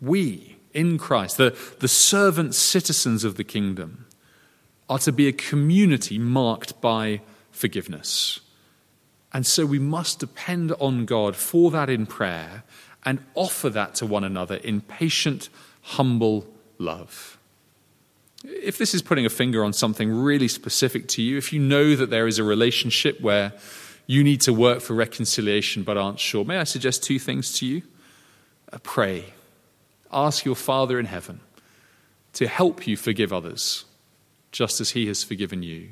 we 0.00 0.56
in 0.72 0.98
Christ, 0.98 1.36
the, 1.36 1.58
the 1.80 1.88
servant 1.88 2.54
citizens 2.54 3.24
of 3.24 3.34
the 3.34 3.42
kingdom, 3.42 4.06
are 4.88 5.00
to 5.00 5.10
be 5.10 5.26
a 5.26 5.32
community 5.32 6.16
marked 6.16 6.80
by 6.80 7.22
forgiveness. 7.50 8.38
And 9.32 9.44
so 9.44 9.66
we 9.66 9.80
must 9.80 10.20
depend 10.20 10.70
on 10.78 11.06
God 11.06 11.34
for 11.34 11.72
that 11.72 11.90
in 11.90 12.06
prayer 12.06 12.62
and 13.04 13.18
offer 13.34 13.68
that 13.68 13.96
to 13.96 14.06
one 14.06 14.22
another 14.22 14.54
in 14.54 14.80
patient, 14.80 15.48
humble 15.82 16.46
love. 16.78 17.36
If 18.44 18.78
this 18.78 18.94
is 18.94 19.02
putting 19.02 19.26
a 19.26 19.28
finger 19.28 19.64
on 19.64 19.72
something 19.72 20.08
really 20.08 20.46
specific 20.46 21.08
to 21.08 21.22
you, 21.22 21.36
if 21.36 21.52
you 21.52 21.58
know 21.58 21.96
that 21.96 22.10
there 22.10 22.28
is 22.28 22.38
a 22.38 22.44
relationship 22.44 23.20
where 23.20 23.54
you 24.08 24.24
need 24.24 24.40
to 24.40 24.52
work 24.52 24.80
for 24.80 24.94
reconciliation 24.94 25.84
but 25.84 25.96
aren't 25.96 26.18
sure, 26.18 26.44
may 26.44 26.58
I 26.58 26.64
suggest 26.64 27.04
two 27.04 27.20
things 27.20 27.56
to 27.58 27.66
you? 27.66 27.82
Uh, 28.72 28.78
pray. 28.82 29.26
Ask 30.12 30.44
your 30.44 30.56
Father 30.56 30.98
in 30.98 31.06
heaven 31.06 31.40
to 32.32 32.48
help 32.48 32.86
you 32.86 32.96
forgive 32.96 33.32
others, 33.32 33.84
just 34.50 34.80
as 34.80 34.90
He 34.90 35.06
has 35.06 35.22
forgiven 35.22 35.62
you. 35.62 35.90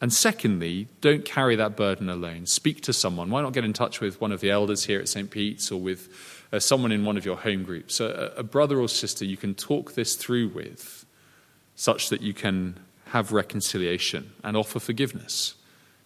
And 0.00 0.12
secondly, 0.12 0.88
don't 1.00 1.24
carry 1.24 1.54
that 1.56 1.76
burden 1.76 2.08
alone. 2.08 2.46
Speak 2.46 2.80
to 2.82 2.92
someone. 2.92 3.30
Why 3.30 3.42
not 3.42 3.52
get 3.52 3.64
in 3.64 3.72
touch 3.72 4.00
with 4.00 4.20
one 4.20 4.32
of 4.32 4.40
the 4.40 4.50
elders 4.50 4.84
here 4.84 5.00
at 5.00 5.08
St. 5.08 5.30
Pete's 5.30 5.70
or 5.70 5.80
with 5.80 6.08
uh, 6.52 6.58
someone 6.58 6.92
in 6.92 7.04
one 7.04 7.16
of 7.16 7.24
your 7.24 7.36
home 7.36 7.64
groups, 7.64 8.00
a, 8.00 8.32
a 8.36 8.42
brother 8.42 8.80
or 8.80 8.88
sister 8.88 9.24
you 9.24 9.36
can 9.36 9.54
talk 9.54 9.94
this 9.94 10.16
through 10.16 10.48
with 10.48 11.04
such 11.74 12.10
that 12.10 12.20
you 12.20 12.34
can 12.34 12.78
have 13.06 13.32
reconciliation 13.32 14.32
and 14.44 14.56
offer 14.56 14.78
forgiveness, 14.78 15.54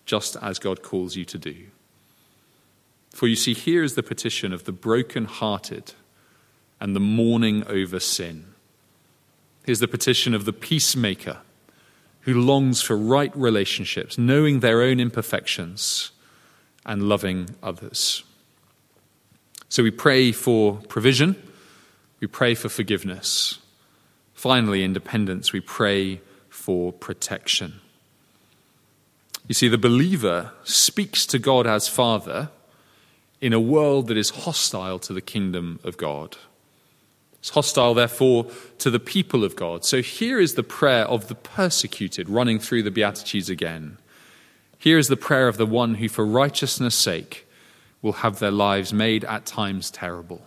just 0.07 0.36
as 0.40 0.59
God 0.59 0.82
calls 0.82 1.16
you 1.16 1.24
to 1.26 1.38
do. 1.38 1.66
For 3.11 3.26
you 3.26 3.36
see, 3.36 3.54
here 3.54 3.82
is 3.82 3.94
the 3.94 4.02
petition 4.02 4.52
of 4.52 4.64
the 4.64 4.72
broken-hearted 4.72 5.92
and 6.80 6.94
the 6.94 7.00
mourning 7.00 7.66
over 7.66 7.98
sin. 7.98 8.46
Here's 9.64 9.80
the 9.80 9.88
petition 9.88 10.34
of 10.34 10.44
the 10.44 10.52
peacemaker 10.52 11.38
who 12.20 12.34
longs 12.34 12.82
for 12.82 12.96
right 12.96 13.34
relationships, 13.36 14.18
knowing 14.18 14.61
their 14.61 14.82
own 14.82 15.00
imperfections 15.00 16.11
and 16.84 17.09
loving 17.09 17.50
others. 17.62 18.22
So 19.68 19.82
we 19.82 19.90
pray 19.90 20.32
for 20.32 20.76
provision, 20.88 21.36
we 22.20 22.26
pray 22.26 22.54
for 22.54 22.68
forgiveness. 22.68 23.59
Finally, 24.34 24.84
independence, 24.84 25.52
we 25.52 25.61
pray 25.61 26.20
for 26.48 26.92
protection. 26.92 27.80
You 29.49 29.55
see, 29.55 29.68
the 29.68 29.78
believer 29.78 30.53
speaks 30.64 31.24
to 31.26 31.38
God 31.38 31.66
as 31.66 31.88
Father 31.88 32.51
in 33.40 33.53
a 33.53 33.61
world 33.61 34.09
that 34.09 34.16
is 34.16 34.30
hostile 34.30 34.99
to 35.01 35.12
the 35.12 35.20
kingdom 35.20 35.78
of 35.84 35.97
God. 35.97 36.36
It's 37.38 37.51
hostile, 37.51 37.94
therefore, 37.94 38.47
to 38.78 38.90
the 38.90 38.99
people 38.99 39.44
of 39.44 39.55
God. 39.55 39.84
So 39.84 40.03
here 40.03 40.40
is 40.40 40.55
the 40.55 40.64
prayer 40.64 41.05
of 41.05 41.28
the 41.28 41.36
persecuted 41.36 42.28
running 42.28 42.59
through 42.59 42.82
the 42.82 42.90
Beatitudes 42.90 43.49
again. 43.49 43.99
Here 44.78 44.99
is 44.99 45.07
the 45.07 45.16
prayer 45.16 45.47
of 45.47 45.57
the 45.57 45.66
one 45.66 45.94
who, 45.97 46.09
for 46.09 46.26
righteousness' 46.26 46.97
sake, 46.97 47.47
will 48.03 48.14
have 48.14 48.40
their 48.40 48.51
lives 48.51 48.92
made 48.92 49.24
at 49.24 49.47
times 49.47 49.92
terrible. 49.92 50.42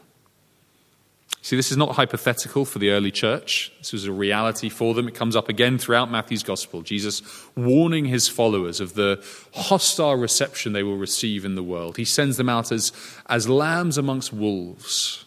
See, 1.42 1.56
this 1.56 1.72
is 1.72 1.78
not 1.78 1.96
hypothetical 1.96 2.66
for 2.66 2.80
the 2.80 2.90
early 2.90 3.12
church. 3.12 3.72
This 3.80 3.94
was 3.94 4.06
a 4.06 4.12
reality 4.12 4.68
for 4.68 4.94
them. 4.94 5.08
It 5.08 5.16
comes 5.16 5.36
up 5.36 5.48
again 5.48 5.78
throughout 5.78 6.12
Matthew's 6.12 6.44
gospel. 6.44 6.82
Jesus 6.82 7.22
warning 7.56 8.06
his 8.06 8.28
followers 8.28 8.82
of 8.82 8.94
the 8.94 9.24
hostile 9.54 10.16
reception 10.16 10.74
they 10.74 10.84
will 10.84 10.98
receive 10.98 11.46
in 11.46 11.56
the 11.56 11.64
world. 11.64 11.98
He 11.98 12.06
sends 12.06 12.38
them 12.38 12.50
out 12.50 12.72
as, 12.72 12.92
as 13.28 13.48
lambs 13.48 13.98
amongst 13.98 14.34
wolves. 14.34 15.26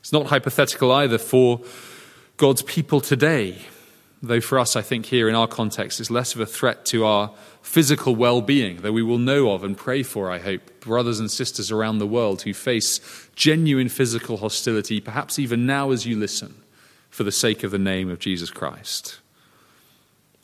It's 0.00 0.12
not 0.12 0.26
hypothetical 0.26 0.92
either 0.92 1.16
for 1.16 1.62
God's 2.36 2.62
people 2.62 3.00
today, 3.00 3.58
though 4.22 4.40
for 4.40 4.58
us, 4.58 4.76
I 4.76 4.82
think, 4.82 5.06
here 5.06 5.30
in 5.30 5.34
our 5.34 5.48
context, 5.48 5.98
it's 5.98 6.10
less 6.10 6.34
of 6.34 6.40
a 6.40 6.46
threat 6.46 6.84
to 6.86 7.06
our 7.06 7.30
physical 7.64 8.14
well 8.14 8.42
being, 8.42 8.82
that 8.82 8.92
we 8.92 9.02
will 9.02 9.18
know 9.18 9.50
of 9.50 9.64
and 9.64 9.76
pray 9.76 10.02
for, 10.02 10.30
I 10.30 10.38
hope, 10.38 10.80
brothers 10.80 11.18
and 11.18 11.30
sisters 11.30 11.72
around 11.72 11.98
the 11.98 12.06
world 12.06 12.42
who 12.42 12.52
face 12.52 13.00
genuine 13.34 13.88
physical 13.88 14.36
hostility, 14.36 15.00
perhaps 15.00 15.38
even 15.38 15.66
now 15.66 15.90
as 15.90 16.06
you 16.06 16.16
listen, 16.16 16.54
for 17.08 17.24
the 17.24 17.32
sake 17.32 17.64
of 17.64 17.70
the 17.70 17.78
name 17.78 18.10
of 18.10 18.18
Jesus 18.18 18.50
Christ. 18.50 19.18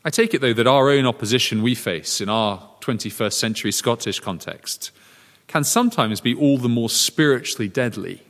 I 0.02 0.08
take 0.08 0.32
it, 0.32 0.40
though, 0.40 0.54
that 0.54 0.66
our 0.66 0.88
own 0.88 1.04
opposition 1.04 1.62
we 1.62 1.74
face 1.74 2.22
in 2.22 2.30
our 2.30 2.68
21st 2.80 3.34
century 3.34 3.70
Scottish 3.70 4.18
context 4.18 4.90
can 5.46 5.62
sometimes 5.62 6.22
be 6.22 6.34
all 6.34 6.56
the 6.56 6.70
more 6.70 6.88
spiritually 6.88 7.68
deadly 7.68 8.22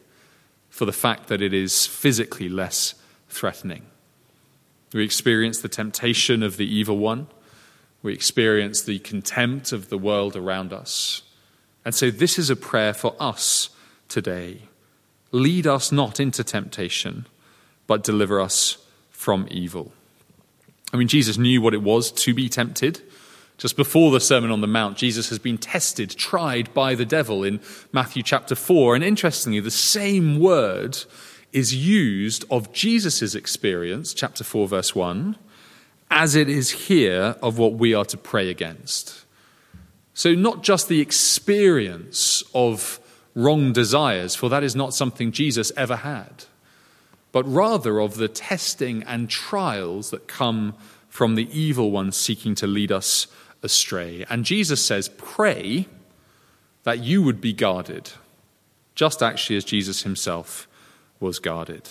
for 0.68 0.84
the 0.84 0.92
fact 0.92 1.28
that 1.28 1.40
it 1.40 1.54
is 1.54 1.86
physically 1.86 2.48
less 2.48 2.94
threatening. 3.28 3.86
We 4.92 5.04
experience 5.04 5.60
the 5.60 5.68
temptation 5.68 6.42
of 6.42 6.56
the 6.56 6.66
evil 6.66 6.98
one. 6.98 7.28
We 8.02 8.12
experience 8.12 8.82
the 8.82 8.98
contempt 9.00 9.72
of 9.72 9.88
the 9.88 9.98
world 9.98 10.36
around 10.36 10.72
us. 10.72 11.22
And 11.84 11.94
so, 11.94 12.10
this 12.10 12.38
is 12.38 12.50
a 12.50 12.56
prayer 12.56 12.94
for 12.94 13.14
us 13.20 13.70
today. 14.08 14.62
Lead 15.32 15.66
us 15.66 15.92
not 15.92 16.20
into 16.20 16.42
temptation, 16.42 17.26
but 17.86 18.02
deliver 18.02 18.40
us 18.40 18.78
from 19.10 19.46
evil. 19.50 19.92
I 20.92 20.96
mean, 20.96 21.08
Jesus 21.08 21.38
knew 21.38 21.62
what 21.62 21.74
it 21.74 21.82
was 21.82 22.10
to 22.12 22.34
be 22.34 22.48
tempted. 22.48 23.00
Just 23.58 23.76
before 23.76 24.10
the 24.10 24.20
Sermon 24.20 24.50
on 24.50 24.62
the 24.62 24.66
Mount, 24.66 24.96
Jesus 24.96 25.28
has 25.28 25.38
been 25.38 25.58
tested, 25.58 26.10
tried 26.10 26.72
by 26.72 26.94
the 26.94 27.04
devil 27.04 27.44
in 27.44 27.60
Matthew 27.92 28.22
chapter 28.22 28.54
4. 28.54 28.94
And 28.94 29.04
interestingly, 29.04 29.60
the 29.60 29.70
same 29.70 30.40
word 30.40 30.96
is 31.52 31.74
used 31.74 32.44
of 32.50 32.72
Jesus' 32.72 33.34
experience, 33.34 34.14
chapter 34.14 34.44
4, 34.44 34.68
verse 34.68 34.94
1, 34.94 35.36
as 36.10 36.34
it 36.34 36.48
is 36.48 36.70
here 36.70 37.36
of 37.42 37.58
what 37.58 37.74
we 37.74 37.94
are 37.94 38.04
to 38.06 38.16
pray 38.16 38.50
against. 38.50 39.24
So, 40.12 40.34
not 40.34 40.62
just 40.62 40.88
the 40.88 41.00
experience 41.00 42.42
of 42.52 43.00
wrong 43.34 43.72
desires, 43.72 44.34
for 44.34 44.48
that 44.48 44.64
is 44.64 44.74
not 44.74 44.92
something 44.92 45.32
Jesus 45.32 45.70
ever 45.76 45.96
had, 45.96 46.44
but 47.32 47.44
rather 47.44 48.00
of 48.00 48.16
the 48.16 48.28
testing 48.28 49.02
and 49.04 49.30
trials 49.30 50.10
that 50.10 50.26
come 50.26 50.74
from 51.08 51.36
the 51.36 51.48
evil 51.56 51.90
one 51.90 52.12
seeking 52.12 52.54
to 52.56 52.66
lead 52.66 52.90
us 52.90 53.28
astray. 53.62 54.24
And 54.28 54.44
Jesus 54.44 54.84
says, 54.84 55.08
Pray 55.08 55.86
that 56.82 56.98
you 57.00 57.22
would 57.22 57.40
be 57.40 57.52
guarded, 57.52 58.10
just 58.94 59.22
actually 59.22 59.56
as 59.56 59.64
Jesus 59.64 60.02
himself 60.02 60.66
was 61.20 61.38
guarded. 61.38 61.88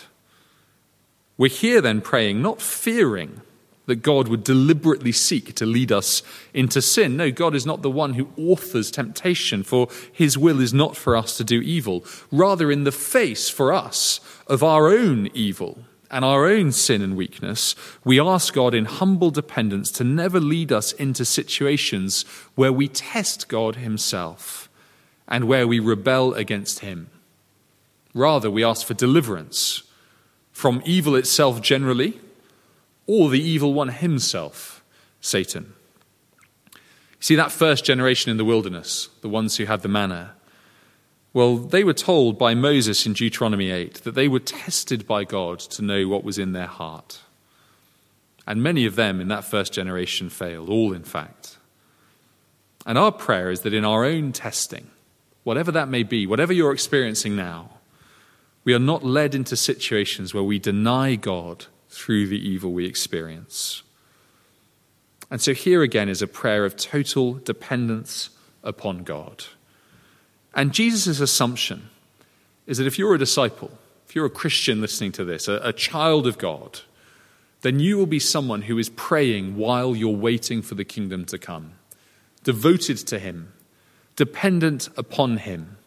We're 1.37 1.49
here 1.49 1.79
then 1.79 2.01
praying, 2.01 2.41
not 2.41 2.61
fearing 2.61 3.41
that 3.89 3.97
God 3.97 4.27
would 4.27 4.43
deliberately 4.43 5.11
seek 5.11 5.53
to 5.55 5.65
lead 5.65 5.91
us 5.91 6.23
into 6.53 6.81
sin. 6.81 7.17
No, 7.17 7.31
God 7.31 7.53
is 7.53 7.65
not 7.65 7.81
the 7.81 7.89
one 7.89 8.13
who 8.13 8.29
authors 8.37 8.89
temptation, 8.89 9.63
for 9.63 9.89
his 10.11 10.37
will 10.37 10.61
is 10.61 10.73
not 10.73 10.95
for 10.95 11.17
us 11.17 11.35
to 11.37 11.43
do 11.43 11.59
evil. 11.59 12.05
Rather, 12.31 12.71
in 12.71 12.85
the 12.85 12.91
face 12.91 13.49
for 13.49 13.73
us 13.73 14.21
of 14.47 14.63
our 14.63 14.89
own 14.89 15.27
evil, 15.33 15.79
and 16.11 16.25
our 16.25 16.47
own 16.47 16.71
sin 16.71 17.01
and 17.01 17.15
weakness, 17.15 17.75
we 18.03 18.19
ask 18.19 18.53
God 18.53 18.73
in 18.73 18.85
humble 18.85 19.29
dependence 19.31 19.91
to 19.91 20.03
never 20.03 20.39
lead 20.39 20.71
us 20.71 20.91
into 20.93 21.23
situations 21.23 22.23
where 22.55 22.73
we 22.73 22.87
test 22.87 23.47
God 23.47 23.75
Himself 23.75 24.69
and 25.27 25.45
where 25.45 25.67
we 25.67 25.79
rebel 25.79 26.33
against 26.33 26.79
Him. 26.79 27.09
Rather, 28.15 28.49
we 28.49 28.63
ask 28.63 28.87
for 28.87 28.95
deliverance 28.95 29.83
from 30.51 30.81
evil 30.83 31.15
itself 31.15 31.61
generally 31.61 32.19
or 33.09 33.27
the 33.27 33.41
evil 33.41 33.73
one 33.73 33.89
himself, 33.89 34.83
Satan. 35.19 35.73
See, 37.19 37.33
that 37.33 37.51
first 37.51 37.83
generation 37.83 38.29
in 38.29 38.37
the 38.37 38.45
wilderness, 38.45 39.09
the 39.21 39.29
ones 39.29 39.57
who 39.57 39.65
had 39.65 39.81
the 39.81 39.87
manna, 39.87 40.35
well, 41.33 41.57
they 41.57 41.83
were 41.83 41.95
told 41.95 42.37
by 42.37 42.53
Moses 42.53 43.07
in 43.07 43.13
Deuteronomy 43.13 43.71
8 43.71 43.95
that 44.03 44.13
they 44.13 44.27
were 44.27 44.39
tested 44.39 45.07
by 45.07 45.23
God 45.23 45.57
to 45.59 45.81
know 45.81 46.07
what 46.07 46.23
was 46.23 46.37
in 46.37 46.51
their 46.51 46.67
heart. 46.67 47.21
And 48.45 48.61
many 48.61 48.85
of 48.85 48.95
them 48.95 49.19
in 49.19 49.27
that 49.29 49.43
first 49.43 49.73
generation 49.73 50.29
failed, 50.29 50.69
all 50.69 50.93
in 50.93 51.03
fact. 51.03 51.57
And 52.85 52.95
our 52.95 53.11
prayer 53.11 53.49
is 53.49 53.61
that 53.61 53.73
in 53.73 53.85
our 53.85 54.05
own 54.05 54.33
testing, 54.33 54.87
whatever 55.43 55.71
that 55.71 55.89
may 55.89 56.03
be, 56.03 56.27
whatever 56.27 56.53
you're 56.53 56.73
experiencing 56.73 57.35
now, 57.35 57.71
we 58.63 58.75
are 58.75 58.79
not 58.79 59.03
led 59.03 59.33
into 59.33 59.55
situations 59.55 60.31
where 60.31 60.43
we 60.43 60.59
deny 60.59 61.15
God 61.15 61.65
through 61.89 62.27
the 62.27 62.49
evil 62.49 62.71
we 62.71 62.85
experience. 62.85 63.83
And 65.31 65.41
so 65.41 65.53
here 65.53 65.83
again 65.83 66.09
is 66.09 66.21
a 66.21 66.27
prayer 66.27 66.65
of 66.65 66.75
total 66.75 67.33
dependence 67.33 68.29
upon 68.63 69.03
God. 69.03 69.45
And 70.53 70.73
Jesus' 70.73 71.19
assumption 71.19 71.89
is 72.65 72.77
that 72.77 72.87
if 72.87 72.97
you're 72.97 73.15
a 73.15 73.19
disciple, 73.19 73.71
if 74.07 74.15
you're 74.15 74.25
a 74.25 74.31
Christian 74.31 74.81
listening 74.81 75.11
to 75.13 75.23
this, 75.23 75.47
a, 75.47 75.59
a, 75.63 75.73
child 75.73 76.25
of 76.25 76.37
God, 76.37 76.79
then 77.61 77.79
you 77.79 77.97
will 77.97 78.07
be 78.07 78.19
someone 78.19 78.63
who 78.63 78.77
is 78.77 78.89
praying 78.89 79.55
while 79.55 79.95
you're 79.95 80.09
waiting 80.09 80.61
for 80.61 80.75
the 80.75 80.85
kingdom 80.85 81.25
to 81.25 81.37
come, 81.37 81.73
devoted 82.43 82.97
to 82.97 83.19
Him, 83.19 83.53
dependent 84.15 84.89
upon 84.97 85.37
Him, 85.37 85.77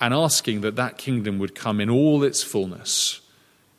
and 0.00 0.12
asking 0.12 0.62
that 0.62 0.76
that 0.76 0.98
kingdom 0.98 1.38
would 1.38 1.54
come 1.54 1.80
in 1.80 1.88
all 1.88 2.24
its 2.24 2.42
fullness 2.42 3.20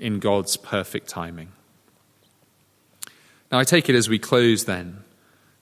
in 0.06 0.20
God's 0.20 0.56
perfect 0.56 1.10
timing. 1.10 1.51
Now, 3.51 3.58
I 3.58 3.64
take 3.64 3.89
it 3.89 3.95
as 3.95 4.08
we 4.08 4.20
close 4.20 4.66
then 4.66 5.03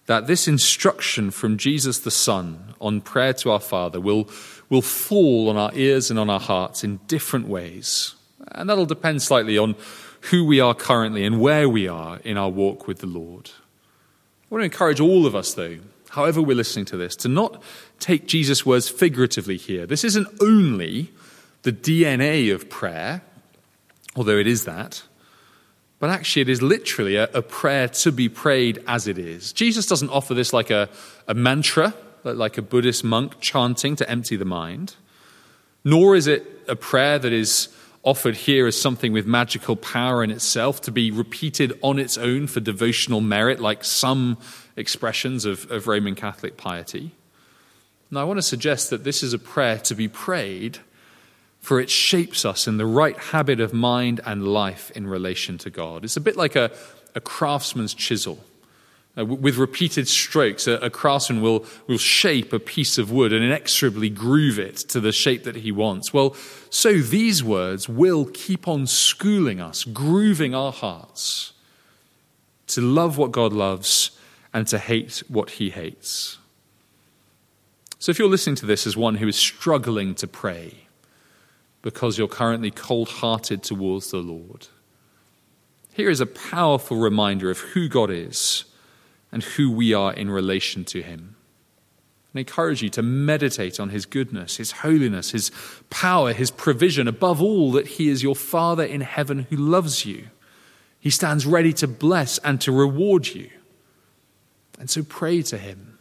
that 0.05 0.27
this 0.27 0.49
instruction 0.49 1.31
from 1.31 1.57
Jesus 1.57 1.99
the 1.99 2.11
Son 2.11 2.73
on 2.81 2.99
prayer 2.99 3.31
to 3.35 3.51
our 3.51 3.61
Father 3.61 4.01
will, 4.01 4.29
will 4.69 4.81
fall 4.81 5.47
on 5.47 5.55
our 5.55 5.71
ears 5.73 6.09
and 6.09 6.19
on 6.19 6.29
our 6.29 6.41
hearts 6.41 6.83
in 6.83 6.97
different 7.07 7.47
ways. 7.47 8.15
And 8.51 8.69
that'll 8.69 8.85
depend 8.85 9.21
slightly 9.21 9.57
on 9.57 9.75
who 10.29 10.43
we 10.43 10.59
are 10.59 10.75
currently 10.75 11.23
and 11.23 11.39
where 11.39 11.69
we 11.69 11.87
are 11.87 12.19
in 12.25 12.37
our 12.37 12.49
walk 12.49 12.85
with 12.85 12.99
the 12.99 13.07
Lord. 13.07 13.49
I 13.49 14.55
want 14.55 14.61
to 14.61 14.65
encourage 14.65 14.99
all 14.99 15.25
of 15.25 15.35
us, 15.35 15.53
though, 15.53 15.77
however 16.09 16.41
we're 16.41 16.57
listening 16.57 16.85
to 16.85 16.97
this, 16.97 17.15
to 17.17 17.29
not 17.29 17.63
take 18.01 18.27
Jesus' 18.27 18.65
words 18.65 18.89
figuratively 18.89 19.55
here. 19.55 19.85
This 19.85 20.03
isn't 20.03 20.27
only 20.41 21.11
the 21.61 21.71
DNA 21.71 22.53
of 22.53 22.69
prayer, 22.69 23.21
although 24.15 24.37
it 24.37 24.47
is 24.47 24.65
that. 24.65 25.03
But 25.99 26.09
actually, 26.09 26.43
it 26.43 26.49
is 26.49 26.61
literally 26.61 27.15
a, 27.15 27.29
a, 27.33 27.41
prayer 27.41 27.87
to 27.87 28.11
be 28.11 28.27
prayed 28.27 28.83
as 28.87 29.07
it 29.07 29.17
is. 29.17 29.53
Jesus 29.53 29.85
doesn't 29.85 30.09
offer 30.09 30.33
this 30.33 30.51
like 30.51 30.69
a, 30.69 30.89
a 31.27 31.33
mantra, 31.33 31.93
like 32.23 32.57
a 32.57 32.61
Buddhist 32.61 33.03
monk 33.03 33.39
chanting 33.39 33.95
to 33.95 34.09
empty 34.09 34.35
the 34.35 34.45
mind, 34.45 34.95
nor 35.85 36.15
is 36.15 36.27
it 36.27 36.45
a 36.67 36.75
prayer 36.75 37.19
that 37.19 37.31
is 37.31 37.69
offered 38.03 38.35
here 38.35 38.67
as 38.67 38.79
something 38.79 39.13
with 39.13 39.25
magical 39.25 39.77
power 39.77 40.23
in 40.23 40.29
itself 40.29 40.81
to 40.81 40.91
be 40.91 41.09
repeated 41.09 41.77
on 41.81 41.97
its 41.99 42.17
own 42.17 42.47
for 42.47 42.59
devotional 42.59 43.21
merit, 43.21 43.61
like 43.61 43.83
some 43.83 44.37
expressions 44.75 45.45
of, 45.45 45.69
of 45.71 45.87
Roman 45.87 46.15
Catholic 46.15 46.57
piety. 46.57 47.11
Now, 48.11 48.19
I 48.21 48.23
want 48.25 48.37
to 48.39 48.43
suggest 48.43 48.89
that 48.89 49.05
this 49.05 49.23
is 49.23 49.33
a 49.33 49.39
prayer 49.39 49.79
to 49.79 49.95
be 49.95 50.07
prayed 50.07 50.79
for 51.63 51.79
it 51.79 51.89
shapes 51.89 52.43
us 52.43 52.67
in 52.67 52.75
the 52.75 52.85
right 52.85 53.17
habit 53.17 53.61
of 53.61 53.73
mind 53.73 54.19
and 54.25 54.45
life 54.45 54.91
in 54.91 55.07
relation 55.07 55.57
to 55.57 55.69
God. 55.69 56.03
It's 56.03 56.17
a 56.17 56.21
bit 56.21 56.35
like 56.35 56.57
a, 56.57 56.69
a 57.15 57.21
craftsman's 57.21 57.93
chisel. 57.93 58.43
Uh, 59.17 59.23
with 59.23 59.55
repeated 59.55 60.09
strokes, 60.09 60.67
a, 60.67 60.73
a, 60.73 60.89
craftsman 60.89 61.41
will, 61.41 61.65
will 61.87 61.97
shape 61.97 62.51
a 62.51 62.59
piece 62.59 62.97
of 62.97 63.11
wood 63.11 63.31
and 63.31 63.45
inexorably 63.45 64.09
groove 64.09 64.59
it 64.59 64.75
to 64.75 64.99
the 64.99 65.13
shape 65.13 65.45
that 65.45 65.55
he 65.55 65.71
wants. 65.71 66.13
Well, 66.13 66.35
so 66.69 66.97
these 66.97 67.41
words 67.41 67.87
will 67.87 68.25
keep 68.25 68.67
on 68.67 68.85
schooling 68.85 69.61
us, 69.61 69.85
grooving 69.85 70.53
our 70.53 70.73
hearts 70.73 71.53
to 72.67 72.81
love 72.81 73.17
what 73.17 73.31
God 73.31 73.53
loves 73.53 74.11
and 74.53 74.67
to 74.67 74.77
hate 74.77 75.23
what 75.29 75.51
he 75.51 75.69
hates. 75.69 76.39
So, 77.99 78.09
if 78.09 78.19
you're 78.19 78.27
listening 78.27 78.57
to 78.57 78.65
this 78.65 78.85
as 78.85 78.97
one 78.97 79.15
who 79.15 79.29
is 79.29 79.37
struggling 79.37 80.13
to 80.15 80.27
pray 80.27 80.82
because 81.83 82.17
you're 82.17 82.27
currently 82.27 82.71
cold 82.71 83.09
hearted 83.09 83.61
towards 83.61 84.09
the 84.09 84.17
Lord, 84.17 84.67
here 85.93 86.09
is 86.09 86.21
a 86.21 86.25
powerful 86.25 86.97
reminder 86.97 87.51
of 87.51 87.59
who 87.59 87.87
God 87.87 88.09
is 88.09 88.65
and 89.31 89.43
who 89.43 89.69
we 89.69 89.93
are 89.93 90.11
in 90.11 90.31
relation 90.31 90.85
to 90.85 91.03
Him. 91.03 91.35
I 92.33 92.39
encourage 92.39 92.81
you 92.81 92.89
to 92.89 93.03
meditate 93.03 93.79
on 93.79 93.89
His 93.89 94.07
goodness, 94.07 94.57
His 94.57 94.71
holiness, 94.71 95.31
His 95.31 95.51
power, 95.91 96.33
His 96.33 96.49
provision. 96.49 97.07
Above 97.07 97.41
all, 97.41 97.71
that 97.73 97.87
He 97.87 98.09
is 98.09 98.23
your 98.23 98.35
Father 98.35 98.83
in 98.83 99.01
heaven 99.01 99.45
who 99.49 99.55
loves 99.55 100.03
you. 100.03 100.29
He 100.99 101.11
stands 101.11 101.45
ready 101.45 101.73
to 101.73 101.87
bless 101.87 102.39
and 102.39 102.59
to 102.61 102.71
reward 102.71 103.27
you. 103.27 103.51
And 104.79 104.89
so 104.89 105.03
pray 105.03 105.43
to 105.43 105.57
Him. 105.57 105.99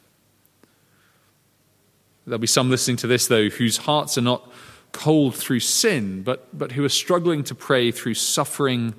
There'll 2.25 2.39
be 2.39 2.47
some 2.47 2.71
listening 2.71 2.97
to 2.99 3.09
this, 3.09 3.27
though, 3.27 3.49
whose 3.49 3.79
hearts 3.79 4.17
are 4.17 4.23
not 4.23 4.51
cold 4.93 5.35
through 5.35 5.61
sin, 5.61 6.23
but, 6.23 6.57
but 6.57 6.73
who 6.73 6.85
are 6.85 6.91
struggling 6.91 7.43
to 7.45 7.55
pray 7.55 7.91
through 7.91 8.15
suffering 8.15 8.95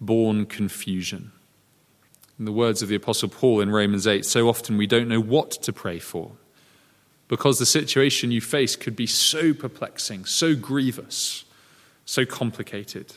born 0.00 0.46
confusion. 0.46 1.32
In 2.38 2.44
the 2.44 2.52
words 2.52 2.82
of 2.82 2.88
the 2.88 2.94
Apostle 2.94 3.28
Paul 3.28 3.60
in 3.60 3.70
Romans 3.70 4.06
8, 4.06 4.24
so 4.24 4.48
often 4.48 4.76
we 4.76 4.86
don't 4.86 5.08
know 5.08 5.20
what 5.20 5.50
to 5.50 5.72
pray 5.72 5.98
for 5.98 6.32
because 7.26 7.58
the 7.58 7.66
situation 7.66 8.30
you 8.30 8.40
face 8.40 8.76
could 8.76 8.94
be 8.94 9.06
so 9.06 9.52
perplexing, 9.52 10.24
so 10.24 10.54
grievous, 10.54 11.44
so 12.04 12.24
complicated. 12.24 13.14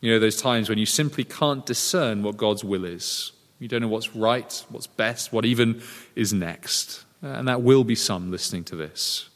You 0.00 0.12
know, 0.12 0.18
those 0.18 0.40
times 0.40 0.68
when 0.68 0.78
you 0.78 0.86
simply 0.86 1.24
can't 1.24 1.64
discern 1.64 2.22
what 2.22 2.36
God's 2.36 2.64
will 2.64 2.84
is. 2.84 3.32
You 3.58 3.68
don't 3.68 3.82
know 3.82 3.88
what's 3.88 4.14
right, 4.14 4.64
what's 4.70 4.86
best, 4.86 5.32
what 5.32 5.44
even 5.44 5.82
is 6.14 6.32
next. 6.32 7.04
And 7.22 7.48
that 7.48 7.62
will 7.62 7.84
be 7.84 7.94
some 7.94 8.30
listening 8.30 8.64
to 8.64 8.76
this. 8.76 9.29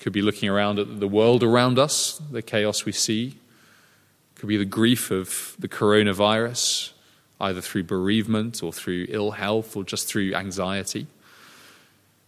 Could 0.00 0.12
be 0.12 0.22
looking 0.22 0.48
around 0.48 0.78
at 0.78 1.00
the 1.00 1.08
world 1.08 1.42
around 1.42 1.78
us, 1.78 2.20
the 2.30 2.42
chaos 2.42 2.84
we 2.84 2.92
see. 2.92 3.36
Could 4.36 4.48
be 4.48 4.56
the 4.56 4.64
grief 4.64 5.10
of 5.10 5.56
the 5.58 5.68
coronavirus, 5.68 6.92
either 7.40 7.60
through 7.60 7.84
bereavement 7.84 8.62
or 8.62 8.72
through 8.72 9.06
ill 9.08 9.32
health 9.32 9.76
or 9.76 9.82
just 9.82 10.06
through 10.06 10.34
anxiety. 10.34 11.08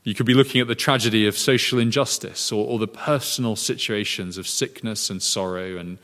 You 0.03 0.15
could 0.15 0.27
be 0.27 0.35
looking 0.35 0.61
at 0.61 0.67
the 0.67 0.75
tragedy 0.75 1.27
of 1.27 1.37
social 1.37 1.79
injustice 1.79 2.51
or, 2.51 2.67
or, 2.67 2.79
the 2.79 2.89
personal 2.89 3.55
situations 3.55 4.39
of 4.39 4.49
sickness 4.49 5.11
and 5.11 5.23
sorrow 5.23 5.77
and 5.77 5.99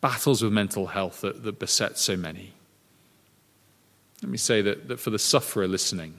battles 0.00 0.42
with 0.42 0.52
mental 0.52 0.88
health 0.88 1.22
that, 1.22 1.42
that 1.42 1.58
beset 1.58 1.98
so 1.98 2.16
many. 2.16 2.52
Let 4.22 4.30
me 4.30 4.38
say 4.38 4.62
that, 4.62 4.88
that 4.88 5.00
for 5.00 5.10
the 5.10 5.18
sufferer 5.18 5.66
listening, 5.66 6.14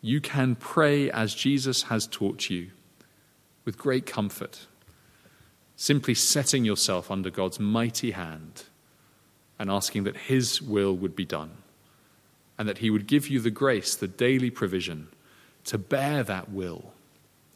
you 0.00 0.20
can 0.20 0.54
pray 0.54 1.10
as 1.10 1.34
Jesus 1.34 1.84
has 1.84 2.06
taught 2.06 2.48
you 2.48 2.70
with 3.66 3.76
great 3.76 4.06
comfort, 4.06 4.66
simply 5.74 6.14
setting 6.14 6.64
yourself 6.64 7.10
under 7.10 7.28
God's 7.28 7.60
mighty 7.60 8.12
hand 8.12 8.62
and 9.58 9.70
asking 9.70 10.04
that 10.04 10.16
His 10.16 10.62
will 10.62 10.96
would 10.96 11.14
be 11.14 11.26
done 11.26 11.50
and 12.56 12.66
that 12.66 12.78
He 12.78 12.88
would 12.88 13.06
give 13.06 13.28
you 13.28 13.40
the 13.40 13.50
grace, 13.50 13.94
the 13.94 14.08
daily 14.08 14.48
provision 14.48 15.08
to 15.64 15.76
bear 15.76 16.22
that 16.22 16.50
will, 16.50 16.92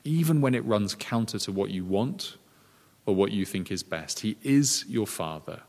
even 0.04 0.40
when 0.40 0.54
it 0.54 0.64
runs 0.64 0.94
counter 0.94 1.38
to 1.38 1.52
what 1.52 1.70
you 1.70 1.84
want 1.84 2.36
or 3.06 3.14
what 3.14 3.30
you 3.30 3.46
think 3.46 3.70
is 3.70 3.82
best. 3.82 4.20
He 4.20 4.36
is 4.42 4.84
your 4.88 5.06
Father, 5.06 5.61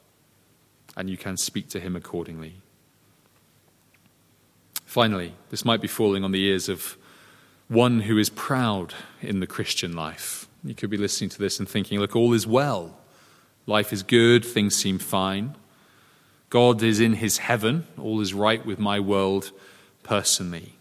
and 0.98 1.10
you 1.10 1.18
can 1.18 1.38
speak 1.38 1.70
to 1.70 1.80
Him 1.80 1.96
accordingly. 1.96 2.56
Finally, 4.86 5.36
this 5.52 5.64
might 5.64 5.82
be 5.82 5.88
falling 5.88 6.24
on 6.24 6.32
the 6.32 6.44
ears 6.44 6.68
of 6.68 6.98
one 7.72 8.02
who 8.02 8.18
is 8.18 8.30
proud 8.30 8.94
in 9.22 9.40
the 9.40 9.48
Christian 9.48 9.94
life. 9.94 10.46
You 10.62 10.76
could 10.76 10.90
be 10.90 10.98
listening 10.98 11.30
to 11.30 11.40
this 11.40 11.58
and 11.58 11.70
thinking, 11.70 12.02
look, 12.02 12.18
all 12.18 12.34
is 12.34 12.46
well. 12.46 12.98
Life 13.66 13.94
is 13.94 14.04
good, 14.04 14.44
things 14.44 14.76
seem 14.76 15.00
fine. 15.00 15.56
God 16.50 16.84
is 16.84 17.00
in 17.00 17.14
his 17.14 17.38
heaven, 17.38 17.88
all 17.98 18.20
is 18.20 18.34
right 18.34 18.66
with 18.66 18.78
my 18.78 19.00
world 19.00 19.52
personally. 20.04 20.74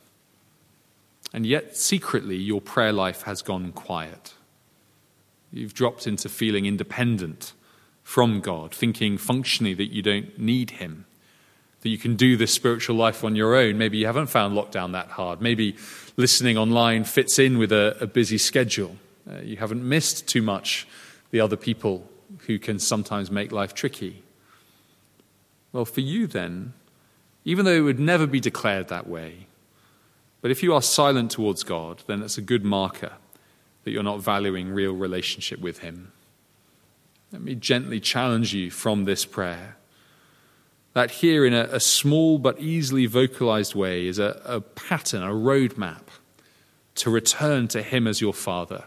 And 1.32 1.46
yet, 1.46 1.76
secretly, 1.76 2.36
your 2.36 2.60
prayer 2.60 2.92
life 2.92 3.22
has 3.22 3.40
gone 3.40 3.70
quiet. 3.70 4.34
You've 5.52 5.74
dropped 5.74 6.08
into 6.08 6.28
feeling 6.28 6.66
independent 6.66 7.52
from 8.02 8.40
God, 8.40 8.74
thinking 8.74 9.16
functionally 9.16 9.74
that 9.74 9.92
you 9.92 10.02
don't 10.02 10.36
need 10.40 10.72
Him, 10.72 11.06
that 11.80 11.88
you 11.88 11.98
can 11.98 12.16
do 12.16 12.36
this 12.36 12.52
spiritual 12.52 12.96
life 12.96 13.24
on 13.24 13.36
your 13.36 13.54
own. 13.54 13.78
Maybe 13.78 13.98
you 13.98 14.06
haven't 14.06 14.26
found 14.26 14.56
lockdown 14.56 14.92
that 14.92 15.08
hard. 15.08 15.40
Maybe 15.40 15.76
listening 16.16 16.58
online 16.58 17.04
fits 17.04 17.38
in 17.38 17.58
with 17.58 17.72
a, 17.72 17.96
a 18.00 18.06
busy 18.06 18.38
schedule. 18.38 18.96
Uh, 19.30 19.38
you 19.40 19.56
haven't 19.56 19.86
missed 19.86 20.26
too 20.26 20.42
much 20.42 20.86
the 21.30 21.40
other 21.40 21.56
people 21.56 22.08
who 22.46 22.58
can 22.58 22.78
sometimes 22.78 23.30
make 23.30 23.52
life 23.52 23.74
tricky. 23.74 24.22
Well, 25.72 25.84
for 25.84 26.00
you 26.00 26.26
then, 26.26 26.74
even 27.44 27.64
though 27.64 27.74
it 27.74 27.80
would 27.80 28.00
never 28.00 28.26
be 28.26 28.40
declared 28.40 28.88
that 28.88 29.08
way, 29.08 29.46
but 30.42 30.50
if 30.50 30.62
you 30.62 30.74
are 30.74 30.82
silent 30.82 31.30
towards 31.30 31.62
God, 31.62 32.02
then 32.06 32.22
it's 32.22 32.38
a 32.38 32.42
good 32.42 32.64
marker 32.64 33.12
that 33.84 33.90
you're 33.90 34.02
not 34.02 34.20
valuing 34.20 34.70
real 34.70 34.92
relationship 34.92 35.60
with 35.60 35.78
Him. 35.78 36.12
Let 37.32 37.42
me 37.42 37.54
gently 37.54 38.00
challenge 38.00 38.52
you 38.52 38.70
from 38.70 39.04
this 39.04 39.24
prayer 39.24 39.76
that 40.92 41.10
here, 41.10 41.46
in 41.46 41.54
a, 41.54 41.68
a 41.70 41.80
small 41.80 42.38
but 42.38 42.58
easily 42.58 43.06
vocalized 43.06 43.74
way, 43.74 44.06
is 44.06 44.18
a, 44.18 44.40
a 44.44 44.60
pattern, 44.60 45.22
a 45.22 45.26
roadmap 45.26 46.02
to 46.96 47.10
return 47.10 47.68
to 47.68 47.82
Him 47.82 48.06
as 48.06 48.20
your 48.20 48.34
Father, 48.34 48.84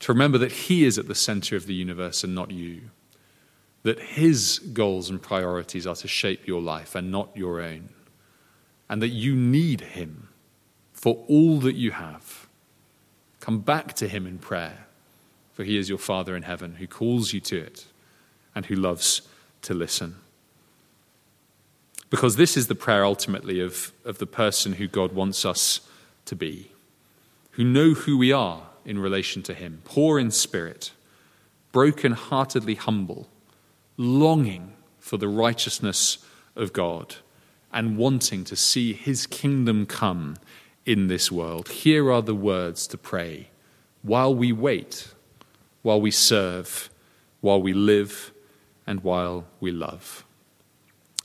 to 0.00 0.12
remember 0.12 0.38
that 0.38 0.52
He 0.52 0.84
is 0.84 0.98
at 0.98 1.08
the 1.08 1.14
center 1.14 1.56
of 1.56 1.66
the 1.66 1.74
universe 1.74 2.24
and 2.24 2.34
not 2.34 2.50
you, 2.50 2.82
that 3.82 4.00
His 4.00 4.58
goals 4.58 5.10
and 5.10 5.20
priorities 5.20 5.86
are 5.86 5.96
to 5.96 6.08
shape 6.08 6.46
your 6.46 6.62
life 6.62 6.94
and 6.94 7.12
not 7.12 7.36
your 7.36 7.60
own 7.60 7.90
and 8.92 9.00
that 9.00 9.08
you 9.08 9.34
need 9.34 9.80
Him 9.80 10.28
for 10.92 11.24
all 11.26 11.60
that 11.60 11.76
you 11.76 11.92
have. 11.92 12.46
Come 13.40 13.60
back 13.60 13.94
to 13.94 14.06
Him 14.06 14.26
in 14.26 14.38
prayer, 14.38 14.86
for 15.54 15.64
He 15.64 15.78
is 15.78 15.88
your 15.88 15.96
Father 15.96 16.36
in 16.36 16.42
heaven 16.42 16.74
who 16.74 16.86
calls 16.86 17.32
you 17.32 17.40
to 17.40 17.56
it 17.56 17.86
and 18.54 18.66
who 18.66 18.74
loves 18.74 19.22
to 19.62 19.72
listen. 19.72 20.16
Because 22.12 22.36
this 22.36 22.58
is 22.58 22.66
the 22.66 22.74
prayer 22.74 23.06
ultimately 23.06 23.58
of, 23.58 23.90
of 24.04 24.18
the 24.18 24.26
person 24.26 24.74
who 24.74 24.86
God 24.86 25.12
wants 25.12 25.46
us 25.46 25.80
to 26.26 26.36
be, 26.36 26.70
who 27.52 27.64
know 27.64 27.94
who 27.94 28.18
we 28.18 28.30
are 28.30 28.64
in 28.84 28.98
relation 28.98 29.42
to 29.44 29.54
Him, 29.54 29.80
poor 29.86 30.18
in 30.18 30.30
spirit, 30.30 30.92
broken 31.72 32.12
heartedly 32.12 32.74
humble, 32.74 33.28
longing 33.96 34.74
for 35.00 35.16
the 35.16 35.26
righteousness 35.26 36.18
of 36.54 36.74
God 36.74 37.16
and 37.72 37.96
wanting 37.96 38.44
to 38.44 38.56
see 38.56 38.92
his 38.92 39.26
kingdom 39.26 39.86
come 39.86 40.36
in 40.84 41.06
this 41.06 41.32
world. 41.32 41.70
Here 41.70 42.12
are 42.12 42.20
the 42.20 42.34
words 42.34 42.86
to 42.88 42.98
pray 42.98 43.48
while 44.02 44.34
we 44.34 44.52
wait, 44.52 45.08
while 45.80 45.98
we 45.98 46.10
serve, 46.10 46.90
while 47.40 47.62
we 47.62 47.72
live, 47.72 48.32
and 48.86 49.02
while 49.02 49.46
we 49.60 49.70
love. 49.70 50.26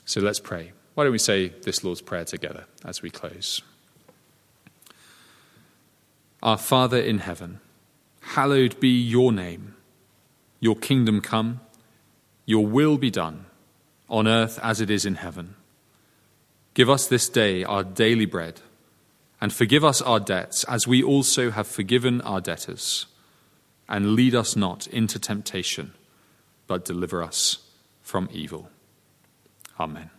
So 0.05 0.21
let's 0.21 0.39
pray. 0.39 0.71
Why 0.97 1.03
don't 1.03 1.11
we 1.11 1.19
say 1.19 1.49
this 1.61 1.83
Lord's 1.83 2.01
Prayer 2.01 2.25
together 2.25 2.65
as 2.83 3.03
we 3.03 3.11
close? 3.11 3.61
Our 6.41 6.57
Father 6.57 6.97
in 6.97 7.19
heaven, 7.19 7.59
hallowed 8.21 8.79
be 8.79 8.89
your 8.89 9.31
name. 9.31 9.75
Your 10.59 10.75
kingdom 10.75 11.21
come, 11.21 11.59
your 12.47 12.65
will 12.65 12.97
be 12.97 13.11
done, 13.11 13.45
on 14.09 14.27
earth 14.27 14.57
as 14.63 14.81
it 14.81 14.89
is 14.89 15.05
in 15.05 15.13
heaven. 15.13 15.53
Give 16.73 16.89
us 16.89 17.05
this 17.05 17.29
day 17.29 17.63
our 17.63 17.83
daily 17.83 18.25
bread, 18.25 18.61
and 19.39 19.53
forgive 19.53 19.85
us 19.85 20.01
our 20.01 20.19
debts, 20.19 20.63
as 20.63 20.87
we 20.87 21.03
also 21.03 21.51
have 21.51 21.67
forgiven 21.67 22.21
our 22.21 22.41
debtors. 22.41 23.05
And 23.87 24.15
lead 24.15 24.33
us 24.33 24.55
not 24.55 24.87
into 24.87 25.19
temptation, 25.19 25.93
but 26.65 26.85
deliver 26.85 27.21
us 27.21 27.59
from 28.01 28.29
evil. 28.31 28.71
Amen. 29.79 30.09